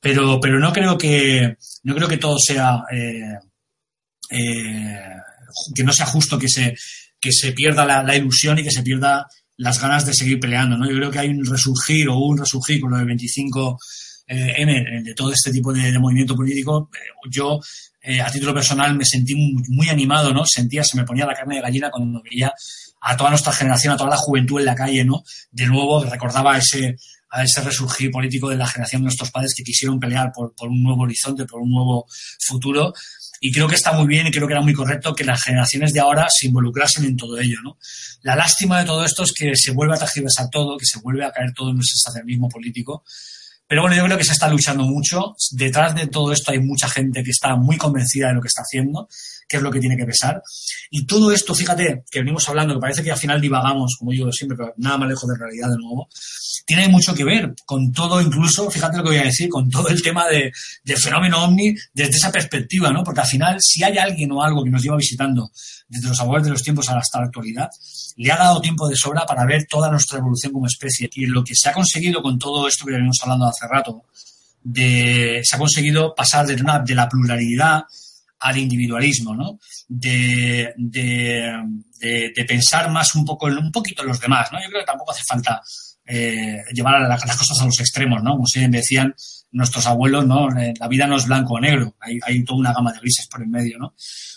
pero, 0.00 0.40
pero 0.40 0.58
no 0.58 0.72
creo 0.72 0.96
que 0.96 1.56
no 1.82 1.94
creo 1.94 2.08
que 2.08 2.18
todo 2.18 2.38
sea 2.38 2.82
eh, 2.92 3.34
eh, 4.30 5.00
que 5.74 5.84
no 5.84 5.92
sea 5.92 6.06
justo 6.06 6.38
que 6.38 6.48
se 6.48 6.74
que 7.20 7.32
se 7.32 7.52
pierda 7.52 7.84
la, 7.84 8.16
ilusión 8.16 8.58
y 8.58 8.62
que 8.62 8.70
se 8.70 8.82
pierda 8.82 9.26
las 9.56 9.80
ganas 9.80 10.06
de 10.06 10.14
seguir 10.14 10.38
peleando, 10.38 10.78
¿no? 10.78 10.88
Yo 10.88 10.96
creo 10.96 11.10
que 11.10 11.18
hay 11.18 11.30
un 11.30 11.44
resurgir 11.44 12.08
o 12.08 12.16
un 12.16 12.38
resurgir 12.38 12.80
con 12.80 12.92
lo 12.92 12.96
del 12.96 13.06
25 13.06 13.76
eh, 14.28 14.54
M 14.58 15.02
de 15.02 15.14
todo 15.14 15.32
este 15.32 15.50
tipo 15.50 15.72
de, 15.72 15.98
movimiento 15.98 16.36
político. 16.36 16.90
yo 17.28 17.60
a 18.24 18.30
título 18.30 18.54
personal 18.54 18.96
me 18.96 19.04
sentí 19.04 19.34
muy, 19.34 19.62
muy, 19.68 19.88
animado, 19.88 20.32
¿no? 20.32 20.44
Sentía, 20.46 20.84
se 20.84 20.96
me 20.96 21.04
ponía 21.04 21.26
la 21.26 21.34
carne 21.34 21.56
de 21.56 21.62
gallina 21.62 21.90
cuando 21.90 22.22
veía 22.22 22.52
a 23.00 23.16
toda 23.16 23.30
nuestra 23.30 23.52
generación, 23.52 23.92
a 23.92 23.96
toda 23.96 24.10
la 24.10 24.16
juventud 24.16 24.60
en 24.60 24.66
la 24.66 24.74
calle, 24.76 25.04
¿no? 25.04 25.24
De 25.50 25.66
nuevo 25.66 26.04
recordaba 26.04 26.56
ese 26.56 26.96
a 27.30 27.42
ese 27.42 27.60
resurgir 27.60 28.10
político 28.10 28.48
de 28.48 28.56
la 28.56 28.66
generación 28.66 29.02
de 29.02 29.04
nuestros 29.04 29.30
padres 29.30 29.54
que 29.56 29.62
quisieron 29.62 30.00
pelear 30.00 30.32
por, 30.32 30.52
un 30.68 30.82
nuevo 30.82 31.02
horizonte, 31.02 31.44
por 31.44 31.60
un 31.60 31.70
nuevo 31.70 32.06
futuro. 32.40 32.92
Y 33.40 33.52
creo 33.52 33.68
que 33.68 33.76
está 33.76 33.92
muy 33.92 34.06
bien 34.06 34.26
y 34.26 34.30
creo 34.30 34.46
que 34.46 34.54
era 34.54 34.62
muy 34.62 34.72
correcto 34.72 35.14
que 35.14 35.24
las 35.24 35.42
generaciones 35.42 35.92
de 35.92 36.00
ahora 36.00 36.26
se 36.30 36.46
involucrasen 36.46 37.04
en 37.04 37.16
todo 37.16 37.38
ello. 37.38 37.58
¿no? 37.62 37.78
La 38.22 38.34
lástima 38.34 38.80
de 38.80 38.86
todo 38.86 39.04
esto 39.04 39.22
es 39.22 39.32
que 39.32 39.52
se 39.54 39.72
vuelve 39.72 39.94
a 39.94 39.98
tergiversar 39.98 40.48
todo, 40.50 40.76
que 40.76 40.86
se 40.86 40.98
vuelve 41.00 41.24
a 41.24 41.30
caer 41.30 41.52
todo 41.54 41.70
en 41.70 41.78
ese 41.78 41.94
estacionismo 41.94 42.48
político. 42.48 43.04
Pero 43.68 43.82
bueno, 43.82 43.96
yo 43.96 44.04
creo 44.04 44.16
que 44.16 44.24
se 44.24 44.32
está 44.32 44.48
luchando 44.48 44.84
mucho. 44.84 45.36
Detrás 45.52 45.94
de 45.94 46.06
todo 46.06 46.32
esto 46.32 46.52
hay 46.52 46.58
mucha 46.58 46.88
gente 46.88 47.22
que 47.22 47.30
está 47.30 47.54
muy 47.54 47.76
convencida 47.76 48.28
de 48.28 48.34
lo 48.34 48.40
que 48.40 48.48
está 48.48 48.62
haciendo, 48.62 49.08
que 49.48 49.56
es 49.56 49.62
lo 49.62 49.70
que 49.70 49.80
tiene 49.80 49.96
que 49.96 50.04
pesar. 50.04 50.42
Y 50.90 51.06
todo 51.06 51.32
esto, 51.32 51.54
fíjate, 51.54 52.04
que 52.10 52.20
venimos 52.20 52.48
hablando, 52.48 52.74
que 52.74 52.80
parece 52.80 53.02
que 53.02 53.10
al 53.10 53.18
final 53.18 53.40
divagamos, 53.40 53.96
como 53.98 54.12
digo 54.12 54.30
siempre, 54.30 54.56
pero 54.56 54.74
nada 54.76 54.98
más 54.98 55.08
lejos 55.08 55.28
de 55.28 55.38
realidad 55.38 55.70
de 55.70 55.76
nuevo 55.78 56.08
tiene 56.68 56.86
mucho 56.88 57.14
que 57.14 57.24
ver 57.24 57.54
con 57.64 57.92
todo, 57.92 58.20
incluso, 58.20 58.70
fíjate 58.70 58.98
lo 58.98 59.02
que 59.02 59.08
voy 59.08 59.18
a 59.18 59.24
decir, 59.24 59.48
con 59.48 59.70
todo 59.70 59.88
el 59.88 60.02
tema 60.02 60.26
de, 60.26 60.52
fenómeno 60.98 61.44
ovni 61.44 61.74
desde 61.94 62.16
esa 62.16 62.30
perspectiva, 62.30 62.92
¿no? 62.92 63.02
Porque 63.02 63.22
al 63.22 63.26
final, 63.26 63.56
si 63.58 63.82
hay 63.82 63.96
alguien 63.96 64.30
o 64.32 64.42
algo 64.42 64.62
que 64.62 64.68
nos 64.68 64.82
lleva 64.82 64.98
visitando 64.98 65.50
desde 65.88 66.08
los 66.08 66.20
abuelos 66.20 66.44
de 66.44 66.52
los 66.52 66.62
tiempos 66.62 66.90
hasta 66.90 67.20
la 67.20 67.24
actualidad, 67.24 67.70
le 68.16 68.30
ha 68.30 68.36
dado 68.36 68.60
tiempo 68.60 68.86
de 68.86 68.96
sobra 68.96 69.24
para 69.24 69.46
ver 69.46 69.64
toda 69.66 69.90
nuestra 69.90 70.18
evolución 70.18 70.52
como 70.52 70.66
especie. 70.66 71.08
Y 71.14 71.24
lo 71.24 71.42
que 71.42 71.54
se 71.54 71.70
ha 71.70 71.72
conseguido 71.72 72.20
con 72.20 72.38
todo 72.38 72.68
esto 72.68 72.84
que 72.84 72.92
venimos 72.92 73.16
hablando 73.22 73.46
hace 73.46 73.66
rato, 73.66 74.04
se 74.74 75.42
ha 75.50 75.58
conseguido 75.58 76.14
pasar 76.14 76.46
de, 76.46 76.54
de 76.54 76.94
la 76.94 77.08
pluralidad 77.08 77.84
al 78.40 78.56
individualismo, 78.56 79.34
¿no? 79.34 79.58
De, 79.88 80.72
de, 80.76 81.52
de, 82.00 82.44
pensar 82.44 82.90
más 82.90 83.14
un 83.14 83.24
poco, 83.24 83.46
un 83.46 83.72
poquito 83.72 84.02
en 84.02 84.08
los 84.08 84.20
demás, 84.20 84.48
¿no? 84.52 84.60
Yo 84.60 84.68
creo 84.68 84.80
que 84.80 84.86
tampoco 84.86 85.12
hace 85.12 85.24
falta 85.26 85.60
eh, 86.06 86.62
llevar 86.72 87.02
las 87.02 87.36
cosas 87.36 87.60
a 87.60 87.64
los 87.64 87.80
extremos, 87.80 88.22
¿no? 88.22 88.32
Como 88.32 88.46
siempre 88.46 88.80
decían 88.80 89.14
nuestros 89.50 89.86
abuelos, 89.86 90.26
¿no? 90.26 90.48
Eh, 90.58 90.74
la 90.78 90.88
vida 90.88 91.06
no 91.06 91.16
es 91.16 91.26
blanco 91.26 91.54
o 91.54 91.60
negro, 91.60 91.96
hay, 92.00 92.18
hay 92.24 92.44
toda 92.44 92.60
una 92.60 92.72
gama 92.72 92.92
de 92.92 93.00
grises 93.00 93.26
por 93.28 93.42
el 93.42 93.48
medio, 93.48 93.78
¿no? 93.78 93.94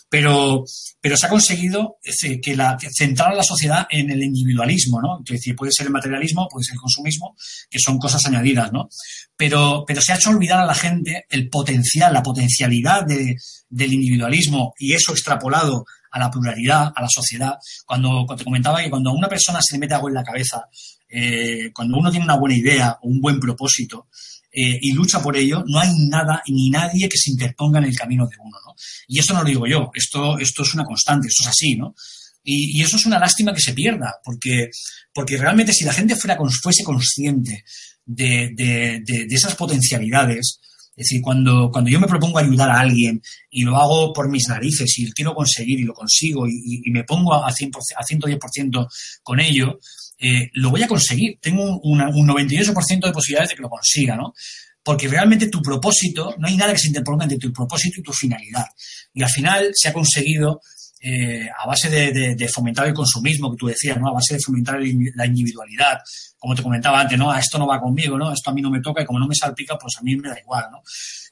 Pero, 0.09 0.63
pero 0.99 1.15
se 1.15 1.25
ha 1.25 1.29
conseguido 1.29 1.97
que 2.41 2.55
la, 2.55 2.77
centrar 2.93 3.31
a 3.31 3.35
la 3.35 3.43
sociedad 3.43 3.87
en 3.89 4.09
el 4.09 4.23
individualismo, 4.23 5.01
¿no? 5.01 5.19
Es 5.23 5.31
decir, 5.31 5.55
puede 5.55 5.71
ser 5.71 5.87
el 5.87 5.93
materialismo, 5.93 6.47
puede 6.49 6.65
ser 6.65 6.73
el 6.73 6.81
consumismo, 6.81 7.35
que 7.69 7.79
son 7.79 7.97
cosas 7.97 8.25
añadidas, 8.25 8.71
¿no? 8.71 8.89
Pero, 9.35 9.85
pero 9.87 10.01
se 10.01 10.11
ha 10.11 10.15
hecho 10.15 10.29
olvidar 10.29 10.59
a 10.59 10.65
la 10.65 10.75
gente 10.75 11.25
el 11.29 11.49
potencial, 11.49 12.13
la 12.13 12.23
potencialidad 12.23 13.05
de, 13.05 13.37
del 13.69 13.93
individualismo 13.93 14.73
y 14.77 14.93
eso 14.93 15.11
extrapolado 15.13 15.85
a 16.11 16.19
la 16.19 16.29
pluralidad, 16.29 16.91
a 16.93 17.01
la 17.01 17.07
sociedad. 17.09 17.57
Cuando, 17.85 18.25
cuando 18.25 18.37
te 18.37 18.43
comentaba 18.43 18.81
que 18.81 18.89
cuando 18.89 19.11
a 19.11 19.13
una 19.13 19.29
persona 19.29 19.59
se 19.61 19.75
le 19.75 19.79
mete 19.79 19.93
algo 19.93 20.09
en 20.09 20.15
la 20.15 20.23
cabeza 20.23 20.67
eh, 21.13 21.71
cuando 21.73 21.97
uno 21.97 22.09
tiene 22.09 22.23
una 22.23 22.37
buena 22.37 22.55
idea 22.55 22.97
o 23.01 23.09
un 23.09 23.19
buen 23.19 23.37
propósito 23.37 24.07
eh, 24.51 24.77
y 24.81 24.91
lucha 24.91 25.21
por 25.21 25.37
ello, 25.37 25.63
no 25.65 25.79
hay 25.79 25.89
nada 26.09 26.41
ni 26.47 26.69
nadie 26.69 27.07
que 27.07 27.17
se 27.17 27.31
interponga 27.31 27.79
en 27.79 27.85
el 27.85 27.95
camino 27.95 28.27
de 28.27 28.35
uno, 28.39 28.57
¿no? 28.65 28.75
Y 29.07 29.19
eso 29.19 29.33
no 29.33 29.43
lo 29.43 29.49
digo 29.49 29.65
yo, 29.65 29.91
esto, 29.93 30.37
esto 30.37 30.63
es 30.63 30.73
una 30.73 30.83
constante, 30.83 31.27
esto 31.27 31.43
es 31.43 31.49
así, 31.49 31.75
¿no? 31.75 31.95
Y, 32.43 32.81
eso 32.81 32.97
es 32.97 33.05
una 33.05 33.19
lástima 33.19 33.53
que 33.53 33.61
se 33.61 33.73
pierda, 33.73 34.15
porque, 34.23 34.69
porque 35.13 35.37
realmente 35.37 35.73
si 35.73 35.85
la 35.85 35.93
gente 35.93 36.15
fuese 36.15 36.83
consciente 36.83 37.63
de, 38.05 38.49
de, 38.55 39.01
de, 39.05 39.35
esas 39.35 39.55
potencialidades, 39.55 40.59
es 40.95 41.07
decir, 41.07 41.21
cuando, 41.21 41.69
cuando 41.71 41.89
yo 41.89 41.99
me 41.99 42.07
propongo 42.07 42.39
ayudar 42.39 42.69
a 42.69 42.79
alguien 42.79 43.21
y 43.49 43.63
lo 43.63 43.77
hago 43.77 44.11
por 44.11 44.29
mis 44.29 44.47
narices 44.47 44.99
y 44.99 45.11
quiero 45.11 45.33
conseguir 45.33 45.79
y 45.79 45.83
lo 45.83 45.93
consigo 45.93 46.47
y, 46.47 46.81
me 46.91 47.03
pongo 47.03 47.33
a, 47.33 47.49
100%, 47.51 47.71
a 47.95 48.03
110% 48.03 48.87
con 49.23 49.39
ello, 49.39 49.79
eh, 50.21 50.49
lo 50.53 50.69
voy 50.69 50.83
a 50.83 50.87
conseguir. 50.87 51.39
Tengo 51.41 51.79
un, 51.79 52.01
un 52.01 52.27
98% 52.27 53.05
de 53.05 53.11
posibilidades 53.11 53.49
de 53.49 53.55
que 53.55 53.61
lo 53.61 53.69
consiga, 53.69 54.15
¿no? 54.15 54.33
porque 54.83 55.07
realmente 55.07 55.47
tu 55.47 55.61
propósito, 55.61 56.35
no 56.39 56.47
hay 56.47 56.57
nada 56.57 56.73
que 56.73 56.79
se 56.79 56.87
interponga 56.87 57.23
entre 57.25 57.37
tu 57.37 57.53
propósito 57.53 57.99
y 57.99 58.03
tu 58.03 58.13
finalidad. 58.13 58.65
Y 59.13 59.21
al 59.21 59.29
final 59.29 59.71
se 59.73 59.89
ha 59.89 59.93
conseguido 59.93 60.61
eh, 61.03 61.47
a 61.49 61.65
base 61.67 61.89
de, 61.89 62.47
fomentar 62.47 62.87
el 62.87 62.93
consumismo 62.93 63.51
que 63.51 63.57
tú 63.57 63.67
decías, 63.67 63.99
¿no? 63.99 64.09
A 64.09 64.13
base 64.13 64.35
de 64.35 64.39
fomentar 64.39 64.79
la 65.15 65.25
individualidad, 65.25 65.99
como 66.37 66.55
te 66.55 66.63
comentaba 66.63 67.01
antes, 67.01 67.17
¿no? 67.17 67.31
A 67.31 67.39
esto 67.39 67.57
no 67.59 67.67
va 67.67 67.79
conmigo, 67.79 68.17
¿no? 68.17 68.31
Esto 68.31 68.49
a 68.49 68.53
mí 68.53 68.61
no 68.61 68.69
me 68.69 68.81
toca 68.81 69.01
y 69.01 69.05
como 69.05 69.19
no 69.19 69.27
me 69.27 69.35
salpica, 69.35 69.77
pues 69.77 69.95
a 69.99 70.01
mí 70.01 70.15
me 70.15 70.29
da 70.29 70.39
igual, 70.39 70.65
¿no? 70.71 70.81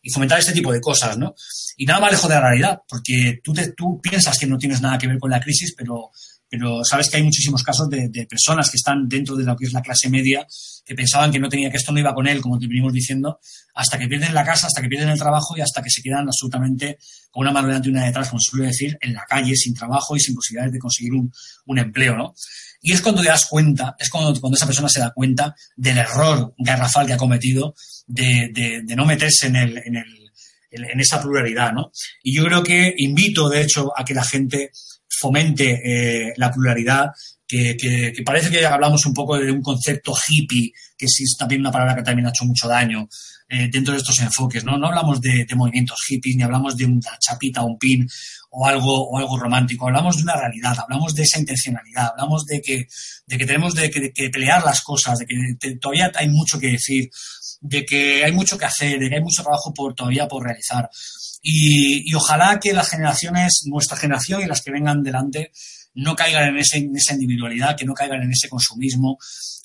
Y 0.01 0.11
fomentar 0.11 0.39
este 0.39 0.53
tipo 0.53 0.71
de 0.71 0.79
cosas, 0.79 1.17
¿no? 1.17 1.35
Y 1.77 1.85
nada 1.85 1.99
más 1.99 2.11
lejos 2.11 2.29
de 2.29 2.35
la 2.35 2.41
realidad, 2.41 2.81
porque 2.87 3.41
tú, 3.43 3.53
te, 3.53 3.71
tú 3.73 3.99
piensas 4.01 4.37
que 4.37 4.47
no 4.47 4.57
tienes 4.57 4.81
nada 4.81 4.97
que 4.97 5.07
ver 5.07 5.19
con 5.19 5.31
la 5.31 5.39
crisis, 5.39 5.73
pero 5.75 6.11
pero 6.49 6.83
sabes 6.83 7.09
que 7.09 7.17
hay 7.17 7.23
muchísimos 7.23 7.63
casos 7.63 7.89
de, 7.89 8.09
personas 8.27 8.69
que 8.71 8.77
están 8.77 9.07
dentro 9.07 9.35
de 9.35 9.43
lo 9.43 9.55
que 9.55 9.65
es 9.65 9.73
la 9.73 9.81
clase 9.81 10.09
media 10.09 10.45
que 10.85 10.95
pensaban 10.95 11.31
que 11.31 11.39
no 11.39 11.47
tenía 11.47 11.69
que 11.69 11.77
esto 11.77 11.91
no 11.91 11.99
iba 11.99 12.13
con 12.13 12.27
él, 12.27 12.41
como 12.41 12.57
te 12.57 12.67
venimos 12.67 12.91
diciendo, 12.91 13.39
hasta 13.75 13.99
que 13.99 14.07
pierden 14.07 14.33
la 14.33 14.43
casa, 14.43 14.67
hasta 14.67 14.81
que 14.81 14.87
pierden 14.87 15.09
el 15.09 15.19
trabajo 15.19 15.55
y 15.55 15.61
hasta 15.61 15.83
que 15.83 15.91
se 15.91 16.01
quedan 16.01 16.25
absolutamente 16.27 16.97
con 17.29 17.41
una 17.41 17.51
mano 17.51 17.67
delante 17.67 17.89
y 17.89 17.91
una 17.91 18.05
detrás, 18.05 18.29
como 18.29 18.39
suele 18.39 18.67
decir, 18.67 18.97
en 18.99 19.13
la 19.13 19.23
calle, 19.29 19.55
sin 19.55 19.75
trabajo 19.75 20.15
y 20.15 20.19
sin 20.19 20.33
posibilidades 20.33 20.73
de 20.73 20.79
conseguir 20.79 21.13
un, 21.13 21.31
empleo, 21.77 22.15
¿no? 22.17 22.33
Y 22.81 22.93
es 22.93 23.01
cuando 23.01 23.21
te 23.21 23.27
das 23.27 23.45
cuenta, 23.45 23.95
es 23.99 24.09
cuando, 24.09 24.39
cuando 24.39 24.57
esa 24.57 24.65
persona 24.65 24.89
se 24.89 24.99
da 24.99 25.11
cuenta 25.11 25.55
del 25.75 25.99
error 25.99 26.55
garrafal 26.57 27.05
que 27.05 27.13
ha 27.13 27.17
cometido 27.17 27.75
de, 28.07 28.83
no 28.95 29.05
meterse 29.05 29.47
en, 29.47 29.55
el, 29.57 29.77
en, 29.77 29.97
el, 29.97 30.29
en 30.71 30.99
esa 30.99 31.21
pluralidad, 31.21 31.71
¿no? 31.71 31.91
Y 32.23 32.35
yo 32.35 32.43
creo 32.45 32.63
que 32.63 32.95
invito, 32.97 33.47
de 33.49 33.61
hecho, 33.61 33.91
a 33.95 34.03
que 34.03 34.15
la 34.15 34.23
gente 34.23 34.71
fomente 35.19 35.81
eh, 35.83 36.33
la 36.37 36.51
pluralidad, 36.51 37.11
que, 37.47 38.13
parece 38.23 38.51
que 38.51 38.65
hablamos 38.65 39.05
un 39.05 39.13
poco 39.13 39.37
de 39.37 39.51
un 39.51 39.61
concepto 39.61 40.13
hippie, 40.13 40.71
que 40.95 41.05
es 41.05 41.35
también 41.37 41.61
una 41.61 41.71
palabra 41.71 41.95
que 41.95 42.03
también 42.03 42.27
ha 42.27 42.29
hecho 42.29 42.45
mucho 42.45 42.67
daño 42.67 43.07
eh, 43.49 43.67
dentro 43.71 43.93
de 43.93 43.99
estos 43.99 44.19
enfoques, 44.19 44.63
¿no? 44.63 44.77
No 44.77 44.87
hablamos 44.87 45.19
de, 45.19 45.47
movimientos 45.55 45.99
hippies, 46.07 46.35
ni 46.35 46.43
hablamos 46.43 46.77
de 46.77 46.85
una 46.85 47.17
chapita, 47.19 47.63
un 47.63 47.79
pin 47.79 48.07
o 48.51 48.67
algo, 48.67 49.09
o 49.09 49.17
algo 49.17 49.39
romántico, 49.39 49.87
hablamos 49.87 50.17
de 50.17 50.23
una 50.23 50.35
realidad, 50.35 50.77
hablamos 50.79 51.15
de 51.15 51.23
esa 51.23 51.39
intencionalidad, 51.39 52.11
hablamos 52.11 52.45
de 52.45 52.61
que, 52.61 52.87
de 53.25 53.37
que 53.37 53.45
tenemos 53.45 53.73
de 53.73 53.89
que, 53.89 54.29
pelear 54.29 54.63
las 54.63 54.81
cosas, 54.81 55.17
de 55.17 55.25
que 55.25 55.75
todavía 55.77 56.11
hay 56.15 56.29
mucho 56.29 56.59
que 56.59 56.67
decir, 56.67 57.09
de 57.61 57.85
que 57.85 58.23
hay 58.23 58.31
mucho 58.31 58.57
que 58.57 58.65
hacer, 58.65 58.99
de 58.99 59.09
que 59.09 59.15
hay 59.15 59.23
mucho 59.23 59.41
trabajo 59.41 59.73
por, 59.73 59.95
todavía 59.95 60.27
por 60.27 60.43
realizar. 60.43 60.87
Y, 61.41 62.13
ojalá 62.13 62.59
que 62.59 62.73
las 62.73 62.89
generaciones, 62.89 63.61
nuestra 63.65 63.97
generación 63.97 64.41
y 64.41 64.45
las 64.45 64.61
que 64.61 64.71
vengan 64.71 65.01
delante, 65.01 65.51
no 65.95 66.15
caigan 66.15 66.49
en, 66.49 66.57
ese, 66.57 66.89
esa 66.95 67.13
individualidad, 67.13 67.75
que 67.77 67.85
no 67.85 67.93
caigan 67.93 68.23
en 68.23 68.31
ese 68.31 68.49
consumismo, 68.49 69.17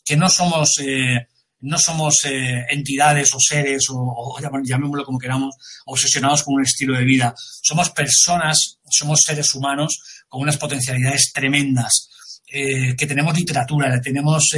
que 0.04 0.16
no 0.16 0.28
somos, 0.28 0.78
eh, 0.80 1.28
no 1.60 1.78
somos 1.78 2.24
eh, 2.24 2.64
entidades 2.70 3.34
o 3.34 3.38
seres, 3.40 3.86
o, 3.90 4.36
llamémoslo 4.62 5.04
como 5.04 5.18
queramos, 5.18 5.54
obsesionados 5.86 6.42
con 6.42 6.54
un 6.54 6.62
estilo 6.62 6.96
de 6.96 7.04
vida. 7.04 7.34
Somos 7.36 7.90
personas, 7.90 8.78
somos 8.88 9.20
seres 9.24 9.54
humanos 9.54 9.98
con 10.28 10.42
unas 10.42 10.56
potencialidades 10.56 11.32
tremendas. 11.32 12.08
Eh, 12.46 12.94
que 12.94 13.06
tenemos 13.06 13.36
literatura, 13.36 14.00
tenemos 14.00 14.50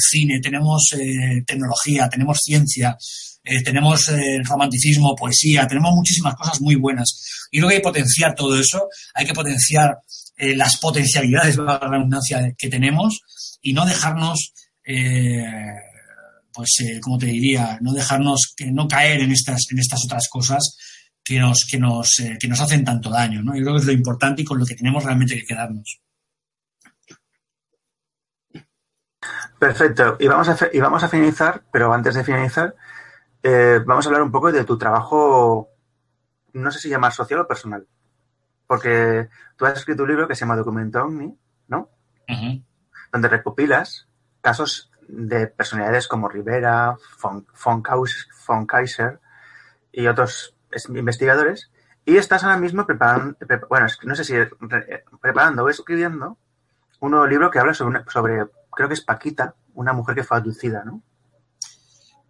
cine, 0.00 0.40
tenemos 0.40 0.82
tecnología, 1.46 2.08
tenemos 2.08 2.40
ciencia, 2.42 2.96
eh, 3.48 3.62
tenemos 3.62 4.08
eh, 4.08 4.42
romanticismo, 4.42 5.14
poesía, 5.14 5.68
tenemos 5.68 5.94
muchísimas 5.94 6.34
cosas 6.34 6.60
muy 6.60 6.74
buenas. 6.74 7.48
Y 7.52 7.60
luego 7.60 7.70
hay 7.70 7.76
que 7.76 7.82
potenciar 7.84 8.34
todo 8.34 8.58
eso, 8.58 8.88
hay 9.14 9.24
que 9.24 9.32
potenciar 9.32 9.98
eh, 10.36 10.56
las 10.56 10.76
potencialidades, 10.78 11.56
de 11.56 11.62
la 11.62 11.78
redundancia, 11.78 12.52
que 12.58 12.68
tenemos 12.68 13.20
y 13.62 13.72
no 13.72 13.86
dejarnos, 13.86 14.52
pues, 16.52 16.76
como 17.00 17.18
te 17.18 17.26
diría, 17.26 17.78
no 17.80 17.92
dejarnos, 17.92 18.52
que 18.56 18.66
no 18.66 18.88
caer 18.88 19.20
en 19.20 19.30
estas, 19.30 19.62
en 19.70 19.78
estas 19.78 20.04
otras 20.04 20.28
cosas 20.28 20.76
que 21.22 21.38
nos, 21.38 21.64
que 21.70 21.78
nos, 21.78 22.22
que 22.40 22.48
nos 22.48 22.60
hacen 22.60 22.84
tanto 22.84 23.10
daño. 23.10 23.42
¿no? 23.42 23.56
Yo 23.56 23.62
creo 23.62 23.74
que 23.74 23.80
es 23.80 23.86
lo 23.86 23.92
importante 23.92 24.42
y 24.42 24.44
con 24.44 24.58
lo 24.58 24.66
que 24.66 24.74
tenemos 24.74 25.04
realmente 25.04 25.36
que 25.36 25.46
quedarnos. 25.46 26.00
Perfecto. 29.58 30.16
Y 30.20 30.26
vamos 30.26 30.48
a, 30.48 30.56
y 30.72 30.80
vamos 30.80 31.02
a 31.02 31.08
finalizar, 31.08 31.62
pero 31.72 31.92
antes 31.92 32.14
de 32.14 32.24
finalizar, 32.24 32.74
eh, 33.48 33.80
vamos 33.86 34.04
a 34.04 34.08
hablar 34.08 34.22
un 34.22 34.32
poco 34.32 34.50
de 34.50 34.64
tu 34.64 34.76
trabajo, 34.76 35.70
no 36.52 36.70
sé 36.72 36.80
si 36.80 36.88
llamar 36.88 37.12
social 37.12 37.38
o 37.38 37.46
personal, 37.46 37.86
porque 38.66 39.28
tú 39.54 39.66
has 39.66 39.78
escrito 39.78 40.02
un 40.02 40.08
libro 40.08 40.26
que 40.26 40.34
se 40.34 40.40
llama 40.40 40.56
Documento 40.56 41.00
Omni, 41.00 41.32
¿no? 41.68 41.88
Donde 43.12 43.28
recopilas 43.28 44.08
casos 44.40 44.90
de 45.06 45.46
personalidades 45.46 46.08
como 46.08 46.28
Rivera, 46.28 46.96
von, 47.22 48.66
Kaiser 48.66 49.20
y 49.92 50.08
otros 50.08 50.56
investigadores, 50.88 51.70
y 52.04 52.16
estás 52.16 52.42
ahora 52.42 52.58
mismo 52.58 52.84
preparando, 52.84 53.36
bueno, 53.68 53.86
no 54.02 54.16
sé 54.16 54.24
si 54.24 54.34
preparando 55.20 55.62
o 55.62 55.68
escribiendo 55.68 56.36
un 56.98 57.12
nuevo 57.12 57.28
libro 57.28 57.52
que 57.52 57.60
habla 57.60 57.74
sobre, 57.74 58.02
sobre, 58.08 58.44
creo 58.72 58.88
que 58.88 58.94
es 58.94 59.02
Paquita, 59.02 59.54
una 59.74 59.92
mujer 59.92 60.16
que 60.16 60.24
fue 60.24 60.36
aducida, 60.36 60.82
¿no? 60.84 61.00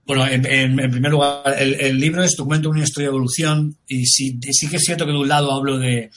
Bueno, 0.07 0.25
en, 0.25 0.77
primer 0.91 1.11
lugar, 1.11 1.43
el, 1.59 1.99
libro 1.99 2.23
es 2.23 2.37
Documento 2.37 2.69
de 2.69 2.77
una 2.77 2.85
historia 2.85 3.09
de 3.09 3.15
evolución 3.15 3.77
y 3.89 4.07
sí, 4.07 4.39
sí 4.53 4.69
que 4.69 4.77
es 4.77 4.85
cierto 4.85 5.05
que 5.05 5.11
de 5.11 5.19
un 5.19 5.27
lado 5.27 5.51
hablo 5.51 5.79
de, 5.79 6.11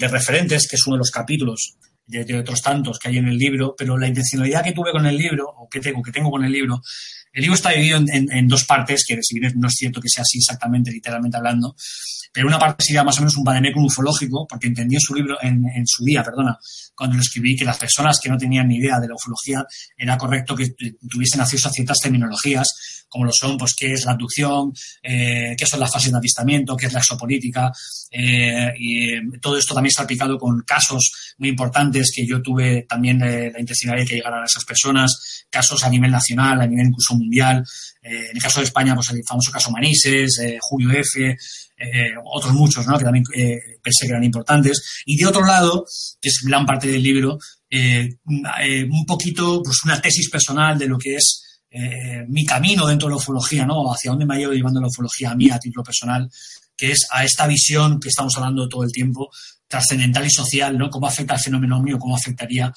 referentes, 0.00 0.68
que 0.68 0.76
es 0.76 0.86
uno 0.86 0.94
de 0.94 1.00
los 1.00 1.10
capítulos 1.10 1.74
de, 2.06 2.38
otros 2.38 2.62
tantos 2.62 3.00
que 3.00 3.08
hay 3.08 3.16
en 3.16 3.26
el 3.26 3.36
libro, 3.36 3.74
pero 3.76 3.98
la 3.98 4.06
intencionalidad 4.06 4.62
que 4.62 4.70
tuve 4.70 4.92
con 4.92 5.04
el 5.04 5.16
libro, 5.16 5.46
o 5.48 5.68
que 5.68 5.80
tengo, 5.80 6.00
que 6.00 6.12
tengo 6.12 6.30
con 6.30 6.44
el 6.44 6.52
libro, 6.52 6.80
el 7.32 7.42
libro 7.42 7.54
está 7.54 7.70
dividido 7.70 7.98
en, 8.06 8.48
dos 8.48 8.64
partes, 8.64 9.04
que 9.06 9.18
no 9.54 9.68
es 9.68 9.74
cierto 9.74 10.00
que 10.00 10.08
sea 10.08 10.22
así 10.22 10.38
exactamente, 10.38 10.90
literalmente 10.90 11.36
hablando, 11.36 11.74
pero 12.32 12.46
una 12.46 12.58
parte 12.58 12.84
sería 12.84 13.04
más 13.04 13.18
o 13.18 13.20
menos 13.20 13.36
un 13.36 13.44
vademecum 13.44 13.84
ufológico, 13.84 14.46
porque 14.48 14.66
entendí 14.66 14.94
en 14.96 15.00
su 15.00 15.14
libro, 15.14 15.36
en, 15.42 15.86
su 15.86 16.02
día, 16.02 16.22
perdona, 16.22 16.58
cuando 16.94 17.16
lo 17.16 17.22
escribí, 17.22 17.54
que 17.54 17.64
las 17.64 17.76
personas 17.76 18.18
que 18.18 18.30
no 18.30 18.38
tenían 18.38 18.68
ni 18.68 18.76
idea 18.76 18.98
de 18.98 19.08
la 19.08 19.14
ufología 19.14 19.64
era 19.96 20.16
correcto 20.16 20.56
que 20.56 20.74
tuviesen 21.10 21.42
acceso 21.42 21.68
a 21.68 21.72
ciertas 21.72 21.98
terminologías, 21.98 23.04
como 23.06 23.26
lo 23.26 23.32
son, 23.32 23.58
pues, 23.58 23.74
qué 23.74 23.92
es 23.92 24.06
la 24.06 24.12
abducción, 24.12 24.72
eh, 25.02 25.54
qué 25.58 25.66
son 25.66 25.80
las 25.80 25.92
fases 25.92 26.10
de 26.10 26.16
avistamiento, 26.16 26.74
qué 26.74 26.86
es 26.86 26.92
la 26.94 27.00
exopolítica, 27.00 27.70
eh, 28.10 28.72
y 28.78 29.12
eh, 29.12 29.22
todo 29.38 29.58
esto 29.58 29.74
también 29.74 29.90
está 29.90 30.04
aplicado 30.04 30.38
con 30.38 30.62
casos 30.62 31.31
muy 31.38 31.50
importantes 31.50 32.12
que 32.14 32.26
yo 32.26 32.40
tuve 32.42 32.86
también 32.88 33.22
eh, 33.22 33.50
la 33.52 33.60
intención 33.60 33.96
de 33.96 34.04
que 34.04 34.16
llegaran 34.16 34.42
a 34.42 34.46
esas 34.46 34.64
personas, 34.64 35.44
casos 35.50 35.82
a 35.84 35.90
nivel 35.90 36.10
nacional, 36.10 36.60
a 36.60 36.66
nivel 36.66 36.86
incluso 36.86 37.14
mundial, 37.14 37.64
eh, 38.02 38.26
en 38.30 38.36
el 38.36 38.42
caso 38.42 38.60
de 38.60 38.66
España, 38.66 38.94
pues 38.94 39.10
el 39.10 39.22
famoso 39.26 39.50
caso 39.50 39.70
Manises, 39.70 40.40
Julio 40.60 40.90
F., 40.92 41.36
eh, 41.84 42.14
otros 42.24 42.52
muchos, 42.54 42.86
¿no? 42.86 42.96
Que 42.96 43.04
también 43.04 43.24
eh, 43.34 43.58
pensé 43.82 44.06
que 44.06 44.12
eran 44.12 44.22
importantes. 44.22 45.02
Y 45.04 45.16
de 45.16 45.26
otro 45.26 45.44
lado, 45.44 45.84
que 46.20 46.28
es 46.28 46.40
gran 46.44 46.64
parte 46.64 46.86
del 46.86 47.02
libro, 47.02 47.38
eh, 47.68 48.18
un 48.24 49.04
poquito, 49.04 49.62
pues 49.64 49.82
una 49.84 50.00
tesis 50.00 50.30
personal 50.30 50.78
de 50.78 50.86
lo 50.86 50.98
que 50.98 51.16
es 51.16 51.48
mi 52.28 52.44
camino 52.44 52.86
dentro 52.86 53.08
de 53.08 53.14
la 53.14 53.16
ufología, 53.16 53.64
¿no? 53.64 53.90
Hacia 53.90 54.10
dónde 54.10 54.26
me 54.26 54.34
ha 54.34 54.40
ido 54.40 54.52
llevando 54.52 54.78
la 54.78 54.88
ufología 54.88 55.30
a 55.30 55.34
mí 55.34 55.48
a 55.50 55.58
título 55.58 55.82
personal, 55.82 56.30
que 56.76 56.92
es 56.92 57.06
a 57.10 57.24
esta 57.24 57.46
visión 57.46 57.98
que 57.98 58.08
estamos 58.08 58.36
hablando 58.36 58.68
todo 58.68 58.84
el 58.84 58.92
tiempo, 58.92 59.30
trascendental 59.72 60.26
y 60.26 60.30
social, 60.30 60.76
¿no? 60.76 60.90
Cómo 60.90 61.06
afecta 61.06 61.32
al 61.32 61.40
fenómeno 61.40 61.80
mío, 61.80 61.98
cómo 61.98 62.14
afectaría 62.14 62.70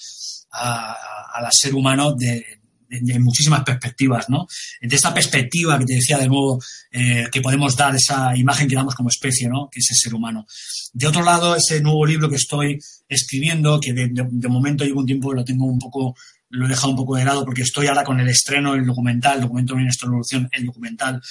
al 0.50 1.50
ser 1.52 1.76
humano 1.76 2.16
de, 2.16 2.62
de, 2.88 3.20
muchísimas 3.20 3.66
perspectivas, 3.66 4.30
¿no? 4.30 4.48
De 4.82 4.96
esta 4.96 5.14
perspectiva 5.14 5.78
que 5.78 5.84
te 5.84 5.96
decía 5.96 6.18
de 6.18 6.30
nuevo, 6.30 6.58
eh, 6.92 7.26
que 7.30 7.42
podemos 7.42 7.76
dar 7.76 7.94
esa 7.94 8.34
imagen 8.38 8.70
que 8.70 8.76
damos 8.76 8.96
como 8.96 9.10
especie, 9.10 9.50
¿no? 9.50 9.68
Que 9.70 9.82
es 9.82 9.90
el 9.90 9.98
ser 9.98 10.14
humano. 10.14 10.46
De 10.94 11.06
otro 11.06 11.22
lado, 11.22 11.58
ese 11.58 11.82
nuevo 11.82 12.06
libro 12.06 12.30
que 12.30 12.38
estoy 12.38 12.80
escribiendo, 13.10 13.78
que 13.82 13.92
de, 13.92 14.48
momento 14.48 14.86
llevo 14.86 15.02
un 15.02 15.06
tiempo, 15.06 15.34
lo 15.34 15.44
tengo 15.44 15.66
un 15.66 15.80
poco, 15.80 16.16
lo 16.56 16.66
he 16.66 16.70
dejado 16.70 16.90
un 16.90 16.96
poco 16.96 17.16
de 17.16 17.26
lado 17.26 17.44
porque 17.46 17.62
estoy 17.62 17.88
ahora 17.88 18.04
con 18.04 18.20
el 18.20 18.28
estreno 18.28 18.74
del 18.74 18.86
documental, 18.86 19.42
documento 19.42 19.76
de 19.76 19.84
nuestra 19.84 20.08
evolución, 20.08 20.50
el 20.52 20.66
documental, 20.66 21.22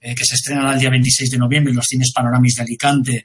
eh, 0.00 0.14
que 0.14 0.24
se 0.24 0.34
estrena 0.34 0.72
el 0.72 0.78
día 0.78 0.90
26 0.90 1.30
de 1.30 1.38
noviembre 1.38 1.70
en 1.70 1.76
los 1.76 1.86
cines 1.86 2.12
Panoramis 2.12 2.56
de 2.56 2.62
Alicante, 2.62 3.24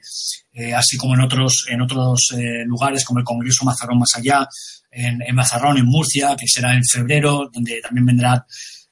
eh, 0.52 0.74
así 0.74 0.96
como 0.96 1.14
en 1.14 1.20
otros, 1.20 1.66
en 1.68 1.80
otros 1.82 2.34
lugares 2.64 3.04
como 3.04 3.20
el 3.20 3.24
Congreso 3.24 3.64
Mazarón 3.64 3.98
Más 3.98 4.14
Allá, 4.16 4.48
en, 4.90 5.34
Mazarrón, 5.34 5.78
en 5.78 5.86
Murcia, 5.86 6.34
que 6.36 6.46
será 6.48 6.74
en 6.74 6.84
febrero, 6.84 7.48
donde 7.52 7.80
también 7.80 8.06
vendrán 8.06 8.42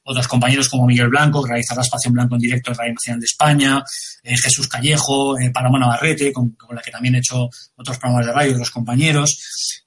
otros 0.03 0.27
compañeros 0.27 0.69
como 0.69 0.87
Miguel 0.87 1.09
Blanco, 1.09 1.43
que 1.43 1.49
realizará 1.49 1.81
Espacio 1.81 2.09
en 2.09 2.15
Blanco 2.15 2.35
en 2.35 2.41
directo 2.41 2.71
en 2.71 2.77
Radio 2.77 2.93
Nacional 2.93 3.19
de 3.19 3.25
España, 3.25 3.83
eh, 4.23 4.37
Jesús 4.37 4.67
Callejo, 4.67 5.37
eh, 5.39 5.51
Paloma 5.51 5.79
Navarrete, 5.79 6.33
con, 6.33 6.55
la 6.71 6.81
que 6.81 6.91
también 6.91 7.15
he 7.15 7.19
hecho 7.19 7.49
otros 7.75 7.97
programas 7.97 8.25
de 8.25 8.33
radio, 8.33 8.53
otros 8.53 8.71
compañeros. 8.71 9.83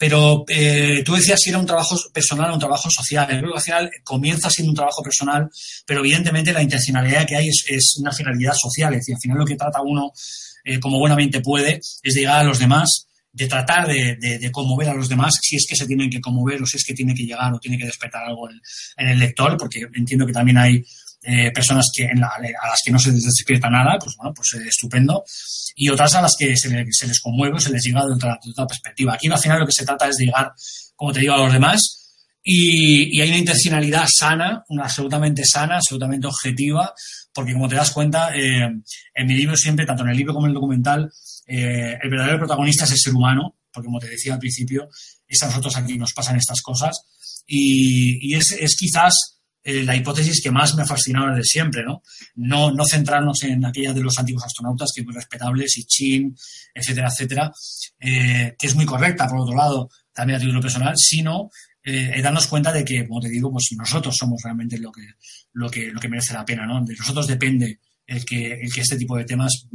Eh, 0.00 0.06
pero 0.06 0.44
tú 1.04 1.14
decías 1.14 1.40
si 1.40 1.50
era 1.50 1.58
un 1.58 1.66
trabajo 1.66 1.96
personal 2.12 2.50
o 2.50 2.54
un 2.54 2.60
trabajo 2.60 2.88
social. 2.90 3.26
Creo 3.26 3.50
que 3.50 3.58
al 3.58 3.62
final 3.62 3.90
comienza 4.04 4.50
siendo 4.50 4.70
un 4.70 4.76
trabajo 4.76 5.02
personal, 5.02 5.48
pero 5.86 6.00
evidentemente 6.00 6.52
la 6.52 6.62
intencionalidad 6.62 7.26
que 7.26 7.36
hay 7.36 7.48
es, 7.48 7.96
una 8.00 8.12
finalidad 8.12 8.54
social. 8.54 8.94
Es 8.94 9.00
decir, 9.00 9.14
al 9.16 9.20
final 9.20 9.38
lo 9.38 9.44
que 9.44 9.56
trata 9.56 9.80
uno, 9.82 10.12
como 10.80 10.98
buenamente 10.98 11.40
puede, 11.40 11.80
es 12.02 12.14
de 12.14 12.20
llegar 12.20 12.40
a 12.40 12.44
los 12.44 12.58
demás 12.58 13.08
de 13.38 13.46
tratar 13.46 13.86
de, 13.86 14.50
conmover 14.50 14.88
a 14.88 14.94
los 14.94 15.08
demás, 15.08 15.34
si 15.40 15.56
es 15.56 15.66
que 15.68 15.76
se 15.76 15.86
tienen 15.86 16.10
que 16.10 16.20
conmover 16.20 16.60
o 16.60 16.66
si 16.66 16.76
es 16.76 16.84
que 16.84 16.94
tiene 16.94 17.14
que 17.14 17.24
llegar 17.24 17.52
o 17.52 17.60
tiene 17.60 17.78
que 17.78 17.84
despertar 17.84 18.24
algo 18.24 18.48
en, 18.50 19.08
el 19.08 19.18
lector, 19.18 19.56
porque 19.56 19.86
entiendo 19.94 20.26
que 20.26 20.32
también 20.32 20.58
hay 20.58 20.84
eh, 21.30 21.50
personas 21.52 21.90
que 21.94 22.06
a 22.06 22.40
las 22.40 22.80
que 22.82 22.90
no 22.90 22.98
se 22.98 23.12
les 23.12 23.22
despierta 23.22 23.68
nada, 23.68 23.98
pues 24.02 24.16
bueno, 24.16 24.32
pues 24.32 24.54
eh, 24.54 24.66
estupendo, 24.66 25.22
y 25.76 25.90
otras 25.90 26.14
a 26.14 26.22
las 26.22 26.34
que 26.38 26.56
se, 26.56 26.70
les 26.70 27.20
conmueve 27.20 27.56
o 27.56 27.60
se 27.60 27.70
les 27.70 27.84
llega 27.84 28.00
de 28.06 28.14
otra, 28.14 28.38
perspectiva. 28.66 29.12
Aquí 29.12 29.28
al 29.28 29.38
final 29.38 29.60
lo 29.60 29.66
que 29.66 29.72
se 29.72 29.84
trata 29.84 30.08
es 30.08 30.16
de 30.16 30.24
llegar, 30.24 30.52
como 30.96 31.12
te 31.12 31.20
digo, 31.20 31.34
a 31.34 31.44
los 31.44 31.52
demás, 31.52 32.14
y, 32.42 33.20
hay 33.20 33.28
una 33.28 33.36
intencionalidad 33.36 34.08
sana, 34.10 34.64
una 34.70 34.84
absolutamente 34.84 35.42
sana, 35.44 35.76
absolutamente 35.76 36.26
objetiva, 36.26 36.94
porque 37.34 37.52
como 37.52 37.68
te 37.68 37.76
das 37.76 37.90
cuenta, 37.90 38.34
eh, 38.34 38.66
en 39.14 39.26
mi 39.26 39.34
libro 39.34 39.54
siempre, 39.54 39.84
tanto 39.84 40.04
en 40.04 40.08
el 40.08 40.16
libro 40.16 40.32
como 40.32 40.46
en 40.46 40.52
el 40.52 40.54
documental, 40.54 41.12
el 41.46 42.10
verdadero 42.10 42.38
protagonista 42.38 42.84
es 42.84 42.92
el 42.92 42.98
ser 42.98 43.14
humano, 43.14 43.58
porque 43.70 43.84
como 43.84 43.98
te 43.98 44.08
decía 44.08 44.32
al 44.32 44.38
principio, 44.38 44.88
es 45.26 45.42
a 45.42 45.46
nosotros 45.46 45.76
aquí 45.76 45.98
nos 45.98 46.14
pasan 46.14 46.36
estas 46.36 46.62
cosas, 46.62 47.02
y, 47.46 48.34
es, 48.34 48.52
es 48.52 48.76
quizás 48.76 49.37
eh, 49.64 49.82
la 49.82 49.96
hipótesis 49.96 50.40
que 50.42 50.50
más 50.50 50.74
me 50.74 50.82
ha 50.82 50.86
fascinado 50.86 51.28
desde 51.30 51.44
siempre, 51.44 51.82
¿no? 51.84 52.02
¿no? 52.36 52.70
No 52.70 52.84
centrarnos 52.86 53.42
en 53.42 53.64
aquellas 53.64 53.94
de 53.94 54.02
los 54.02 54.18
antiguos 54.18 54.44
astronautas, 54.44 54.92
que 54.94 55.02
muy 55.02 55.12
respetables, 55.12 55.76
y 55.78 55.84
Chin, 55.84 56.36
etcétera, 56.72 57.08
etcétera, 57.08 57.52
eh, 57.98 58.54
que 58.58 58.66
es 58.66 58.74
muy 58.74 58.86
correcta, 58.86 59.26
por 59.28 59.40
otro 59.40 59.56
lado, 59.56 59.90
también 60.12 60.36
a 60.36 60.40
título 60.40 60.60
personal, 60.60 60.94
sino 60.96 61.50
eh, 61.82 62.20
darnos 62.22 62.46
cuenta 62.46 62.72
de 62.72 62.84
que, 62.84 63.06
como 63.06 63.20
te 63.20 63.28
digo, 63.28 63.50
pues 63.50 63.68
nosotros 63.76 64.16
somos 64.16 64.40
realmente 64.42 64.78
lo 64.78 64.92
que, 64.92 65.02
lo 65.52 65.68
que, 65.68 65.90
lo 65.90 66.00
que 66.00 66.08
merece 66.08 66.34
la 66.34 66.44
pena, 66.44 66.64
¿no? 66.64 66.84
De 66.84 66.94
nosotros 66.94 67.26
depende 67.26 67.80
el 68.06 68.24
que, 68.24 68.54
el 68.54 68.72
que 68.72 68.80
este 68.80 68.96
tipo 68.96 69.16
de 69.16 69.24
temas 69.24 69.66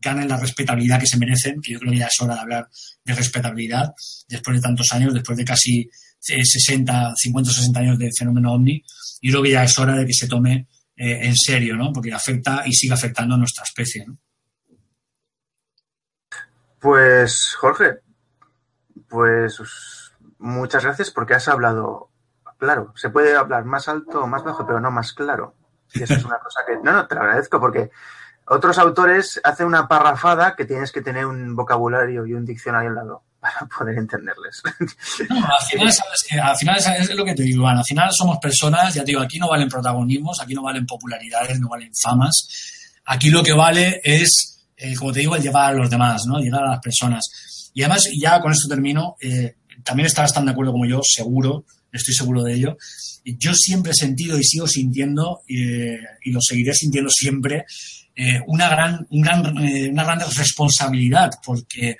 ganen 0.00 0.28
la 0.28 0.36
respetabilidad 0.36 1.00
que 1.00 1.06
se 1.06 1.16
merecen, 1.16 1.60
que 1.62 1.72
yo 1.72 1.78
creo 1.78 1.92
que 1.92 1.98
ya 1.98 2.06
es 2.06 2.20
hora 2.20 2.34
de 2.34 2.40
hablar 2.40 2.68
de 3.02 3.14
respetabilidad, 3.14 3.94
después 4.28 4.56
de 4.56 4.62
tantos 4.62 4.92
años, 4.92 5.14
después 5.14 5.38
de 5.38 5.44
casi 5.44 5.88
60, 6.20 7.14
50 7.16 7.50
o 7.50 7.54
60 7.54 7.80
años 7.80 7.98
de 7.98 8.10
fenómeno 8.16 8.52
ovni, 8.52 8.82
y 9.20 9.30
creo 9.30 9.42
que 9.42 9.52
ya 9.52 9.64
es 9.64 9.78
hora 9.78 9.94
de 9.94 10.06
que 10.06 10.12
se 10.12 10.28
tome 10.28 10.68
eh, 10.96 11.26
en 11.26 11.36
serio, 11.36 11.76
¿no? 11.76 11.92
Porque 11.92 12.12
afecta 12.12 12.62
y 12.66 12.72
sigue 12.72 12.94
afectando 12.94 13.34
a 13.34 13.38
nuestra 13.38 13.64
especie, 13.64 14.04
¿no? 14.06 14.18
Pues, 16.80 17.54
Jorge, 17.58 18.00
pues 19.08 19.60
muchas 20.38 20.84
gracias 20.84 21.10
porque 21.10 21.34
has 21.34 21.48
hablado 21.48 22.10
claro. 22.58 22.92
Se 22.96 23.10
puede 23.10 23.36
hablar 23.36 23.64
más 23.64 23.88
alto 23.88 24.22
o 24.22 24.26
más 24.26 24.44
bajo, 24.44 24.66
pero 24.66 24.80
no 24.80 24.90
más 24.90 25.12
claro. 25.12 25.54
Y 25.92 26.02
eso 26.02 26.14
es 26.14 26.24
una 26.24 26.38
cosa 26.38 26.60
que. 26.66 26.76
No, 26.76 26.92
no, 26.92 27.06
te 27.06 27.14
lo 27.14 27.22
agradezco 27.22 27.58
porque 27.58 27.90
otros 28.46 28.78
autores 28.78 29.40
hacen 29.42 29.66
una 29.66 29.88
parrafada 29.88 30.54
que 30.54 30.64
tienes 30.64 30.92
que 30.92 31.02
tener 31.02 31.26
un 31.26 31.56
vocabulario 31.56 32.26
y 32.26 32.34
un 32.34 32.44
diccionario 32.44 32.90
al 32.90 32.96
lado 32.96 33.22
para 33.48 33.68
poder 33.68 33.98
entenderles. 33.98 34.62
No, 35.28 35.36
al 35.36 35.66
final, 35.70 35.92
sabes 35.92 36.42
al 36.42 36.56
final 36.56 36.76
es 37.00 37.14
lo 37.14 37.24
que 37.24 37.34
te 37.34 37.42
digo, 37.42 37.62
Iván, 37.62 37.78
al 37.78 37.84
final 37.84 38.10
somos 38.12 38.38
personas, 38.38 38.94
ya 38.94 39.02
te 39.02 39.12
digo, 39.12 39.20
aquí 39.20 39.38
no 39.38 39.48
valen 39.48 39.68
protagonismos, 39.68 40.40
aquí 40.40 40.54
no 40.54 40.62
valen 40.62 40.86
popularidades, 40.86 41.58
no 41.60 41.68
valen 41.68 41.90
famas, 42.00 42.46
aquí 43.04 43.30
lo 43.30 43.42
que 43.42 43.52
vale 43.52 44.00
es, 44.04 44.64
eh, 44.76 44.94
como 44.94 45.12
te 45.12 45.20
digo, 45.20 45.36
el 45.36 45.42
llevar 45.42 45.72
a 45.72 45.76
los 45.76 45.90
demás, 45.90 46.22
¿no? 46.26 46.38
Llegar 46.38 46.62
a 46.64 46.70
las 46.70 46.80
personas. 46.80 47.70
Y 47.74 47.82
además, 47.82 48.04
ya 48.16 48.40
con 48.40 48.52
esto 48.52 48.68
termino, 48.68 49.16
eh, 49.20 49.56
también 49.82 50.06
estarás 50.06 50.32
tan 50.32 50.44
de 50.44 50.52
acuerdo 50.52 50.72
como 50.72 50.86
yo, 50.86 51.00
seguro, 51.02 51.64
estoy 51.92 52.14
seguro 52.14 52.42
de 52.42 52.54
ello. 52.54 52.76
Yo 53.24 53.54
siempre 53.54 53.92
he 53.92 53.94
sentido 53.94 54.38
y 54.38 54.44
sigo 54.44 54.66
sintiendo, 54.66 55.42
eh, 55.48 55.98
y 56.24 56.32
lo 56.32 56.40
seguiré 56.40 56.74
sintiendo 56.74 57.10
siempre, 57.10 57.64
una, 58.48 58.68
gran, 58.68 59.06
un 59.10 59.22
gran, 59.22 59.56
una 59.56 60.02
gran 60.02 60.18
responsabilidad, 60.18 61.30
porque 61.44 61.96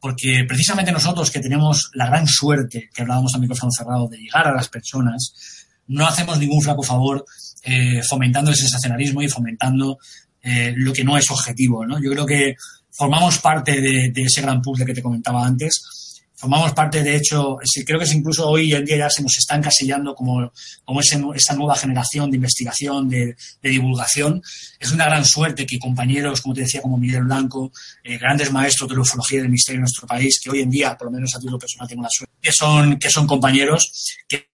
porque 0.00 0.44
precisamente 0.48 0.92
nosotros 0.92 1.30
que 1.30 1.40
tenemos 1.40 1.90
la 1.94 2.06
gran 2.06 2.26
suerte, 2.26 2.88
que 2.92 3.02
hablábamos 3.02 3.34
a 3.34 3.38
micrófono 3.38 3.70
cerrado, 3.70 4.08
de 4.08 4.18
llegar 4.18 4.48
a 4.48 4.54
las 4.54 4.68
personas, 4.68 5.66
no 5.88 6.06
hacemos 6.06 6.38
ningún 6.38 6.62
flaco 6.62 6.82
favor 6.82 7.24
eh, 7.62 8.02
fomentando 8.08 8.50
el 8.50 8.56
sensacionalismo 8.56 9.22
y 9.22 9.28
fomentando 9.28 9.98
eh, 10.42 10.72
lo 10.76 10.92
que 10.92 11.04
no 11.04 11.18
es 11.18 11.30
objetivo. 11.30 11.86
¿no? 11.86 12.02
Yo 12.02 12.10
creo 12.10 12.24
que 12.24 12.54
formamos 12.90 13.38
parte 13.38 13.80
de, 13.80 14.10
de, 14.10 14.22
ese 14.22 14.40
gran 14.40 14.62
puzzle 14.62 14.86
que 14.86 14.94
te 14.94 15.02
comentaba 15.02 15.46
antes 15.46 15.82
formamos 16.40 16.72
parte, 16.72 17.02
de 17.02 17.16
hecho, 17.16 17.58
creo 17.84 17.98
que 17.98 18.06
es 18.06 18.14
incluso 18.14 18.48
hoy 18.48 18.72
en 18.72 18.82
día 18.86 18.96
ya 18.96 19.10
se 19.10 19.22
nos 19.22 19.36
está 19.36 19.56
encasillando 19.56 20.14
como, 20.14 20.50
como 20.84 21.00
esa 21.00 21.54
nueva 21.54 21.76
generación 21.76 22.30
de 22.30 22.36
investigación, 22.36 23.10
de, 23.10 23.36
divulgación. 23.60 24.42
Es 24.78 24.90
una 24.90 25.04
gran 25.04 25.26
suerte 25.26 25.66
que 25.66 25.78
compañeros, 25.78 26.40
como 26.40 26.54
te 26.54 26.62
decía, 26.62 26.80
como 26.80 26.96
Miguel 26.96 27.24
Blanco, 27.24 27.70
eh, 28.02 28.16
grandes 28.16 28.50
maestros 28.50 28.88
de 28.88 28.96
la 28.96 29.02
ufología 29.02 29.42
del 29.42 29.50
misterio 29.50 29.76
en 29.76 29.82
nuestro 29.82 30.06
país, 30.06 30.40
que 30.42 30.48
hoy 30.48 30.60
en 30.60 30.70
día, 30.70 30.96
por 30.96 31.08
lo 31.08 31.12
menos 31.12 31.34
a 31.34 31.38
título 31.38 31.58
personal, 31.58 31.86
tengo 31.86 32.02
la 32.02 32.08
suerte, 32.10 32.34
que 32.40 32.52
son, 32.52 32.98
que 32.98 33.10
son 33.10 33.26
compañeros 33.26 34.16
que 34.26 34.49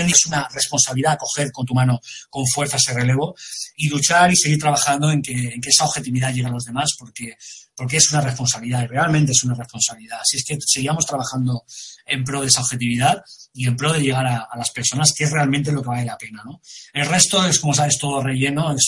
es 0.00 0.26
una 0.26 0.48
responsabilidad 0.48 1.18
coger 1.18 1.50
con 1.52 1.66
tu 1.66 1.74
mano 1.74 2.00
con 2.30 2.44
fuerza 2.46 2.76
ese 2.76 2.94
relevo 2.94 3.34
y 3.76 3.88
luchar 3.88 4.30
y 4.30 4.36
seguir 4.36 4.58
trabajando 4.58 5.10
en 5.10 5.22
que, 5.22 5.58
esa 5.64 5.84
objetividad 5.84 6.32
llegue 6.32 6.46
a 6.46 6.50
los 6.50 6.64
demás, 6.64 6.90
porque 6.98 7.36
porque 7.74 7.96
es 7.96 8.12
una 8.12 8.20
responsabilidad 8.20 8.84
y 8.84 8.86
realmente 8.86 9.32
es 9.32 9.42
una 9.44 9.54
responsabilidad. 9.54 10.18
Así 10.20 10.36
es 10.36 10.44
que 10.44 10.58
seguimos 10.60 11.06
trabajando 11.06 11.64
en 12.06 12.22
pro 12.22 12.42
de 12.42 12.48
esa 12.48 12.60
objetividad 12.60 13.24
y 13.54 13.66
en 13.66 13.76
pro 13.76 13.92
de 13.92 14.00
llegar 14.00 14.26
a, 14.26 14.48
las 14.56 14.70
personas, 14.70 15.12
que 15.16 15.24
es 15.24 15.30
realmente 15.30 15.72
lo 15.72 15.82
que 15.82 15.88
vale 15.88 16.04
la 16.04 16.18
pena, 16.18 16.42
¿no? 16.44 16.60
El 16.92 17.06
resto 17.06 17.44
es, 17.46 17.58
como 17.58 17.72
sabes, 17.72 17.98
todo 17.98 18.22
relleno, 18.22 18.74
es, 18.74 18.86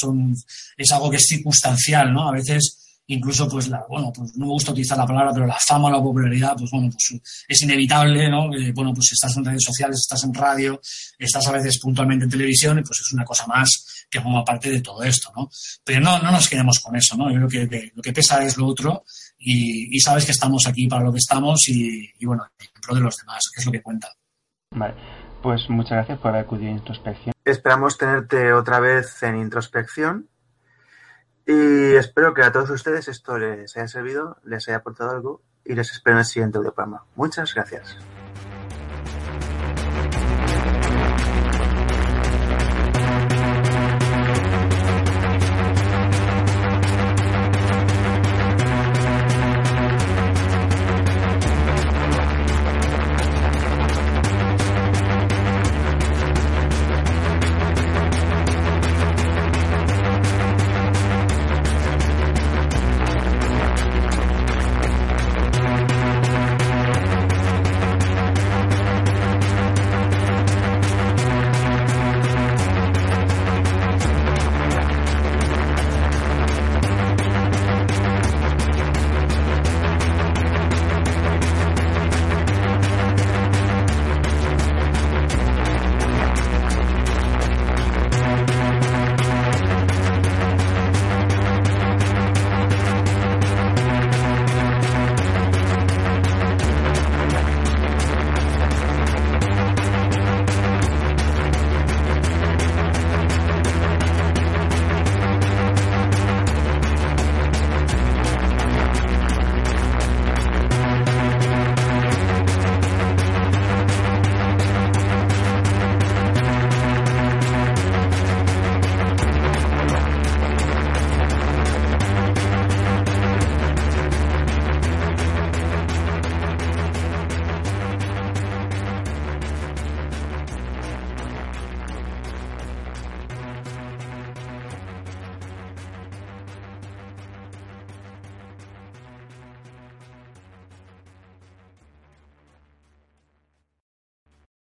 es 0.77 0.93
algo 0.93 1.11
que 1.11 1.17
es 1.17 1.27
circunstancial, 1.27 2.13
¿no? 2.13 2.29
A 2.29 2.33
veces 2.33 2.84
incluso 3.07 3.49
pues 3.49 3.69
la, 3.69 3.85
bueno, 3.89 4.13
pues 4.15 4.35
no 4.37 4.47
me 4.47 4.53
gusta 4.53 4.73
utilizar 4.73 4.97
la 4.97 5.07
palabra, 5.07 5.33
pero 5.33 5.47
la 5.47 5.59
fama 5.59 5.89
o 5.89 5.91
la 5.91 6.03
popularidad, 6.03 6.55
pues 6.57 6.71
bueno, 6.71 6.91
pues 6.91 7.21
es 7.47 7.63
inevitable, 7.63 8.29
¿no? 8.31 8.55
Eh, 8.55 8.73
bueno, 8.73 8.93
pues 8.95 9.13
estás 9.13 9.37
en 9.37 9.45
redes 9.45 9.63
sociales, 9.65 10.01
estás 10.01 10.25
en 10.25 10.33
radio, 10.33 10.81
estás 11.19 11.47
a 11.47 11.53
veces 11.53 11.79
puntualmente 11.81 12.25
en 12.25 12.31
televisión, 12.31 12.79
y 12.79 12.83
pues 12.83 13.01
es 13.01 13.13
una 13.13 13.25
cosa 13.25 13.47
más 13.47 14.07
que 14.11 14.21
forma 14.21 14.45
parte 14.45 14.71
de 14.71 14.81
todo 14.81 15.03
esto, 15.03 15.33
¿no? 15.37 15.49
Pero 15.85 16.01
no, 16.01 16.19
no 16.21 16.31
nos 16.31 16.49
quedemos 16.49 16.81
con 16.81 16.97
eso, 16.97 17.17
¿no? 17.17 17.31
Yo 17.31 17.47
creo 17.47 17.69
que, 17.69 17.93
lo 17.95 18.03
que 18.03 18.13
pesa 18.13 18.43
es 18.43 18.57
lo 18.57 18.67
otro 18.67 19.05
y, 19.39 19.99
sabes 20.01 20.25
que 20.25 20.33
estamos 20.33 20.67
aquí 20.67 20.87
para 20.87 21.05
lo 21.05 21.13
que 21.13 21.19
estamos 21.19 21.69
y, 21.69 22.11
y 22.19 22.27
bueno, 22.27 22.47
en 22.59 22.81
pro 22.81 22.95
de 22.95 23.01
los 23.01 23.17
demás, 23.17 23.43
que 23.55 23.61
es 23.61 23.67
lo 23.67 23.73
que 23.73 23.83
cuenta. 23.83 24.09
Vale, 24.71 24.95
pues 25.43 25.69
muchas 25.69 25.93
gracias 25.93 26.19
por 26.19 26.31
haber 26.31 26.45
acudido 26.45 26.73
a 26.73 26.77
Introspección. 26.77 27.33
Esperamos 27.45 27.97
tenerte 27.99 28.53
otra 28.53 28.81
vez 28.81 29.23
en 29.23 29.37
Introspección 29.37 30.29
y 31.47 31.95
espero 31.95 32.33
que 32.33 32.43
a 32.43 32.53
todos 32.53 32.71
ustedes 32.71 33.09
esto 33.09 33.39
les 33.39 33.77
haya 33.77 33.89
servido, 33.89 34.39
les 34.45 34.69
haya 34.69 34.79
aportado 34.79 35.11
algo 35.11 35.43
y 35.65 35.75
les 35.75 35.91
espero 35.91 36.17
en 36.17 36.21
el 36.21 36.25
siguiente 36.25 36.59
programa. 36.59 37.05
Muchas 37.17 37.55
gracias. 37.55 37.97